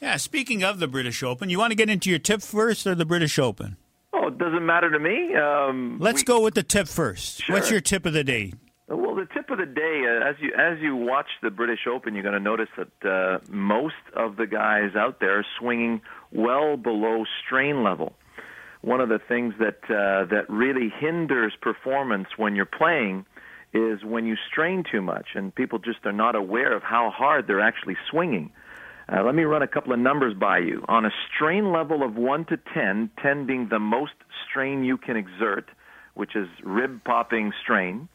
Yeah. 0.00 0.16
Speaking 0.18 0.62
of 0.62 0.78
the 0.78 0.86
British 0.86 1.24
Open, 1.24 1.50
you 1.50 1.58
want 1.58 1.72
to 1.72 1.76
get 1.76 1.90
into 1.90 2.10
your 2.10 2.20
tip 2.20 2.42
first 2.42 2.86
or 2.86 2.94
the 2.94 3.04
British 3.04 3.36
Open? 3.40 3.76
Oh, 4.12 4.28
it 4.28 4.38
doesn't 4.38 4.64
matter 4.66 4.90
to 4.90 4.98
me. 4.98 5.34
Um, 5.34 5.98
Let's 6.00 6.20
we- 6.22 6.24
go 6.24 6.40
with 6.40 6.54
the 6.54 6.62
tip 6.62 6.88
first. 6.88 7.42
Sure. 7.42 7.54
What's 7.54 7.70
your 7.70 7.80
tip 7.80 8.06
of 8.06 8.12
the 8.12 8.24
day? 8.24 8.52
Well, 8.88 9.14
the 9.14 9.26
tip 9.32 9.50
of 9.50 9.58
the 9.58 9.66
day, 9.66 10.02
uh, 10.04 10.28
as 10.28 10.34
you 10.40 10.52
as 10.58 10.80
you 10.80 10.96
watch 10.96 11.28
the 11.42 11.50
British 11.50 11.86
Open, 11.88 12.14
you're 12.14 12.24
going 12.24 12.34
to 12.34 12.40
notice 12.40 12.68
that 12.76 13.08
uh, 13.08 13.38
most 13.48 13.94
of 14.14 14.34
the 14.36 14.48
guys 14.48 14.96
out 14.96 15.20
there 15.20 15.38
are 15.38 15.46
swinging 15.60 16.00
well 16.32 16.76
below 16.76 17.24
strain 17.44 17.84
level. 17.84 18.14
One 18.80 19.00
of 19.00 19.08
the 19.08 19.20
things 19.20 19.54
that 19.60 19.78
uh, 19.84 20.24
that 20.34 20.46
really 20.48 20.88
hinders 20.98 21.52
performance 21.60 22.28
when 22.36 22.56
you're 22.56 22.64
playing 22.64 23.26
is 23.72 24.02
when 24.02 24.26
you 24.26 24.34
strain 24.50 24.82
too 24.90 25.02
much, 25.02 25.28
and 25.36 25.54
people 25.54 25.78
just 25.78 26.04
are 26.04 26.12
not 26.12 26.34
aware 26.34 26.74
of 26.74 26.82
how 26.82 27.10
hard 27.10 27.46
they're 27.46 27.60
actually 27.60 27.96
swinging. 28.10 28.50
Uh, 29.10 29.24
let 29.24 29.34
me 29.34 29.42
run 29.42 29.62
a 29.62 29.66
couple 29.66 29.92
of 29.92 29.98
numbers 29.98 30.34
by 30.34 30.58
you. 30.58 30.84
On 30.88 31.04
a 31.04 31.10
strain 31.34 31.72
level 31.72 32.04
of 32.04 32.14
1 32.14 32.44
to 32.46 32.56
10, 32.72 33.10
10 33.20 33.46
being 33.46 33.68
the 33.68 33.80
most 33.80 34.12
strain 34.48 34.84
you 34.84 34.96
can 34.96 35.16
exert, 35.16 35.68
which 36.14 36.36
is 36.36 36.48
rib 36.62 37.02
popping 37.02 37.52
strain, 37.60 38.08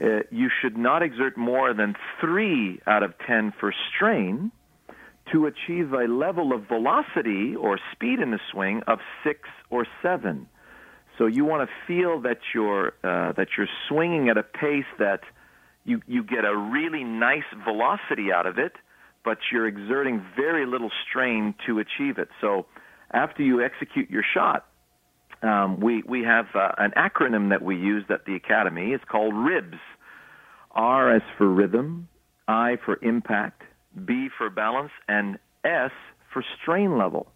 uh, 0.00 0.20
you 0.30 0.48
should 0.60 0.78
not 0.78 1.02
exert 1.02 1.36
more 1.36 1.74
than 1.74 1.94
3 2.20 2.80
out 2.86 3.02
of 3.02 3.12
10 3.26 3.52
for 3.60 3.74
strain 3.94 4.50
to 5.30 5.46
achieve 5.46 5.92
a 5.92 6.06
level 6.06 6.54
of 6.54 6.68
velocity 6.68 7.54
or 7.54 7.78
speed 7.92 8.18
in 8.18 8.30
the 8.30 8.40
swing 8.50 8.82
of 8.86 9.00
6 9.24 9.40
or 9.68 9.86
7. 10.02 10.46
So 11.18 11.26
you 11.26 11.44
want 11.44 11.68
to 11.68 11.74
feel 11.86 12.20
that 12.22 12.38
you're 12.54 12.88
uh, 13.04 13.32
that 13.32 13.48
you're 13.56 13.68
swinging 13.88 14.28
at 14.30 14.36
a 14.36 14.42
pace 14.42 14.84
that 14.98 15.20
you 15.84 16.00
you 16.08 16.24
get 16.24 16.44
a 16.44 16.56
really 16.56 17.04
nice 17.04 17.44
velocity 17.64 18.32
out 18.32 18.46
of 18.46 18.58
it, 18.58 18.72
but 19.24 19.38
you're 19.50 19.66
exerting 19.66 20.24
very 20.36 20.66
little 20.66 20.90
strain 21.08 21.54
to 21.66 21.78
achieve 21.78 22.18
it. 22.18 22.28
So 22.40 22.66
after 23.12 23.42
you 23.42 23.62
execute 23.62 24.10
your 24.10 24.24
shot, 24.34 24.66
um, 25.42 25.80
we 25.80 26.02
we 26.06 26.22
have 26.24 26.46
uh, 26.54 26.72
an 26.78 26.92
acronym 26.96 27.50
that 27.50 27.62
we 27.62 27.76
use 27.76 28.04
at 28.08 28.24
the 28.24 28.34
academy. 28.34 28.92
It's 28.92 29.04
called 29.04 29.34
RIBS. 29.34 29.78
R 30.74 31.14
as 31.14 31.22
for 31.38 31.48
rhythm, 31.48 32.08
I 32.48 32.78
for 32.84 32.98
impact, 33.02 33.62
B 34.04 34.28
for 34.36 34.50
balance, 34.50 34.90
and 35.08 35.38
S 35.64 35.92
for 36.32 36.44
strain 36.60 36.98
level. 36.98 37.28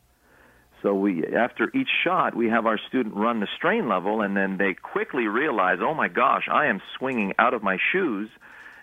So 0.82 0.94
we, 0.94 1.24
after 1.24 1.70
each 1.74 1.88
shot, 2.04 2.36
we 2.36 2.48
have 2.48 2.66
our 2.66 2.78
student 2.88 3.14
run 3.14 3.40
the 3.40 3.48
strain 3.56 3.88
level, 3.88 4.22
and 4.22 4.36
then 4.36 4.58
they 4.58 4.74
quickly 4.74 5.26
realize, 5.26 5.78
oh 5.80 5.94
my 5.94 6.08
gosh, 6.08 6.48
I 6.50 6.66
am 6.66 6.80
swinging 6.96 7.32
out 7.38 7.54
of 7.54 7.62
my 7.62 7.78
shoes, 7.92 8.28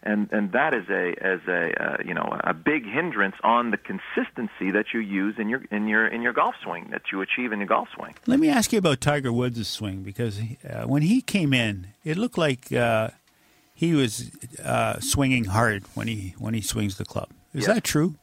and 0.06 0.30
and 0.32 0.52
that 0.52 0.74
is 0.74 0.88
a 0.90 1.14
as 1.22 1.40
a 1.48 1.84
uh, 1.84 1.98
you 2.06 2.14
know 2.14 2.38
a 2.44 2.54
big 2.54 2.86
hindrance 2.86 3.36
on 3.44 3.72
the 3.72 3.78
consistency 3.78 4.72
that 4.72 4.88
you 4.94 5.00
use 5.00 5.36
in 5.38 5.50
your 5.50 5.64
in 5.72 5.88
your 5.88 6.08
in 6.08 6.22
your 6.22 6.34
golf 6.34 6.56
swing 6.64 6.90
that 6.92 7.04
you 7.12 7.22
achieve 7.22 7.52
in 7.52 7.60
your 7.60 7.68
golf 7.68 7.88
swing. 7.96 8.14
Let 8.28 8.40
me 8.40 8.50
ask 8.50 8.72
you 8.72 8.80
about 8.80 9.02
Tiger 9.02 9.32
Woods' 9.34 9.68
swing 9.68 10.04
because 10.04 10.40
uh, 10.40 10.84
when 10.86 11.02
he 11.02 11.22
came 11.22 11.54
in, 11.54 11.88
it 12.04 12.18
looked 12.18 12.38
like 12.38 12.72
uh, 12.72 13.10
he 13.74 13.94
was 13.94 14.32
uh, 14.64 15.00
swinging 15.00 15.46
hard 15.46 15.84
when 15.96 16.08
he 16.08 16.36
when 16.38 16.54
he 16.54 16.62
swings 16.62 16.98
the 16.98 17.06
club. 17.06 17.30
Is 17.54 17.66
Yes. 17.68 17.76
that 17.76 17.84
true? 17.84 18.16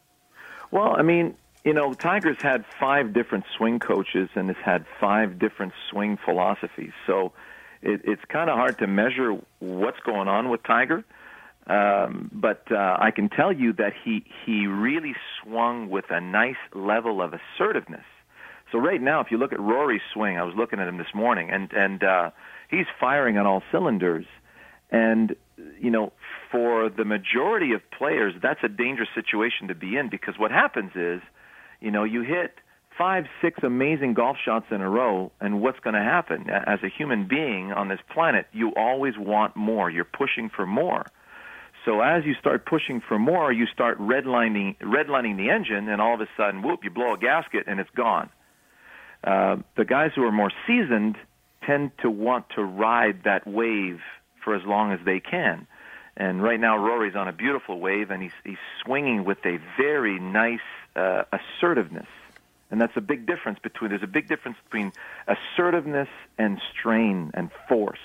Well, 0.71 0.95
I 0.97 1.03
mean, 1.03 1.35
you 1.65 1.73
know, 1.75 1.93
Tiger's 1.95 2.41
had 2.41 2.65
five 2.81 3.13
different 3.13 3.45
swing 3.57 3.79
coaches 3.79 4.29
and 4.35 4.49
has 4.49 4.57
had 4.65 4.85
five 5.01 5.39
different 5.39 5.73
swing 5.91 6.17
philosophies. 6.25 6.93
So 7.07 7.33
it, 7.83 8.01
it's 8.05 8.25
kind 8.29 8.49
of 8.51 8.57
hard 8.57 8.79
to 8.79 8.87
measure 8.87 9.37
what's 9.59 10.01
going 10.01 10.29
on 10.29 10.49
with 10.49 10.63
Tiger. 10.63 11.05
Um, 11.67 12.31
but 12.33 12.65
uh, 12.73 12.97
I 12.99 13.13
can 13.13 13.29
tell 13.29 13.53
you 13.53 13.73
that 13.75 13.93
he 14.05 14.25
he 14.45 14.67
really 14.67 15.15
swung 15.41 15.89
with 15.91 16.07
a 16.11 16.21
nice 16.21 16.57
level 16.75 17.23
of 17.23 17.33
assertiveness. 17.35 18.05
So 18.73 18.79
right 18.79 19.01
now, 19.01 19.21
if 19.21 19.31
you 19.31 19.39
look 19.39 19.53
at 19.53 19.61
Rory's 19.61 20.03
swing, 20.13 20.39
I 20.39 20.43
was 20.43 20.55
looking 20.57 20.81
at 20.81 20.89
him 20.89 20.99
this 20.99 21.15
morning, 21.15 21.51
and 21.51 21.73
and 21.73 22.03
uh, 22.03 22.31
he's 22.69 22.87
firing 22.99 23.39
on 23.39 23.47
all 23.47 23.63
cylinders. 23.71 24.27
And 24.91 25.37
you 25.79 25.91
know, 25.91 26.13
for 26.51 26.89
the 26.89 27.05
majority 27.05 27.73
of 27.73 27.81
players, 27.97 28.35
that's 28.43 28.61
a 28.65 28.69
dangerous 28.69 29.09
situation 29.15 29.69
to 29.69 29.75
be 29.75 29.97
in 29.97 30.09
because 30.09 30.35
what 30.39 30.51
happens 30.51 30.93
is, 30.97 31.21
you 31.81 31.91
know, 31.91 32.03
you 32.03 32.23
hit 32.23 32.55
five, 32.99 33.25
six 33.41 33.61
amazing 33.63 34.15
golf 34.15 34.37
shots 34.45 34.67
in 34.71 34.81
a 34.81 34.89
row, 34.89 35.31
and 35.41 35.61
what's 35.61 35.81
going 35.81 35.95
to 35.95 36.03
happen? 36.03 36.51
As 36.51 36.81
a 36.83 36.89
human 36.89 37.27
being 37.27 37.73
on 37.73 37.89
this 37.89 38.01
planet, 38.13 38.47
you 38.53 38.73
always 38.77 39.15
want 39.17 39.57
more. 39.57 39.91
You're 39.91 40.05
pushing 40.05 40.51
for 40.51 40.67
more. 40.67 41.07
So 41.85 42.01
as 42.01 42.25
you 42.25 42.35
start 42.35 42.65
pushing 42.65 43.01
for 43.01 43.19
more, 43.19 43.53
you 43.53 43.67
start 43.67 43.99
redlining 43.99 44.79
redlining 44.79 45.37
the 45.37 45.51
engine, 45.51 45.89
and 45.89 46.01
all 46.01 46.15
of 46.15 46.21
a 46.21 46.29
sudden, 46.37 46.63
whoop, 46.63 46.85
you 46.85 46.91
blow 46.91 47.15
a 47.15 47.19
gasket 47.19 47.65
and 47.67 47.81
it's 47.81 47.91
gone. 47.91 48.31
Uh, 49.25 49.57
the 49.77 49.85
guys 49.85 50.13
who 50.15 50.25
are 50.25 50.33
more 50.33 50.51
seasoned 50.67 51.17
tend 51.65 51.93
to 51.99 52.11
want 52.11 52.47
to 52.57 52.63
ride 52.63 53.25
that 53.25 53.47
wave 53.47 54.01
for 54.45 54.55
as 54.55 54.65
long 54.65 54.93
as 54.93 55.01
they 55.05 55.21
can. 55.21 55.67
And 56.17 56.43
right 56.43 56.61
now, 56.61 56.77
Rory's 56.77 57.15
on 57.15 57.29
a 57.29 57.33
beautiful 57.33 57.81
wave, 57.81 58.11
and 58.11 58.23
he's 58.23 58.33
he's 58.45 58.59
swinging 58.85 59.25
with 59.25 59.39
a 59.47 59.59
very 59.77 60.19
nice 60.19 60.61
uh, 60.95 61.25
assertiveness. 61.33 62.09
And 62.71 62.81
that's 62.81 62.97
a 62.97 63.01
big 63.01 63.27
difference 63.27 63.59
between. 63.59 63.91
There's 63.91 64.03
a 64.03 64.07
big 64.07 64.29
difference 64.29 64.59
between 64.65 64.93
assertiveness 65.27 66.09
and 66.39 66.61
strain 66.73 67.31
and 67.35 67.51
force. 67.69 67.99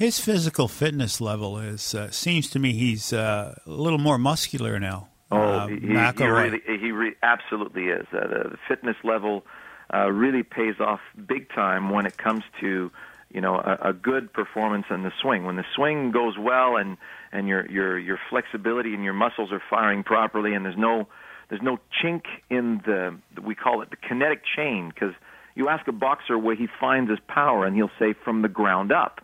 His 0.00 0.18
physical 0.18 0.66
fitness 0.66 1.20
level 1.20 1.58
is 1.58 1.94
uh, 1.94 2.10
seems 2.10 2.48
to 2.50 2.58
me 2.58 2.72
he's 2.72 3.12
uh, 3.12 3.54
a 3.66 3.70
little 3.70 3.98
more 3.98 4.16
muscular 4.16 4.80
now. 4.80 5.08
Oh, 5.30 5.36
Uh, 5.42 5.66
he, 5.68 5.74
he 5.80 6.24
really, 6.24 6.60
he 6.80 6.90
re- 6.90 7.16
absolutely 7.22 7.88
is. 7.88 8.06
Uh, 8.10 8.26
the, 8.26 8.48
the 8.52 8.58
fitness 8.66 8.96
level 9.04 9.44
uh, 9.92 10.10
really 10.10 10.42
pays 10.42 10.76
off 10.80 11.00
big 11.26 11.50
time 11.50 11.90
when 11.90 12.06
it 12.06 12.16
comes 12.16 12.42
to, 12.60 12.90
you 13.30 13.42
know, 13.42 13.56
a, 13.56 13.90
a 13.90 13.92
good 13.92 14.32
performance 14.32 14.86
in 14.88 15.02
the 15.02 15.12
swing. 15.20 15.44
When 15.44 15.56
the 15.56 15.66
swing 15.76 16.12
goes 16.12 16.38
well 16.38 16.76
and 16.78 16.96
and 17.30 17.46
your 17.46 17.70
your 17.70 17.98
your 17.98 18.18
flexibility 18.30 18.94
and 18.94 19.04
your 19.04 19.12
muscles 19.12 19.52
are 19.52 19.62
firing 19.68 20.02
properly, 20.02 20.54
and 20.54 20.64
there's 20.64 20.78
no 20.78 21.08
there's 21.50 21.60
no 21.60 21.78
chink 22.02 22.22
in 22.48 22.80
the 22.86 23.18
we 23.42 23.54
call 23.54 23.82
it 23.82 23.90
the 23.90 23.96
kinetic 23.96 24.44
chain 24.56 24.88
because 24.88 25.12
you 25.54 25.68
ask 25.68 25.86
a 25.88 25.92
boxer 25.92 26.38
where 26.38 26.56
he 26.56 26.68
finds 26.80 27.10
his 27.10 27.20
power, 27.28 27.66
and 27.66 27.76
he'll 27.76 27.96
say 27.98 28.14
from 28.24 28.40
the 28.40 28.48
ground 28.48 28.92
up. 28.92 29.20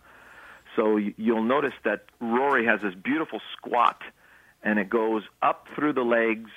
So 0.77 0.95
you- 0.95 1.13
you'll 1.17 1.43
notice 1.43 1.73
that 1.83 2.05
Rory 2.21 2.65
has 2.65 2.79
this 2.81 2.93
beautiful 2.95 3.41
squat, 3.57 4.01
and 4.63 4.79
it 4.79 4.89
goes 4.89 5.23
up 5.41 5.67
through 5.75 5.93
the 5.93 6.03
legs, 6.05 6.51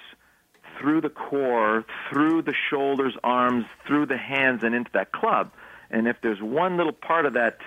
through 0.79 1.01
the 1.01 1.09
core, 1.11 1.85
through 2.09 2.43
the 2.43 2.55
shoulders, 2.69 3.17
arms, 3.25 3.65
through 3.87 4.07
the 4.07 4.17
hands, 4.19 4.63
and 4.63 4.75
into 4.75 4.91
that 4.93 5.11
club. 5.11 5.51
And 5.91 6.07
if 6.07 6.21
there's 6.21 6.41
one 6.41 6.77
little 6.77 6.93
part 6.93 7.27
of 7.27 7.33
that 7.33 7.59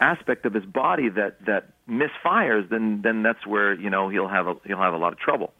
aspect 0.00 0.44
of 0.44 0.52
his 0.52 0.64
body 0.66 1.08
that 1.08 1.44
that 1.46 1.68
misfires, 1.88 2.68
then 2.68 3.00
then 3.02 3.22
that's 3.22 3.46
where 3.46 3.72
you 3.72 3.88
know 3.88 4.08
he'll 4.08 4.28
have 4.28 4.46
a 4.48 4.56
he'll 4.66 4.78
have 4.78 4.94
a 4.94 4.98
lot 4.98 5.12
of 5.12 5.18
trouble. 5.18 5.54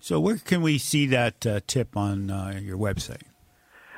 So 0.00 0.18
where 0.20 0.36
can 0.36 0.62
we 0.62 0.78
see 0.78 1.06
that 1.06 1.46
uh, 1.46 1.60
tip 1.66 1.96
on 1.96 2.30
uh, 2.30 2.58
your 2.62 2.78
website? 2.78 3.22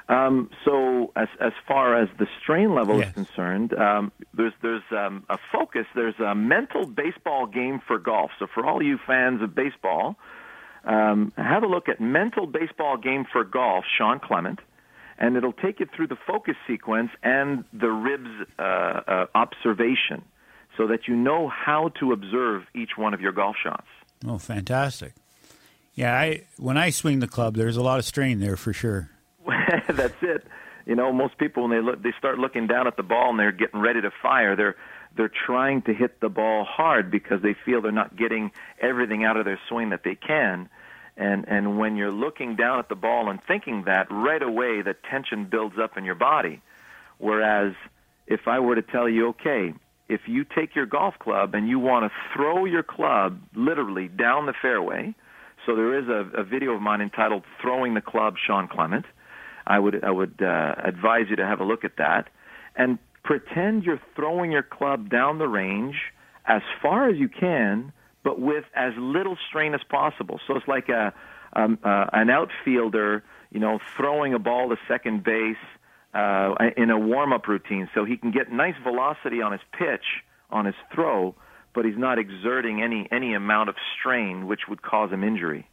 Um, 0.09 0.49
so 0.65 1.13
as 1.17 1.29
as 1.39 1.53
far 1.67 2.01
as 2.01 2.09
the 2.19 2.27
strain 2.41 2.75
level 2.75 2.99
Yes. 2.99 3.09
is 3.09 3.15
concerned, 3.15 3.75
um, 3.75 4.11
there's 4.33 4.55
there's 4.63 4.83
um, 4.91 5.25
a 5.29 5.39
focus. 5.53 5.87
There's 5.95 6.19
a 6.19 6.35
mental 6.35 6.87
baseball 6.87 7.47
game 7.47 7.81
for 7.87 7.99
golf. 7.99 8.31
So 8.39 8.47
for 8.47 8.65
all 8.65 8.83
you 8.83 8.99
fans 9.07 9.43
of 9.43 9.55
baseball, 9.55 10.17
um, 10.85 11.33
have 11.37 11.63
a 11.63 11.67
look 11.67 11.91
at 11.91 12.01
mental 12.01 12.47
baseball 12.47 12.97
game 12.97 13.27
for 13.31 13.45
golf, 13.45 13.85
Sean 13.99 14.19
Clement, 14.19 14.61
and 15.19 15.37
it'll 15.37 15.53
take 15.53 15.79
you 15.79 15.87
through 15.95 16.07
the 16.07 16.17
focus 16.27 16.57
sequence 16.67 17.11
and 17.23 17.65
the 17.75 17.91
ribs 17.91 18.31
uh, 18.59 18.63
uh, 18.63 19.27
observation, 19.35 20.23
so 20.79 20.87
that 20.87 21.07
you 21.07 21.17
know 21.17 21.49
how 21.49 21.91
to 22.01 22.13
observe 22.13 22.63
each 22.75 22.97
one 22.97 23.13
of 23.13 23.21
your 23.21 23.33
golf 23.33 23.57
shots. 23.63 23.89
Oh, 24.27 24.39
fantastic! 24.39 25.13
Yeah, 25.95 26.15
I 26.19 26.45
when 26.57 26.79
I 26.79 26.89
swing 26.89 27.21
the 27.21 27.29
club, 27.29 27.57
there's 27.57 27.77
a 27.77 27.83
lot 27.83 27.99
of 27.99 28.07
strain 28.07 28.41
there 28.41 28.57
for 28.57 28.73
sure. 28.73 29.11
That's 29.97 30.22
it. 30.22 30.47
You 30.86 30.95
know, 30.95 31.12
most 31.12 31.39
people 31.39 31.64
when 31.64 31.70
they 31.72 31.80
look, 31.80 32.03
they 32.03 32.12
start 32.18 32.39
looking 32.39 32.66
down 32.66 32.86
at 32.86 32.97
the 32.97 33.03
ball 33.03 33.30
and 33.30 33.39
they're 33.39 33.53
getting 33.53 33.80
ready 33.80 34.01
to 34.03 34.11
fire. 34.22 34.55
They're 34.55 34.76
they're 35.16 35.32
trying 35.47 35.82
to 35.82 35.95
hit 35.95 36.20
the 36.20 36.28
ball 36.28 36.64
hard 36.64 37.11
because 37.11 37.43
they 37.43 37.55
feel 37.64 37.80
they're 37.80 37.93
not 37.93 38.16
getting 38.16 38.51
everything 38.80 39.24
out 39.24 39.36
of 39.36 39.45
their 39.45 39.59
swing 39.68 39.91
that 39.91 40.05
they 40.05 40.14
can. 40.14 40.68
And 41.16 41.47
and 41.49 41.78
when 41.78 41.97
you're 41.97 42.12
looking 42.12 42.57
down 42.57 42.78
at 42.78 42.89
the 42.89 42.95
ball 42.95 43.30
and 43.30 43.41
thinking 43.47 43.84
that, 43.84 44.07
right 44.11 44.43
away 44.43 44.82
the 44.82 44.95
tension 45.11 45.47
builds 45.47 45.76
up 45.78 45.97
in 45.97 46.05
your 46.05 46.14
body. 46.14 46.61
Whereas 47.18 47.74
if 48.26 48.47
I 48.47 48.61
were 48.61 48.74
to 48.74 48.82
tell 48.82 49.09
you, 49.09 49.28
okay, 49.28 49.74
if 50.09 50.22
you 50.26 50.45
take 50.45 50.74
your 50.74 50.86
golf 50.86 51.18
club 51.18 51.55
and 51.55 51.68
you 51.68 51.78
want 51.78 52.11
to 52.11 52.16
throw 52.34 52.64
your 52.66 52.82
club 52.82 53.41
literally 53.55 54.09
down 54.09 54.47
the 54.47 54.55
fairway, 54.61 55.14
so 55.66 55.74
there 55.74 55.99
is 55.99 56.09
a, 56.09 56.41
a 56.41 56.45
video 56.45 56.72
of 56.72 56.82
mine 56.82 57.01
entitled 57.01 57.43
"Throwing 57.61 57.95
the 57.95 58.01
Club," 58.01 58.36
Sean 58.39 58.68
Clement. 58.68 59.05
I 59.69 59.79
would 59.79 60.03
I 60.03 60.11
would 60.11 60.41
uh, 60.43 60.75
advise 60.83 61.27
you 61.29 61.37
to 61.37 61.47
have 61.47 61.61
a 61.61 61.64
look 61.64 61.85
at 61.85 61.97
that 61.99 62.31
and 62.75 62.99
pretend 63.23 63.85
you're 63.85 64.01
throwing 64.16 64.51
your 64.51 64.62
club 64.62 65.11
down 65.11 65.39
the 65.39 65.47
range 65.47 65.97
as 66.47 66.62
far 66.81 67.09
as 67.11 67.19
you 67.19 67.29
can, 67.29 67.93
but 68.25 68.41
with 68.41 68.64
as 68.75 68.95
little 68.97 69.37
strain 69.49 69.75
as 69.75 69.83
possible. 69.91 70.41
So 70.47 70.57
it's 70.57 70.66
like 70.66 70.89
a 70.89 71.12
um, 71.53 71.79
uh, 71.85 72.07
an 72.12 72.31
outfielder, 72.31 73.23
you 73.51 73.61
know, 73.61 73.79
throwing 73.97 74.33
a 74.33 74.39
ball 74.39 74.71
to 74.71 74.77
second 74.89 75.23
base 75.23 75.57
uh, 76.14 76.55
in 76.77 76.91
a 76.91 76.99
warm-up 76.99 77.47
routine, 77.47 77.89
so 77.95 78.05
he 78.05 78.16
can 78.16 78.31
get 78.31 78.51
nice 78.51 78.75
velocity 78.83 79.43
on 79.43 79.53
his 79.53 79.61
pitch 79.79 80.05
on 80.51 80.64
his 80.64 80.75
throw, 80.95 81.35
but 81.75 81.85
he's 81.85 81.99
not 81.99 82.19
exerting 82.19 82.83
any 82.83 83.07
any 83.12 83.35
amount 83.35 83.69
of 83.69 83.75
strain 83.99 84.47
which 84.47 84.61
would 84.69 84.81
cause 84.81 85.11
him 85.11 85.23
injury. 85.23 85.69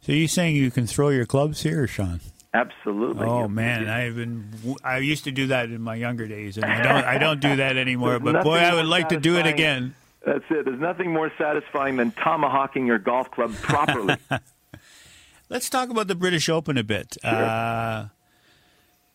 So 0.00 0.12
you 0.12 0.28
saying 0.28 0.56
you 0.56 0.70
can 0.70 0.86
throw 0.86 1.10
your 1.10 1.26
clubs 1.26 1.62
here, 1.62 1.86
Sean? 1.86 2.20
Absolutely. 2.54 3.26
Oh 3.26 3.46
man, 3.48 3.88
I've 3.88 4.16
been 4.16 4.48
I 4.82 4.98
used 4.98 5.24
to 5.24 5.30
do 5.32 5.48
that 5.48 5.66
in 5.70 5.82
my 5.82 5.94
younger 5.96 6.26
days, 6.26 6.56
and 6.56 6.64
I 6.64 6.82
don't 6.82 7.04
I 7.04 7.18
don't 7.18 7.40
do 7.40 7.56
that 7.56 7.76
anymore. 7.86 8.18
but 8.18 8.42
boy, 8.42 8.56
I 8.56 8.74
would 8.74 8.86
like 8.86 9.10
to 9.10 9.20
do 9.20 9.36
it 9.38 9.46
again. 9.46 9.94
That's 10.24 10.44
it. 10.50 10.64
There's 10.64 10.80
nothing 10.80 11.12
more 11.12 11.30
satisfying 11.38 11.96
than 11.96 12.10
tomahawking 12.12 12.86
your 12.86 12.98
golf 12.98 13.30
club 13.30 13.54
properly. 13.54 14.16
Let's 15.48 15.70
talk 15.70 15.88
about 15.90 16.08
the 16.08 16.14
British 16.14 16.48
Open 16.48 16.76
a 16.76 16.82
bit. 16.84 17.16
Sure. 17.22 17.32
Uh, 17.32 18.08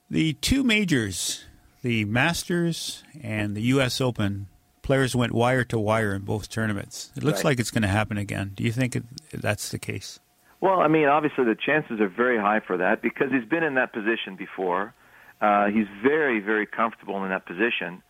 the 0.10 0.34
two 0.34 0.64
majors, 0.64 1.44
the 1.84 2.06
Masters 2.06 3.04
and 3.22 3.56
the 3.56 3.62
U.S. 3.64 4.00
Open, 4.02 4.48
players 4.82 5.16
went 5.16 5.32
wire 5.34 5.64
to 5.66 5.78
wire 5.78 6.14
in 6.16 6.22
both 6.24 6.50
tournaments. 6.50 7.12
It 7.16 7.24
looks 7.24 7.40
Right. 7.40 7.52
like 7.52 7.60
it's 7.60 7.72
going 7.72 7.82
to 7.84 7.88
happen 7.88 8.18
again. 8.18 8.54
Do 8.56 8.64
you 8.64 8.72
think 8.72 8.96
it, 8.96 9.04
that's 9.32 9.70
the 9.70 9.78
case? 9.80 10.20
Well, 10.64 10.80
I 10.80 10.88
mean, 10.88 11.10
obviously 11.10 11.44
the 11.44 11.58
chances 11.60 12.00
are 12.00 12.08
very 12.08 12.38
high 12.38 12.62
for 12.66 12.78
that 12.78 13.02
because 13.02 13.28
he's 13.34 13.44
been 13.50 13.64
in 13.64 13.76
that 13.76 13.92
position 13.92 14.38
before. 14.38 14.94
Uh, 15.42 15.66
he's 15.66 15.88
very, 16.02 16.40
very 16.40 16.66
comfortable 16.66 17.22
in 17.26 17.32
that 17.32 17.46
position. 17.46 18.02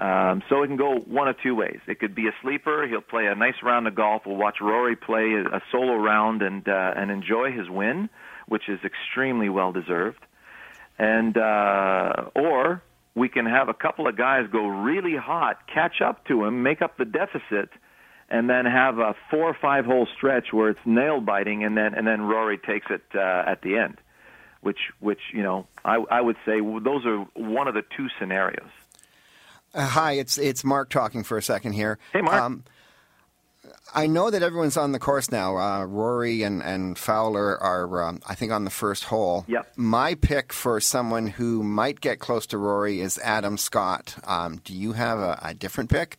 Um, 0.00 0.42
so 0.48 0.64
it 0.64 0.66
can 0.66 0.76
go 0.76 0.96
one 0.96 1.28
of 1.28 1.36
two 1.40 1.54
ways. 1.54 1.78
It 1.86 2.00
could 2.00 2.16
be 2.16 2.26
a 2.26 2.32
sleeper. 2.42 2.88
He'll 2.88 3.02
play 3.02 3.26
a 3.26 3.36
nice 3.36 3.54
round 3.62 3.86
of 3.86 3.94
golf. 3.94 4.22
We'll 4.26 4.34
watch 4.34 4.56
Rory 4.60 4.96
play 4.96 5.44
a, 5.46 5.60
solo 5.70 5.94
round 5.94 6.42
and 6.42 6.66
uh, 6.66 6.94
and 6.96 7.12
enjoy 7.12 7.52
his 7.52 7.70
win, 7.70 8.10
which 8.48 8.68
is 8.68 8.80
extremely 8.84 9.48
well 9.48 9.70
deserved. 9.70 10.18
And 10.98 11.36
uh, 11.36 12.30
or 12.34 12.82
we 13.14 13.28
can 13.28 13.46
have 13.46 13.68
a 13.68 13.74
couple 13.74 14.08
of 14.08 14.18
guys 14.18 14.48
go 14.50 14.66
really 14.66 15.14
hot, 15.16 15.58
catch 15.72 16.00
up 16.04 16.26
to 16.26 16.46
him, 16.46 16.64
make 16.64 16.82
up 16.82 16.98
the 16.98 17.04
deficit, 17.04 17.70
and 18.32 18.48
then 18.48 18.64
have 18.64 18.98
a 18.98 19.14
four 19.30 19.42
or 19.44 19.56
five 19.60 19.84
hole 19.84 20.08
stretch 20.16 20.52
where 20.52 20.70
it's 20.70 20.80
nail 20.86 21.20
biting, 21.20 21.62
and 21.62 21.76
then 21.76 21.94
and 21.94 22.06
then 22.06 22.22
Rory 22.22 22.58
takes 22.58 22.86
it 22.90 23.02
uh, 23.14 23.44
at 23.46 23.60
the 23.62 23.76
end, 23.76 23.98
which 24.62 24.78
which 24.98 25.20
you 25.32 25.42
know 25.42 25.66
I 25.84 25.96
I 26.10 26.20
would 26.22 26.36
say 26.44 26.60
those 26.60 27.04
are 27.04 27.18
one 27.34 27.68
of 27.68 27.74
the 27.74 27.82
two 27.96 28.08
scenarios. 28.18 28.70
Uh, 29.74 29.86
hi, 29.86 30.12
it's 30.12 30.38
it's 30.38 30.64
Mark 30.64 30.88
talking 30.88 31.22
for 31.22 31.36
a 31.36 31.42
second 31.42 31.74
here. 31.74 31.98
Hey, 32.12 32.22
Mark. 32.22 32.42
Um, 32.42 32.64
I 33.94 34.06
know 34.06 34.30
that 34.30 34.42
everyone's 34.42 34.78
on 34.78 34.92
the 34.92 34.98
course 34.98 35.30
now. 35.30 35.58
Uh, 35.58 35.84
Rory 35.84 36.42
and, 36.42 36.62
and 36.62 36.96
Fowler 36.96 37.62
are, 37.62 38.02
um, 38.02 38.20
I 38.26 38.34
think, 38.34 38.50
on 38.50 38.64
the 38.64 38.70
first 38.70 39.04
hole. 39.04 39.44
Yep. 39.48 39.72
My 39.76 40.14
pick 40.14 40.52
for 40.52 40.80
someone 40.80 41.26
who 41.26 41.62
might 41.62 42.00
get 42.00 42.18
close 42.18 42.46
to 42.46 42.58
Rory 42.58 43.00
is 43.00 43.18
Adam 43.18 43.58
Scott. 43.58 44.16
Um, 44.24 44.60
do 44.64 44.74
you 44.74 44.92
have 44.92 45.18
a, 45.18 45.38
a 45.42 45.52
different 45.52 45.90
pick? 45.90 46.16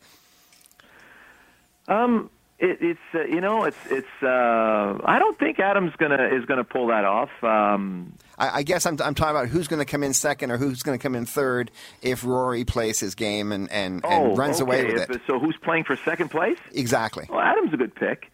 Um, 1.88 2.30
it, 2.58 2.78
it's 2.80 3.00
uh, 3.14 3.24
you 3.24 3.40
know 3.40 3.64
it's 3.64 3.76
it's 3.90 4.22
uh, 4.22 4.98
I 5.04 5.18
don't 5.18 5.38
think 5.38 5.58
Adams 5.58 5.92
gonna 5.98 6.28
is 6.28 6.44
gonna 6.44 6.64
pull 6.64 6.86
that 6.88 7.04
off. 7.04 7.30
Um, 7.42 8.14
I, 8.38 8.58
I 8.58 8.62
guess 8.62 8.86
I'm, 8.86 8.98
I'm 9.02 9.14
talking 9.14 9.36
about 9.36 9.48
who's 9.48 9.68
going 9.68 9.78
to 9.78 9.84
come 9.84 10.02
in 10.02 10.12
second 10.12 10.50
or 10.50 10.56
who's 10.56 10.82
going 10.82 10.98
to 10.98 11.02
come 11.02 11.14
in 11.14 11.26
third 11.26 11.70
if 12.02 12.24
Rory 12.24 12.64
plays 12.64 12.98
his 12.98 13.14
game 13.14 13.52
and, 13.52 13.70
and, 13.70 14.00
oh, 14.04 14.30
and 14.30 14.38
runs 14.38 14.60
okay. 14.60 14.62
away 14.62 14.92
with 14.92 15.02
If- 15.02 15.10
it. 15.10 15.22
So 15.26 15.38
who's 15.38 15.56
playing 15.56 15.84
for 15.84 15.96
second 15.96 16.30
place? 16.30 16.58
Exactly. 16.72 17.26
Well, 17.28 17.40
Adams 17.40 17.72
a 17.72 17.76
good 17.76 17.94
pick. 17.94 18.30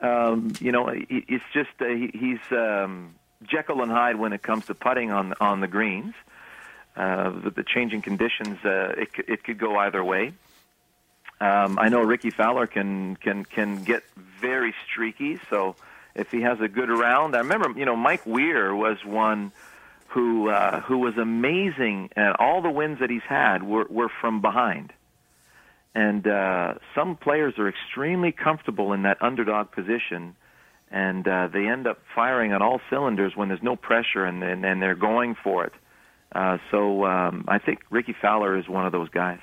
Um, 0.00 0.52
you 0.58 0.72
know, 0.72 0.88
it's 0.88 1.44
just 1.52 1.70
uh, 1.80 1.86
he, 1.86 2.10
he's 2.12 2.40
um, 2.50 3.14
Jekyll 3.44 3.82
and 3.82 3.92
Hyde 3.92 4.16
when 4.16 4.32
it 4.32 4.42
comes 4.42 4.66
to 4.66 4.74
putting 4.74 5.10
on 5.12 5.34
on 5.40 5.60
the 5.60 5.68
greens. 5.68 6.14
Uh, 6.96 7.30
the, 7.30 7.50
the 7.50 7.62
changing 7.62 8.02
conditions, 8.02 8.58
uh, 8.64 8.94
it 8.96 9.10
it 9.28 9.44
could 9.44 9.58
go 9.58 9.76
either 9.78 10.02
way. 10.02 10.32
Um, 11.42 11.76
I 11.76 11.88
know 11.88 12.02
Rickie 12.02 12.30
Fowler 12.30 12.68
can 12.68 13.16
can 13.16 13.44
can 13.44 13.82
get 13.82 14.04
very 14.40 14.72
streaky, 14.86 15.40
so 15.50 15.74
if 16.14 16.30
he 16.30 16.42
has 16.42 16.60
a 16.60 16.68
good 16.68 16.88
round, 16.88 17.34
I 17.34 17.40
remember 17.40 17.76
you 17.76 17.84
know 17.84 17.96
Mike 17.96 18.24
Weir 18.24 18.72
was 18.72 19.04
one 19.04 19.50
who 20.06 20.50
uh, 20.50 20.82
who 20.82 20.98
was 20.98 21.18
amazing, 21.18 22.10
and 22.14 22.36
all 22.38 22.62
the 22.62 22.70
wins 22.70 23.00
that 23.00 23.10
he's 23.10 23.28
had 23.28 23.64
were 23.64 23.86
were 23.90 24.08
from 24.20 24.40
behind. 24.40 24.92
And 25.96 26.24
uh, 26.28 26.74
some 26.94 27.16
players 27.16 27.58
are 27.58 27.68
extremely 27.68 28.30
comfortable 28.30 28.92
in 28.92 29.02
that 29.02 29.20
underdog 29.20 29.72
position, 29.72 30.36
and 30.92 31.26
uh, 31.26 31.48
they 31.48 31.66
end 31.66 31.88
up 31.88 31.98
firing 32.14 32.52
on 32.52 32.62
all 32.62 32.80
cylinders 32.88 33.34
when 33.34 33.48
there's 33.48 33.64
no 33.64 33.74
pressure 33.74 34.24
and 34.24 34.44
and, 34.44 34.64
and 34.64 34.80
they're 34.80 34.94
going 34.94 35.34
for 35.42 35.64
it. 35.64 35.72
Uh, 36.30 36.58
so 36.70 37.04
um, 37.04 37.46
I 37.48 37.58
think 37.58 37.80
Rickie 37.90 38.14
Fowler 38.22 38.56
is 38.56 38.68
one 38.68 38.86
of 38.86 38.92
those 38.92 39.08
guys. 39.08 39.40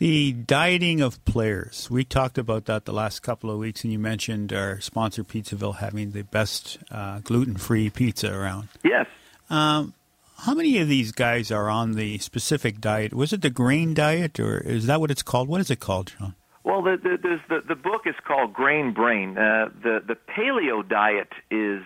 The 0.00 0.32
dieting 0.32 1.02
of 1.02 1.22
players. 1.26 1.90
We 1.90 2.04
talked 2.04 2.38
about 2.38 2.64
that 2.64 2.86
the 2.86 2.92
last 2.92 3.20
couple 3.20 3.50
of 3.50 3.58
weeks, 3.58 3.84
and 3.84 3.92
you 3.92 3.98
mentioned 3.98 4.50
our 4.50 4.80
sponsor, 4.80 5.22
Pizzaville, 5.22 5.76
having 5.76 6.12
the 6.12 6.22
best 6.22 6.78
uh, 6.90 7.18
gluten 7.18 7.58
free 7.58 7.90
pizza 7.90 8.32
around. 8.32 8.68
Yes. 8.82 9.04
Um, 9.50 9.92
how 10.38 10.54
many 10.54 10.78
of 10.78 10.88
these 10.88 11.12
guys 11.12 11.50
are 11.50 11.68
on 11.68 11.96
the 11.96 12.16
specific 12.16 12.80
diet? 12.80 13.12
Was 13.12 13.34
it 13.34 13.42
the 13.42 13.50
grain 13.50 13.92
diet, 13.92 14.40
or 14.40 14.56
is 14.56 14.86
that 14.86 15.00
what 15.00 15.10
it's 15.10 15.22
called? 15.22 15.48
What 15.50 15.60
is 15.60 15.70
it 15.70 15.80
called, 15.80 16.14
Sean? 16.18 16.34
Well, 16.64 16.80
the 16.80 16.96
the 16.96 17.18
there's 17.22 17.40
the, 17.50 17.60
the 17.68 17.76
book 17.76 18.06
is 18.06 18.14
called 18.26 18.54
Grain 18.54 18.94
Brain. 18.94 19.36
Uh, 19.36 19.68
the 19.82 20.00
the 20.06 20.16
paleo 20.16 20.80
diet 20.88 21.28
is 21.50 21.82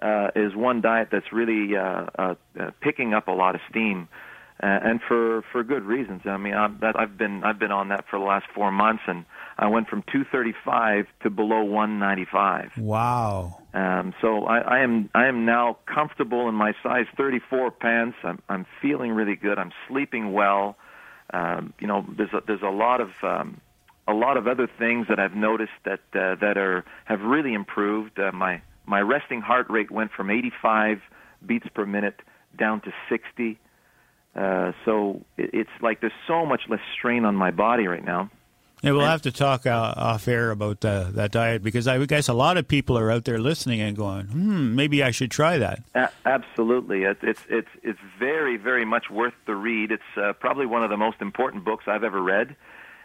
uh, 0.00 0.28
is 0.36 0.54
one 0.54 0.82
diet 0.82 1.08
that's 1.10 1.32
really 1.32 1.76
uh, 1.76 2.06
uh, 2.16 2.34
uh, 2.60 2.70
picking 2.80 3.12
up 3.12 3.26
a 3.26 3.32
lot 3.32 3.56
of 3.56 3.60
steam, 3.68 4.06
uh, 4.12 4.29
and 4.62 5.00
for 5.06 5.42
for 5.52 5.64
good 5.64 5.84
reasons. 5.84 6.22
I 6.26 6.36
mean, 6.36 6.54
I'm, 6.54 6.78
that 6.80 6.98
I've 6.98 7.16
been 7.16 7.42
I've 7.44 7.58
been 7.58 7.70
on 7.70 7.88
that 7.88 8.04
for 8.10 8.18
the 8.18 8.24
last 8.24 8.46
four 8.54 8.70
months, 8.70 9.02
and 9.06 9.24
I 9.58 9.68
went 9.68 9.88
from 9.88 10.02
235 10.02 11.06
to 11.22 11.30
below 11.30 11.62
195. 11.62 12.70
Wow. 12.76 13.58
Um, 13.72 14.14
so 14.20 14.44
I, 14.44 14.58
I 14.58 14.78
am 14.80 15.08
I 15.14 15.26
am 15.26 15.46
now 15.46 15.78
comfortable 15.86 16.48
in 16.48 16.54
my 16.54 16.74
size 16.82 17.06
34 17.16 17.70
pants. 17.70 18.16
I'm 18.22 18.42
I'm 18.48 18.66
feeling 18.82 19.12
really 19.12 19.36
good. 19.36 19.58
I'm 19.58 19.72
sleeping 19.88 20.32
well. 20.32 20.76
Um, 21.32 21.72
you 21.78 21.86
know, 21.86 22.04
there's 22.16 22.32
a, 22.32 22.42
there's 22.46 22.62
a 22.62 22.70
lot 22.70 23.00
of 23.00 23.10
um, 23.22 23.60
a 24.08 24.12
lot 24.12 24.36
of 24.36 24.46
other 24.46 24.68
things 24.78 25.06
that 25.08 25.18
I've 25.18 25.34
noticed 25.34 25.72
that 25.84 26.00
uh, 26.14 26.34
that 26.40 26.58
are 26.58 26.84
have 27.04 27.20
really 27.22 27.54
improved. 27.54 28.18
Uh, 28.18 28.32
my 28.32 28.60
my 28.86 29.00
resting 29.00 29.40
heart 29.40 29.70
rate 29.70 29.90
went 29.90 30.10
from 30.10 30.30
85 30.30 31.00
beats 31.46 31.66
per 31.74 31.86
minute 31.86 32.20
down 32.58 32.80
to 32.82 32.92
60. 33.08 33.58
Uh, 34.34 34.72
so 34.84 35.24
it, 35.36 35.50
it's 35.52 35.70
like 35.82 36.00
there's 36.00 36.12
so 36.26 36.46
much 36.46 36.62
less 36.68 36.80
strain 36.96 37.24
on 37.24 37.34
my 37.34 37.50
body 37.50 37.86
right 37.86 38.04
now. 38.04 38.30
Yeah, 38.82 38.92
we'll 38.92 39.04
have 39.04 39.22
to 39.22 39.32
talk 39.32 39.66
uh, 39.66 39.92
off 39.94 40.26
air 40.26 40.50
about 40.50 40.82
uh, 40.84 41.10
that 41.10 41.32
diet 41.32 41.62
because 41.62 41.86
I 41.86 42.02
guess 42.06 42.28
a 42.28 42.32
lot 42.32 42.56
of 42.56 42.66
people 42.66 42.96
are 42.96 43.10
out 43.10 43.26
there 43.26 43.38
listening 43.38 43.82
and 43.82 43.94
going, 43.94 44.26
"Hmm, 44.26 44.74
maybe 44.74 45.02
I 45.02 45.10
should 45.10 45.30
try 45.30 45.58
that." 45.58 45.82
Absolutely, 46.24 47.02
it's 47.02 47.20
it's 47.22 47.42
it's 47.50 47.68
it's 47.82 47.98
very 48.18 48.56
very 48.56 48.86
much 48.86 49.10
worth 49.10 49.34
the 49.46 49.54
read. 49.54 49.92
It's 49.92 50.02
uh, 50.16 50.32
probably 50.32 50.64
one 50.64 50.82
of 50.82 50.88
the 50.88 50.96
most 50.96 51.20
important 51.20 51.64
books 51.64 51.84
I've 51.88 52.04
ever 52.04 52.22
read, 52.22 52.56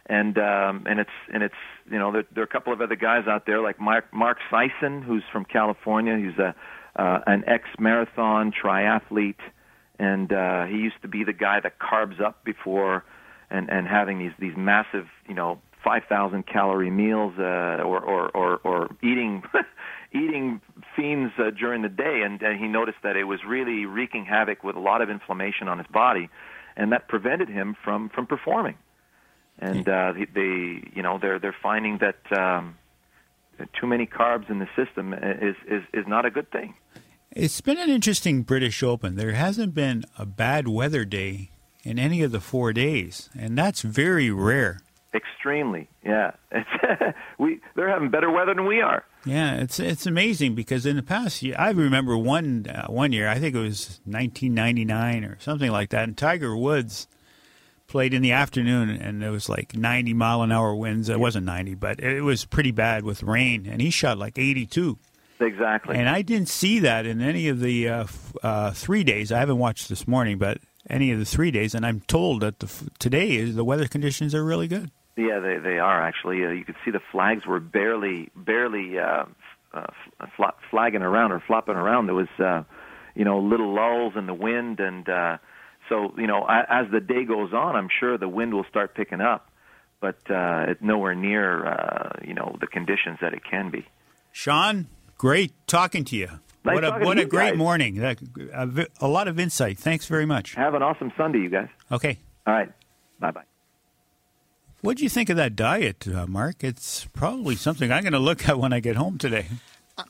and 0.05 0.37
um, 0.37 0.85
and 0.87 1.01
it's 1.01 1.09
and 1.33 1.43
it's 1.43 1.55
you 1.91 1.99
know 1.99 2.09
there, 2.13 2.23
there 2.33 2.43
are 2.43 2.45
a 2.45 2.47
couple 2.47 2.71
of 2.71 2.79
other 2.79 2.95
guys 2.95 3.27
out 3.27 3.45
there 3.45 3.59
like 3.61 3.77
Mark 3.77 4.13
Mark 4.13 4.37
Sisson, 4.49 5.01
who's 5.01 5.23
from 5.29 5.43
California. 5.43 6.17
He's 6.17 6.39
a 6.39 6.55
uh, 6.95 7.19
an 7.27 7.43
ex 7.47 7.67
marathon 7.77 8.53
triathlete, 8.53 9.35
and 9.99 10.31
uh, 10.31 10.65
he 10.65 10.77
used 10.77 11.01
to 11.01 11.07
be 11.07 11.23
the 11.23 11.33
guy 11.33 11.59
that 11.59 11.79
carbs 11.79 12.21
up 12.21 12.43
before 12.43 13.03
and 13.49 13.69
and 13.69 13.87
having 13.87 14.19
these 14.19 14.33
these 14.39 14.55
massive 14.57 15.07
you 15.27 15.35
know 15.35 15.59
5,000 15.85 16.47
calorie 16.47 16.89
meals 16.89 17.33
uh, 17.37 17.83
or, 17.83 17.99
or 17.99 18.29
or 18.29 18.59
or 18.63 18.89
eating 19.03 19.43
eating 20.13 20.59
fiends 20.95 21.33
uh, 21.37 21.51
during 21.51 21.83
the 21.83 21.89
day. 21.89 22.21
And, 22.25 22.41
and 22.41 22.59
he 22.59 22.67
noticed 22.67 22.97
that 23.03 23.15
it 23.15 23.25
was 23.25 23.39
really 23.47 23.85
wreaking 23.85 24.25
havoc 24.25 24.63
with 24.63 24.75
a 24.75 24.79
lot 24.79 25.01
of 25.01 25.09
inflammation 25.09 25.67
on 25.67 25.77
his 25.77 25.87
body. 25.87 26.29
And 26.75 26.91
that 26.91 27.07
prevented 27.07 27.49
him 27.49 27.75
from 27.83 28.09
from 28.09 28.25
performing. 28.25 28.77
And 29.59 29.87
uh 29.87 30.13
they, 30.13 30.25
they 30.25 30.89
you 30.93 31.03
know 31.03 31.19
they're 31.21 31.39
they're 31.39 31.55
finding 31.61 31.99
that 31.99 32.37
um 32.37 32.77
too 33.79 33.87
many 33.87 34.05
carbs 34.05 34.49
in 34.49 34.59
the 34.59 34.67
system 34.75 35.13
is 35.13 35.55
is 35.67 35.83
is 35.93 36.05
not 36.07 36.25
a 36.25 36.31
good 36.31 36.51
thing 36.51 36.73
It's 37.35 37.59
been 37.59 37.77
an 37.77 37.89
interesting 37.89 38.43
British 38.43 38.81
Open. 38.81 39.17
There 39.17 39.33
hasn't 39.33 39.73
been 39.73 40.05
a 40.17 40.25
bad 40.25 40.69
weather 40.69 41.03
day 41.03 41.51
in 41.83 41.99
any 41.99 42.23
of 42.23 42.31
the 42.31 42.39
four 42.39 42.71
days, 42.71 43.29
and 43.37 43.57
that's 43.57 43.81
very 43.81 44.31
rare. 44.31 44.79
Extremely, 45.13 45.89
yeah. 46.01 46.31
We 47.37 47.59
they're 47.75 47.89
having 47.89 48.09
better 48.09 48.31
weather 48.31 48.53
than 48.53 48.65
we 48.65 48.79
are. 48.79 49.03
Yeah, 49.25 49.55
it's 49.55 49.81
it's 49.81 50.05
amazing 50.05 50.55
because 50.55 50.85
in 50.85 50.95
the 50.95 51.03
past, 51.03 51.43
year, 51.43 51.55
I 51.59 51.71
remember 51.71 52.17
one 52.17 52.67
uh, 52.69 52.87
one 52.87 53.11
year, 53.11 53.27
I 53.27 53.39
think 53.39 53.53
it 53.53 53.59
was 53.59 53.99
1999 54.05 55.25
or 55.25 55.37
something 55.41 55.69
like 55.69 55.89
that, 55.89 56.05
and 56.05 56.17
Tiger 56.17 56.55
Woods 56.55 57.09
played 57.87 58.13
in 58.13 58.21
the 58.21 58.31
afternoon, 58.31 58.89
and 58.89 59.21
it 59.21 59.29
was 59.29 59.49
like 59.49 59.75
90 59.75 60.13
mile 60.13 60.41
an 60.41 60.53
hour 60.53 60.73
winds. 60.73 61.09
It 61.09 61.19
wasn't 61.19 61.45
90, 61.45 61.75
but 61.75 61.99
it 61.99 62.21
was 62.21 62.45
pretty 62.45 62.71
bad 62.71 63.03
with 63.03 63.23
rain, 63.23 63.67
and 63.69 63.81
he 63.81 63.89
shot 63.89 64.17
like 64.17 64.37
82. 64.39 64.97
Exactly. 65.39 65.95
And 65.97 66.07
I 66.07 66.21
didn't 66.21 66.49
see 66.49 66.79
that 66.79 67.05
in 67.05 67.21
any 67.21 67.49
of 67.49 67.59
the 67.59 67.89
uh, 67.89 68.03
f- 68.03 68.35
uh, 68.41 68.71
three 68.71 69.03
days. 69.03 69.31
I 69.31 69.39
haven't 69.39 69.57
watched 69.57 69.89
this 69.89 70.07
morning, 70.07 70.37
but 70.37 70.59
any 70.89 71.11
of 71.11 71.19
the 71.19 71.25
three 71.25 71.51
days, 71.51 71.75
and 71.75 71.85
I'm 71.85 72.01
told 72.01 72.41
that 72.41 72.59
the 72.59 72.67
f- 72.67 72.83
today 72.99 73.31
is 73.35 73.55
the 73.55 73.63
weather 73.65 73.87
conditions 73.87 74.33
are 74.33 74.43
really 74.45 74.67
good. 74.67 74.91
Yeah, 75.17 75.39
they 75.39 75.57
they 75.57 75.79
are 75.79 76.01
actually. 76.01 76.45
Uh, 76.45 76.49
you 76.49 76.63
could 76.65 76.75
see 76.83 76.91
the 76.91 77.01
flags 77.11 77.45
were 77.45 77.59
barely 77.59 78.29
barely 78.35 78.99
uh, 78.99 79.25
uh, 79.73 79.85
fl- 80.35 80.43
flagging 80.69 81.01
around 81.01 81.31
or 81.31 81.41
flopping 81.45 81.75
around. 81.75 82.07
There 82.07 82.15
was 82.15 82.27
uh, 82.39 82.63
you 83.15 83.25
know 83.25 83.39
little 83.39 83.73
lulls 83.73 84.13
in 84.15 84.27
the 84.27 84.33
wind, 84.33 84.79
and 84.79 85.07
uh, 85.07 85.37
so 85.89 86.13
you 86.17 86.27
know 86.27 86.45
as 86.47 86.87
the 86.91 86.99
day 86.99 87.25
goes 87.25 87.53
on, 87.53 87.75
I'm 87.75 87.89
sure 87.99 88.17
the 88.17 88.29
wind 88.29 88.53
will 88.53 88.65
start 88.69 88.93
picking 88.95 89.21
up, 89.21 89.49
but 90.01 90.17
uh, 90.29 90.65
it's 90.69 90.81
nowhere 90.81 91.15
near 91.15 91.65
uh, 91.65 92.09
you 92.25 92.33
know 92.33 92.55
the 92.59 92.67
conditions 92.67 93.19
that 93.21 93.33
it 93.33 93.43
can 93.49 93.69
be. 93.69 93.85
Sean, 94.33 94.87
great 95.17 95.53
talking 95.67 96.03
to 96.05 96.15
you. 96.15 96.27
Nice 96.63 96.75
what 96.75 96.83
a 96.83 96.91
what 97.05 97.17
a 97.17 97.21
you 97.21 97.27
great 97.27 97.51
guys. 97.51 97.57
morning. 97.57 97.95
That, 97.95 98.17
a, 98.53 98.87
a 98.99 99.07
lot 99.07 99.27
of 99.27 99.39
insight. 99.39 99.77
Thanks 99.77 100.07
very 100.07 100.25
much. 100.25 100.55
Have 100.55 100.73
an 100.73 100.81
awesome 100.81 101.11
Sunday, 101.15 101.39
you 101.39 101.49
guys. 101.49 101.69
Okay. 101.91 102.17
All 102.47 102.53
right, 102.53 102.71
bye 103.19 103.31
bye. 103.31 103.43
What 104.81 104.97
do 104.97 105.03
you 105.03 105.09
think 105.09 105.29
of 105.29 105.37
that 105.37 105.55
diet, 105.55 106.07
uh, 106.07 106.27
Mark? 106.27 106.63
It's 106.63 107.05
probably 107.05 107.55
something 107.55 107.91
I'm 107.91 108.03
going 108.03 108.13
to 108.13 108.19
look 108.19 108.47
at 108.47 108.59
when 108.59 108.71
I 108.71 108.79
get 108.79 108.95
home 108.95 109.17
today. 109.17 109.47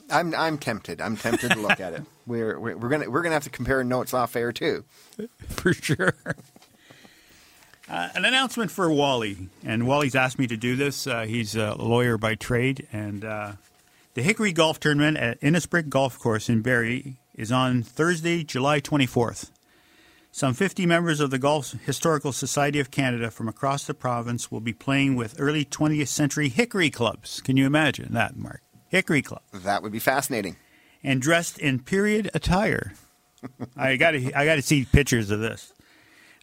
I'm 0.10 0.34
I'm 0.36 0.58
tempted. 0.58 1.00
I'm 1.02 1.16
tempted 1.16 1.52
to 1.52 1.60
look 1.60 1.80
at 1.80 1.94
it. 1.94 2.04
We're 2.28 2.60
we're, 2.60 2.76
we're 2.76 2.90
gonna 2.90 3.10
we're 3.10 3.22
gonna 3.22 3.36
have 3.36 3.44
to 3.44 3.52
compare 3.52 3.84
notes 3.84 4.12
off 4.14 4.36
air 4.36 4.52
too. 4.52 4.84
for 5.48 5.74
sure. 5.74 6.16
Uh, 7.88 8.10
an 8.16 8.26
announcement 8.26 8.72
for 8.72 8.92
Wally, 8.92 9.50
and 9.64 9.86
Wally's 9.86 10.16
asked 10.16 10.40
me 10.40 10.48
to 10.48 10.58
do 10.58 10.76
this. 10.76 11.06
Uh, 11.06 11.22
he's 11.26 11.56
a 11.56 11.76
lawyer 11.76 12.18
by 12.18 12.34
trade, 12.34 12.88
and 12.92 13.24
uh, 13.24 13.52
the 14.16 14.24
Hickory 14.24 14.54
Golf 14.54 14.80
Tournament 14.80 15.18
at 15.18 15.40
Innisbrook 15.42 15.90
Golf 15.90 16.18
Course 16.18 16.48
in 16.48 16.62
Barrie 16.62 17.18
is 17.36 17.52
on 17.52 17.84
Thursday, 17.84 18.46
July 18.46 18.80
24th. 18.80 19.52
Some 20.32 20.54
50 20.54 20.86
members 20.86 21.20
of 21.20 21.32
the 21.32 21.38
Golf 21.38 21.74
Historical 21.86 22.32
Society 22.32 22.80
of 22.80 22.92
Canada 22.92 23.30
from 23.30 23.50
across 23.50 23.84
the 23.84 23.94
province 23.94 24.50
will 24.50 24.62
be 24.62 24.72
playing 24.72 25.16
with 25.16 25.36
early 25.38 25.66
20th 25.66 26.08
century 26.08 26.48
hickory 26.48 26.90
clubs. 26.90 27.42
Can 27.42 27.58
you 27.58 27.66
imagine 27.66 28.14
that, 28.14 28.38
Mark? 28.38 28.62
Hickory 28.88 29.22
club. 29.22 29.42
That 29.54 29.84
would 29.84 29.92
be 29.92 30.00
fascinating. 30.00 30.56
And 31.04 31.22
dressed 31.22 31.60
in 31.60 31.80
period 31.80 32.32
attire. 32.34 32.94
I 33.78 33.98
got 33.98 34.12
to 34.12 34.34
I 34.34 34.46
got 34.46 34.56
to 34.56 34.62
see 34.62 34.86
pictures 34.86 35.30
of 35.30 35.42
this. 35.42 35.74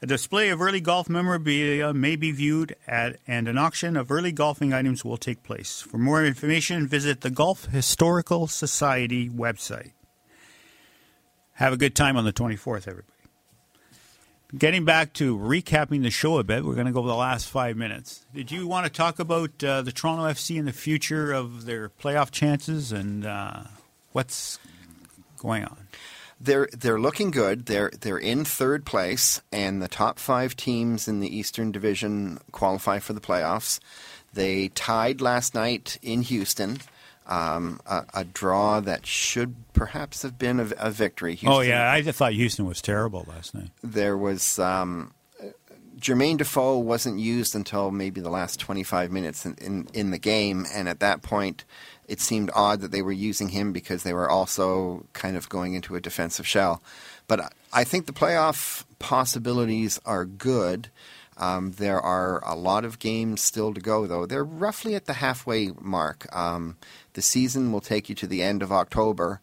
A 0.03 0.07
display 0.07 0.49
of 0.49 0.61
early 0.61 0.81
golf 0.81 1.09
memorabilia 1.09 1.95
may 1.95 2.17
be 2.17 2.33
viewed 2.33 2.75
at, 2.89 3.21
and 3.25 3.47
an 3.47 3.57
auction 3.57 3.97
of 3.97 4.11
early 4.11 4.33
golfing 4.33 4.73
items 4.73 5.05
will 5.05 5.17
take 5.17 5.45
place. 5.45 5.81
For 5.81 5.97
more 5.97 6.25
information, 6.25 6.89
visit 6.89 7.21
the 7.21 7.31
Golf 7.31 7.67
Historical 7.67 8.49
Society 8.49 9.31
website. 9.31 9.93
Have 11.53 11.73
a 11.73 11.77
good 11.77 11.95
time 11.95 12.17
on 12.17 12.25
the 12.25 12.33
24th, 12.33 12.89
everybody. 12.89 13.07
Getting 14.59 14.85
back 14.85 15.13
to 15.15 15.39
recapping 15.39 16.03
the 16.03 16.11
show 16.11 16.37
a 16.39 16.43
bit, 16.43 16.65
we're 16.65 16.75
going 16.75 16.89
to 16.89 16.93
go 16.93 16.99
over 16.99 17.09
the 17.09 17.15
last 17.15 17.47
five 17.47 17.77
minutes. 17.77 18.27
Did 18.35 18.51
you 18.51 18.67
want 18.67 18.87
to 18.87 18.93
talk 18.93 19.21
about 19.21 19.63
uh, 19.63 19.83
the 19.83 19.93
Toronto 19.93 20.25
FC 20.25 20.59
and 20.59 20.67
the 20.67 20.73
future 20.73 21.31
of 21.31 21.65
their 21.65 21.89
playoff 21.89 22.33
chances 22.33 22.91
and 22.91 23.25
uh, 23.25 23.63
what's 24.11 24.59
going 25.39 25.63
on? 25.63 25.77
They're 26.45 26.69
they're 26.73 27.01
looking 27.01 27.31
good. 27.31 27.67
They're 27.67 27.91
they're 28.01 28.19
in 28.19 28.45
third 28.45 28.85
place, 28.85 29.41
and 29.53 29.81
the 29.81 29.89
top 29.89 30.19
five 30.19 30.57
teams 30.57 31.07
in 31.07 31.21
the 31.21 31.35
Eastern 31.35 31.71
Division 31.71 32.39
qualify 32.51 32.99
for 32.99 33.13
the 33.13 33.21
playoffs. 33.21 33.79
They 34.33 34.69
tied 34.69 35.21
last 35.21 35.55
night 35.55 35.99
in 36.03 36.23
Houston, 36.23 36.79
um, 37.27 37.81
a, 37.87 38.05
a 38.15 38.25
draw 38.25 38.81
that 38.81 39.07
should 39.07 39.55
perhaps 39.73 40.23
have 40.23 40.39
been 40.39 40.59
a, 40.59 40.69
a 40.79 40.91
victory. 40.91 41.35
Houston, 41.35 41.53
Oh 41.53 41.61
yeah, 41.61 41.93
I 41.93 42.03
thought 42.03 42.33
Houston 42.33 42.67
was 42.67 42.83
terrible 42.83 43.25
last 43.29 43.55
night. 43.55 43.71
there 43.83 44.17
was 44.17 44.59
um, 44.59 45.13
Jermaine 46.03 46.39
Defoe 46.39 46.79
wasn't 46.79 47.21
used 47.21 47.55
until 47.55 47.93
maybe 47.93 48.21
the 48.21 48.31
last 48.31 48.59
25 48.59 49.13
minutes 49.13 49.47
in, 49.47 49.55
in, 49.61 49.89
in 49.95 50.11
the 50.11 50.19
game, 50.19 50.67
and 50.75 50.89
at 50.89 50.99
that 51.01 51.23
point, 51.23 51.65
it 52.13 52.21
seemed 52.21 52.51
odd 52.55 52.83
that 52.83 52.93
they 52.93 53.01
were 53.01 53.11
using 53.11 53.49
him 53.49 53.73
because 53.73 54.03
they 54.03 54.13
were 54.13 54.29
also 54.29 55.07
kind 55.15 55.35
of 55.35 55.49
going 55.49 55.73
into 55.73 55.97
a 55.97 56.01
defensive 56.01 56.47
shell. 56.47 56.83
But 57.27 57.55
I- 57.73 57.85
think 57.85 58.05
the 58.05 58.13
playoff 58.13 58.85
possibilities 58.99 59.99
are 60.05 60.27
good. 60.27 60.91
Um, 61.39 61.73
there 61.73 61.99
are 61.99 62.45
a 62.45 62.55
lot 62.55 62.85
of 62.85 62.99
games 62.99 63.41
still 63.41 63.73
to 63.73 63.81
go, 63.81 64.07
though. 64.07 64.27
They're 64.27 64.45
roughly 64.45 64.95
at 64.95 65.07
the 65.07 65.15
halfway 65.15 65.71
mark. 65.81 66.27
Um, 66.37 66.77
the 67.15 67.23
season 67.23 67.73
will 67.73 67.81
take 67.81 68.11
you 68.11 68.15
to 68.17 68.27
the 68.27 68.43
end 68.43 68.63
of 68.63 68.71
October, 68.71 69.41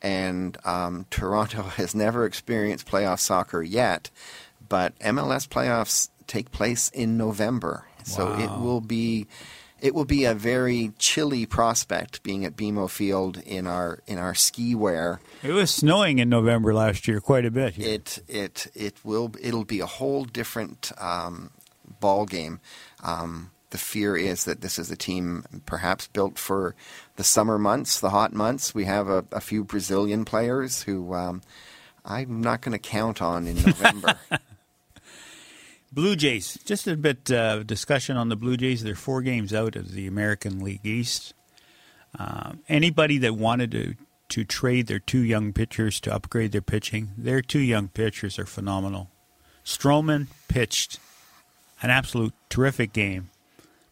and 0.00 0.56
um, 0.64 1.06
Toronto 1.10 1.62
has 1.62 1.92
never 1.92 2.24
experienced 2.24 2.86
playoff 2.86 3.18
soccer 3.18 3.64
yet. 3.64 4.10
But 4.68 4.96
MLS 5.00 5.48
playoffs 5.48 6.08
take 6.28 6.52
place 6.52 6.88
in 6.90 7.16
November, 7.16 7.84
so 8.04 8.32
it 8.38 8.50
will 8.60 8.80
be 8.80 9.26
it 9.82 9.96
will 9.96 10.04
be 10.04 10.24
a 10.24 10.32
very 10.32 10.92
chilly 10.98 11.44
prospect 11.44 12.22
being 12.22 12.44
at 12.44 12.56
BMO 12.56 12.88
Field 12.88 13.38
in 13.38 13.66
our 13.66 13.98
in 14.06 14.16
our 14.16 14.32
ski 14.32 14.76
wear. 14.76 15.20
It 15.42 15.50
was 15.50 15.74
snowing 15.74 16.20
in 16.20 16.28
November 16.28 16.72
last 16.72 17.08
year 17.08 17.20
quite 17.20 17.44
a 17.44 17.50
bit. 17.50 17.74
Here. 17.74 17.94
It 17.94 18.20
it 18.28 18.68
it 18.74 19.04
will 19.04 19.34
it'll 19.40 19.64
be 19.64 19.80
a 19.80 19.86
whole 19.86 20.24
different 20.24 20.92
um, 20.98 21.50
ball 22.00 22.26
game. 22.26 22.60
Um, 23.02 23.50
the 23.70 23.78
fear 23.78 24.16
is 24.16 24.44
that 24.44 24.60
this 24.60 24.78
is 24.78 24.90
a 24.90 24.96
team 24.96 25.44
perhaps 25.66 26.06
built 26.06 26.38
for 26.38 26.76
the 27.16 27.24
summer 27.24 27.58
months, 27.58 27.98
the 27.98 28.10
hot 28.10 28.32
months. 28.32 28.74
We 28.74 28.84
have 28.84 29.08
a, 29.08 29.24
a 29.32 29.40
few 29.40 29.64
Brazilian 29.64 30.24
players 30.24 30.82
who 30.82 31.14
um, 31.14 31.42
I'm 32.04 32.40
not 32.40 32.60
going 32.60 32.72
to 32.72 32.78
count 32.78 33.20
on 33.20 33.48
in 33.48 33.56
November. 33.66 34.16
Blue 35.92 36.16
Jays. 36.16 36.58
Just 36.64 36.86
a 36.86 36.96
bit 36.96 37.30
uh, 37.30 37.62
discussion 37.64 38.16
on 38.16 38.30
the 38.30 38.36
Blue 38.36 38.56
Jays. 38.56 38.82
They're 38.82 38.94
four 38.94 39.20
games 39.20 39.52
out 39.52 39.76
of 39.76 39.92
the 39.92 40.06
American 40.06 40.64
League 40.64 40.86
East. 40.86 41.34
Um, 42.18 42.60
anybody 42.68 43.18
that 43.18 43.34
wanted 43.34 43.70
to 43.72 43.94
to 44.30 44.44
trade 44.44 44.86
their 44.86 44.98
two 44.98 45.22
young 45.22 45.52
pitchers 45.52 46.00
to 46.00 46.14
upgrade 46.14 46.52
their 46.52 46.62
pitching, 46.62 47.10
their 47.18 47.42
two 47.42 47.58
young 47.60 47.88
pitchers 47.88 48.38
are 48.38 48.46
phenomenal. 48.46 49.10
Stroman 49.62 50.28
pitched 50.48 50.98
an 51.82 51.90
absolute 51.90 52.32
terrific 52.48 52.94
game. 52.94 53.28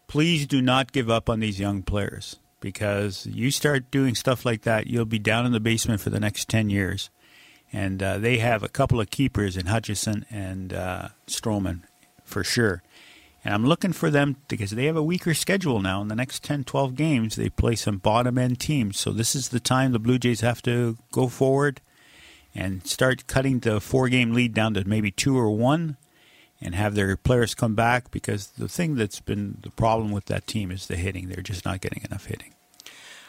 Please 0.09 0.47
do 0.47 0.63
not 0.63 0.93
give 0.93 1.11
up 1.11 1.29
on 1.29 1.41
these 1.41 1.61
young 1.61 1.83
players 1.83 2.37
because 2.61 3.27
you 3.27 3.51
start 3.51 3.91
doing 3.91 4.15
stuff 4.15 4.47
like 4.47 4.63
that, 4.63 4.87
you'll 4.87 5.05
be 5.05 5.19
down 5.19 5.45
in 5.45 5.53
the 5.53 5.61
basement 5.61 6.01
for 6.01 6.09
the 6.09 6.21
next 6.21 6.49
10 6.49 6.71
years. 6.71 7.11
And 7.71 8.03
uh, 8.03 8.17
they 8.17 8.39
have 8.39 8.63
a 8.63 8.69
couple 8.69 8.99
of 8.99 9.11
keepers 9.11 9.59
in 9.59 9.67
Hutchison 9.67 10.25
and 10.31 10.73
uh, 10.73 11.09
Stroman 11.27 11.83
for 12.31 12.45
sure. 12.45 12.83
And 13.45 13.55
I'm 13.55 13.65
looking 13.65 13.93
for 13.93 14.11
them 14.11 14.37
because 14.49 14.71
they 14.71 14.85
have 14.85 14.97
a 14.97 15.03
weaker 15.03 15.33
schedule 15.33 15.81
now. 15.81 16.03
In 16.03 16.09
the 16.09 16.17
next 16.17 16.45
10, 16.45 16.65
12 16.65 16.95
games, 16.95 17.37
they 17.37 17.49
play 17.49 17.75
some 17.75 17.99
bottom 17.99 18.37
end 18.37 18.61
teams. 18.61 18.99
So 18.99 19.13
this 19.13 19.35
is 19.35 19.49
the 19.49 19.61
time 19.61 19.93
the 19.93 19.99
Blue 19.99 20.19
Jays 20.19 20.43
have 20.43 20.61
to 20.63 20.99
go 21.11 21.29
forward 21.29 21.81
and 22.55 22.87
start 22.87 23.27
cutting 23.27 23.61
the 23.61 23.81
four 23.81 24.09
game 24.09 24.35
lead 24.35 24.53
down 24.53 24.75
to 24.75 24.87
maybe 24.87 25.11
two 25.11 25.39
or 25.39 25.51
one 25.51 25.97
and 26.61 26.75
have 26.75 26.95
their 26.95 27.17
players 27.17 27.55
come 27.55 27.75
back 27.75 28.11
because 28.11 28.49
the 28.49 28.69
thing 28.69 28.97
that's 28.97 29.21
been 29.21 29.59
the 29.63 29.71
problem 29.71 30.11
with 30.11 30.27
that 30.27 30.47
team 30.47 30.71
is 30.71 30.87
the 30.87 30.97
hitting. 30.97 31.29
They're 31.29 31.43
just 31.43 31.65
not 31.65 31.81
getting 31.81 32.03
enough 32.05 32.27
hitting. 32.27 32.55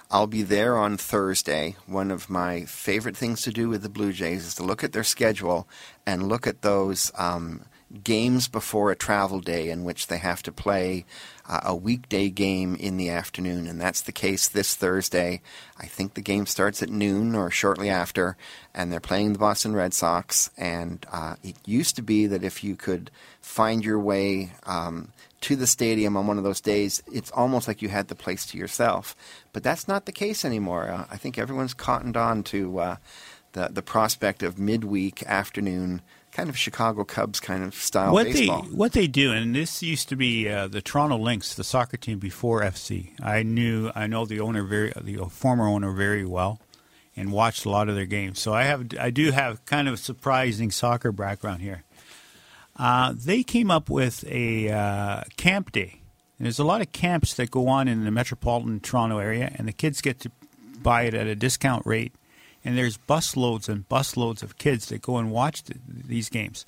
I'll 0.09 0.27
be 0.27 0.43
there 0.43 0.77
on 0.77 0.97
Thursday. 0.97 1.77
One 1.85 2.11
of 2.11 2.29
my 2.29 2.65
favorite 2.65 3.15
things 3.15 3.43
to 3.43 3.51
do 3.51 3.69
with 3.69 3.81
the 3.81 3.87
Blue 3.87 4.11
Jays 4.11 4.45
is 4.45 4.55
to 4.55 4.63
look 4.63 4.83
at 4.83 4.91
their 4.91 5.05
schedule 5.05 5.69
and 6.05 6.27
look 6.27 6.45
at 6.45 6.63
those 6.63 7.13
um, 7.17 7.63
games 8.03 8.47
before 8.47 8.91
a 8.91 8.95
travel 8.95 9.39
day 9.39 9.69
in 9.69 9.83
which 9.83 10.07
they 10.07 10.17
have 10.17 10.41
to 10.43 10.51
play 10.51 11.05
uh, 11.47 11.61
a 11.63 11.75
weekday 11.75 12.29
game 12.29 12.75
in 12.75 12.97
the 12.97 13.09
afternoon. 13.09 13.67
And 13.67 13.79
that's 13.79 14.01
the 14.01 14.11
case 14.11 14.47
this 14.47 14.75
Thursday. 14.75 15.41
I 15.77 15.85
think 15.85 16.13
the 16.13 16.21
game 16.21 16.45
starts 16.45 16.81
at 16.81 16.89
noon 16.89 17.35
or 17.35 17.51
shortly 17.51 17.89
after, 17.89 18.37
and 18.73 18.91
they're 18.91 18.99
playing 18.99 19.33
the 19.33 19.39
Boston 19.39 19.73
Red 19.73 19.93
Sox. 19.93 20.49
And 20.57 21.05
uh, 21.11 21.35
it 21.43 21.55
used 21.65 21.95
to 21.97 22.01
be 22.01 22.27
that 22.27 22.43
if 22.43 22.63
you 22.63 22.75
could 22.75 23.11
find 23.41 23.83
your 23.83 23.99
way 23.99 24.51
um, 24.65 25.09
to 25.41 25.55
the 25.55 25.67
stadium 25.67 26.15
on 26.15 26.27
one 26.27 26.37
of 26.37 26.43
those 26.43 26.61
days, 26.61 27.03
it's 27.11 27.31
almost 27.31 27.67
like 27.67 27.81
you 27.81 27.89
had 27.89 28.07
the 28.07 28.15
place 28.15 28.45
to 28.47 28.57
yourself. 28.57 29.15
But 29.53 29.63
that's 29.63 29.87
not 29.87 30.05
the 30.05 30.11
case 30.11 30.45
anymore. 30.45 30.89
Uh, 30.89 31.05
I 31.11 31.17
think 31.17 31.37
everyone's 31.37 31.73
cottoned 31.73 32.17
on 32.17 32.43
to 32.43 32.79
uh, 32.79 32.95
the 33.53 33.69
the 33.71 33.81
prospect 33.81 34.43
of 34.43 34.57
midweek 34.57 35.23
afternoon 35.23 36.01
kind 36.31 36.49
of 36.49 36.57
Chicago 36.57 37.03
Cubs 37.03 37.39
kind 37.39 37.63
of 37.63 37.75
style 37.75 38.13
what 38.13 38.25
baseball. 38.25 38.63
they 38.63 38.69
what 38.69 38.93
they 38.93 39.07
do, 39.07 39.31
and 39.31 39.55
this 39.55 39.83
used 39.83 40.09
to 40.09 40.15
be 40.15 40.49
uh, 40.49 40.67
the 40.67 40.81
Toronto 40.81 41.17
Lynx, 41.17 41.53
the 41.55 41.63
soccer 41.63 41.97
team 41.97 42.19
before 42.19 42.61
FC. 42.61 43.11
I 43.21 43.43
knew 43.43 43.91
I 43.95 44.07
know 44.07 44.25
the 44.25 44.39
owner 44.39 44.63
very 44.63 44.93
the 44.99 45.17
former 45.25 45.67
owner 45.67 45.91
very 45.91 46.25
well, 46.25 46.59
and 47.15 47.31
watched 47.31 47.65
a 47.65 47.69
lot 47.69 47.89
of 47.89 47.95
their 47.95 48.05
games. 48.05 48.39
So 48.39 48.53
I 48.53 48.63
have 48.63 48.87
I 48.99 49.09
do 49.09 49.31
have 49.31 49.63
kind 49.65 49.87
of 49.87 49.95
a 49.95 49.97
surprising 49.97 50.71
soccer 50.71 51.11
background 51.11 51.61
here. 51.61 51.83
Uh, 52.75 53.13
they 53.15 53.43
came 53.43 53.69
up 53.69 53.89
with 53.89 54.25
a 54.27 54.69
uh, 54.69 55.23
camp 55.37 55.71
day. 55.71 55.97
And 56.39 56.47
there's 56.47 56.57
a 56.57 56.63
lot 56.63 56.81
of 56.81 56.91
camps 56.91 57.35
that 57.35 57.51
go 57.51 57.67
on 57.67 57.87
in 57.87 58.03
the 58.03 58.09
metropolitan 58.09 58.79
Toronto 58.79 59.19
area, 59.19 59.53
and 59.53 59.67
the 59.67 59.71
kids 59.71 60.01
get 60.01 60.19
to 60.21 60.31
buy 60.81 61.03
it 61.03 61.13
at 61.13 61.27
a 61.27 61.35
discount 61.35 61.85
rate. 61.85 62.13
And 62.63 62.77
there's 62.77 62.97
busloads 62.97 63.67
and 63.67 63.87
busloads 63.89 64.43
of 64.43 64.57
kids 64.57 64.87
that 64.87 65.01
go 65.01 65.17
and 65.17 65.31
watch 65.31 65.63
the, 65.63 65.75
these 65.87 66.29
games. 66.29 66.65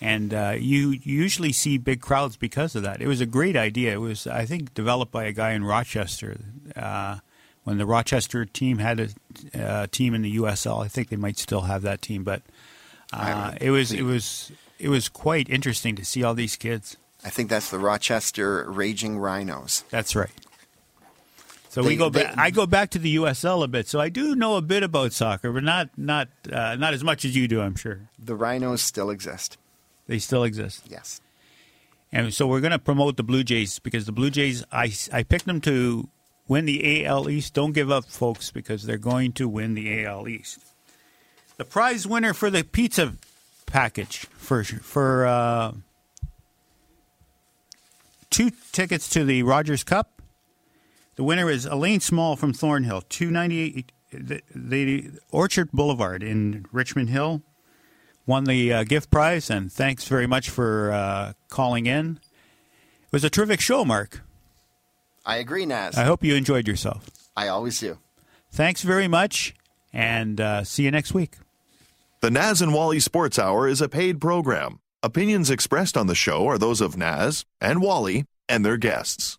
And 0.00 0.34
uh, 0.34 0.54
you 0.58 0.90
usually 1.02 1.52
see 1.52 1.78
big 1.78 2.00
crowds 2.00 2.36
because 2.36 2.74
of 2.74 2.82
that. 2.82 3.00
It 3.00 3.06
was 3.06 3.20
a 3.20 3.26
great 3.26 3.56
idea. 3.56 3.94
It 3.94 4.00
was, 4.00 4.26
I 4.26 4.44
think, 4.44 4.74
developed 4.74 5.12
by 5.12 5.24
a 5.24 5.32
guy 5.32 5.52
in 5.52 5.64
Rochester. 5.64 6.36
Uh, 6.76 7.18
when 7.62 7.78
the 7.78 7.86
Rochester 7.86 8.44
team 8.44 8.78
had 8.78 9.00
a 9.00 9.08
uh, 9.58 9.86
team 9.90 10.14
in 10.14 10.22
the 10.22 10.36
USL, 10.36 10.84
I 10.84 10.88
think 10.88 11.08
they 11.08 11.16
might 11.16 11.38
still 11.38 11.62
have 11.62 11.82
that 11.82 12.02
team. 12.02 12.22
But 12.22 12.42
uh, 13.12 13.54
it 13.60 13.70
was 13.70 13.92
it 13.92 14.02
was 14.02 14.52
it 14.78 14.88
was 14.88 15.08
quite 15.08 15.48
interesting 15.48 15.96
to 15.96 16.04
see 16.04 16.22
all 16.22 16.34
these 16.34 16.56
kids. 16.56 16.96
I 17.24 17.30
think 17.30 17.48
that's 17.48 17.70
the 17.70 17.78
Rochester 17.78 18.70
Raging 18.70 19.18
Rhinos. 19.18 19.84
That's 19.88 20.14
right. 20.14 20.30
So 21.74 21.82
They- 21.82 21.88
we 21.88 21.96
go 21.96 22.08
they- 22.08 22.22
back. 22.22 22.38
I 22.38 22.50
go 22.50 22.66
back 22.66 22.90
to 22.90 23.00
the 23.00 23.16
USL 23.16 23.64
a 23.64 23.68
bit, 23.68 23.88
so 23.88 23.98
I 23.98 24.08
do 24.08 24.36
know 24.36 24.54
a 24.56 24.62
bit 24.62 24.84
about 24.84 25.12
soccer, 25.12 25.50
but 25.50 25.64
not 25.64 25.90
not 25.98 26.28
uh, 26.52 26.76
not 26.76 26.94
as 26.94 27.02
much 27.02 27.24
as 27.24 27.34
you 27.34 27.48
do. 27.48 27.60
I'm 27.60 27.74
sure 27.74 28.08
The 28.16 28.36
Rhinos 28.36 28.80
still 28.80 29.10
exist. 29.10 29.58
they 30.06 30.20
still 30.20 30.44
exist. 30.44 30.82
Yes. 30.88 31.20
And 32.12 32.32
so 32.32 32.46
we're 32.46 32.60
going 32.60 32.70
to 32.70 32.78
promote 32.78 33.16
the 33.16 33.24
Blue 33.24 33.42
Jays 33.42 33.80
because 33.80 34.06
the 34.06 34.12
Blue 34.12 34.30
Jays, 34.30 34.62
I, 34.70 34.92
I 35.12 35.24
picked 35.24 35.46
them 35.46 35.60
to 35.62 36.08
win 36.46 36.64
the 36.64 37.04
AL 37.06 37.28
East. 37.28 37.54
Don't 37.54 37.72
give 37.72 37.90
up, 37.90 38.04
folks, 38.04 38.52
because 38.52 38.84
they're 38.84 38.96
going 38.98 39.32
to 39.32 39.48
win 39.48 39.74
the 39.74 40.04
AL 40.04 40.28
East. 40.28 40.60
The 41.56 41.64
prize 41.64 42.06
winner 42.06 42.32
for 42.32 42.50
the 42.50 42.62
pizza 42.62 43.16
package 43.66 44.26
for 44.36 44.62
for 44.62 45.26
uh, 45.26 45.72
two 48.30 48.52
tickets 48.70 49.08
to 49.10 49.24
the 49.24 49.42
Rogers 49.42 49.82
Cup. 49.82 50.13
The 51.16 51.24
winner 51.24 51.48
is 51.50 51.64
Elaine 51.66 52.00
Small 52.00 52.36
from 52.36 52.52
Thornhill, 52.52 53.02
two 53.02 53.30
ninety 53.30 53.60
eight, 53.60 53.92
the, 54.12 54.42
the 54.54 55.10
Orchard 55.30 55.70
Boulevard 55.72 56.22
in 56.22 56.66
Richmond 56.72 57.10
Hill 57.10 57.42
won 58.26 58.44
the 58.44 58.72
uh, 58.72 58.84
gift 58.84 59.10
prize, 59.10 59.50
and 59.50 59.70
thanks 59.72 60.04
very 60.04 60.26
much 60.26 60.50
for 60.50 60.92
uh, 60.92 61.32
calling 61.48 61.86
in. 61.86 62.18
It 63.04 63.12
was 63.12 63.24
a 63.24 63.30
terrific 63.30 63.60
show, 63.60 63.84
Mark. 63.84 64.22
I 65.26 65.36
agree, 65.36 65.66
Naz. 65.66 65.96
I 65.96 66.04
hope 66.04 66.24
you 66.24 66.34
enjoyed 66.34 66.66
yourself. 66.66 67.08
I 67.36 67.48
always 67.48 67.78
do. 67.78 67.98
Thanks 68.50 68.82
very 68.82 69.08
much, 69.08 69.54
and 69.92 70.40
uh, 70.40 70.64
see 70.64 70.84
you 70.84 70.90
next 70.90 71.14
week. 71.14 71.36
The 72.20 72.30
Naz 72.30 72.62
and 72.62 72.72
Wally 72.72 73.00
Sports 73.00 73.38
Hour 73.38 73.68
is 73.68 73.80
a 73.80 73.88
paid 73.88 74.20
program. 74.20 74.80
Opinions 75.02 75.50
expressed 75.50 75.96
on 75.96 76.06
the 76.06 76.14
show 76.14 76.46
are 76.46 76.58
those 76.58 76.80
of 76.80 76.96
Naz 76.96 77.44
and 77.60 77.82
Wally 77.82 78.24
and 78.48 78.64
their 78.64 78.78
guests. 78.78 79.38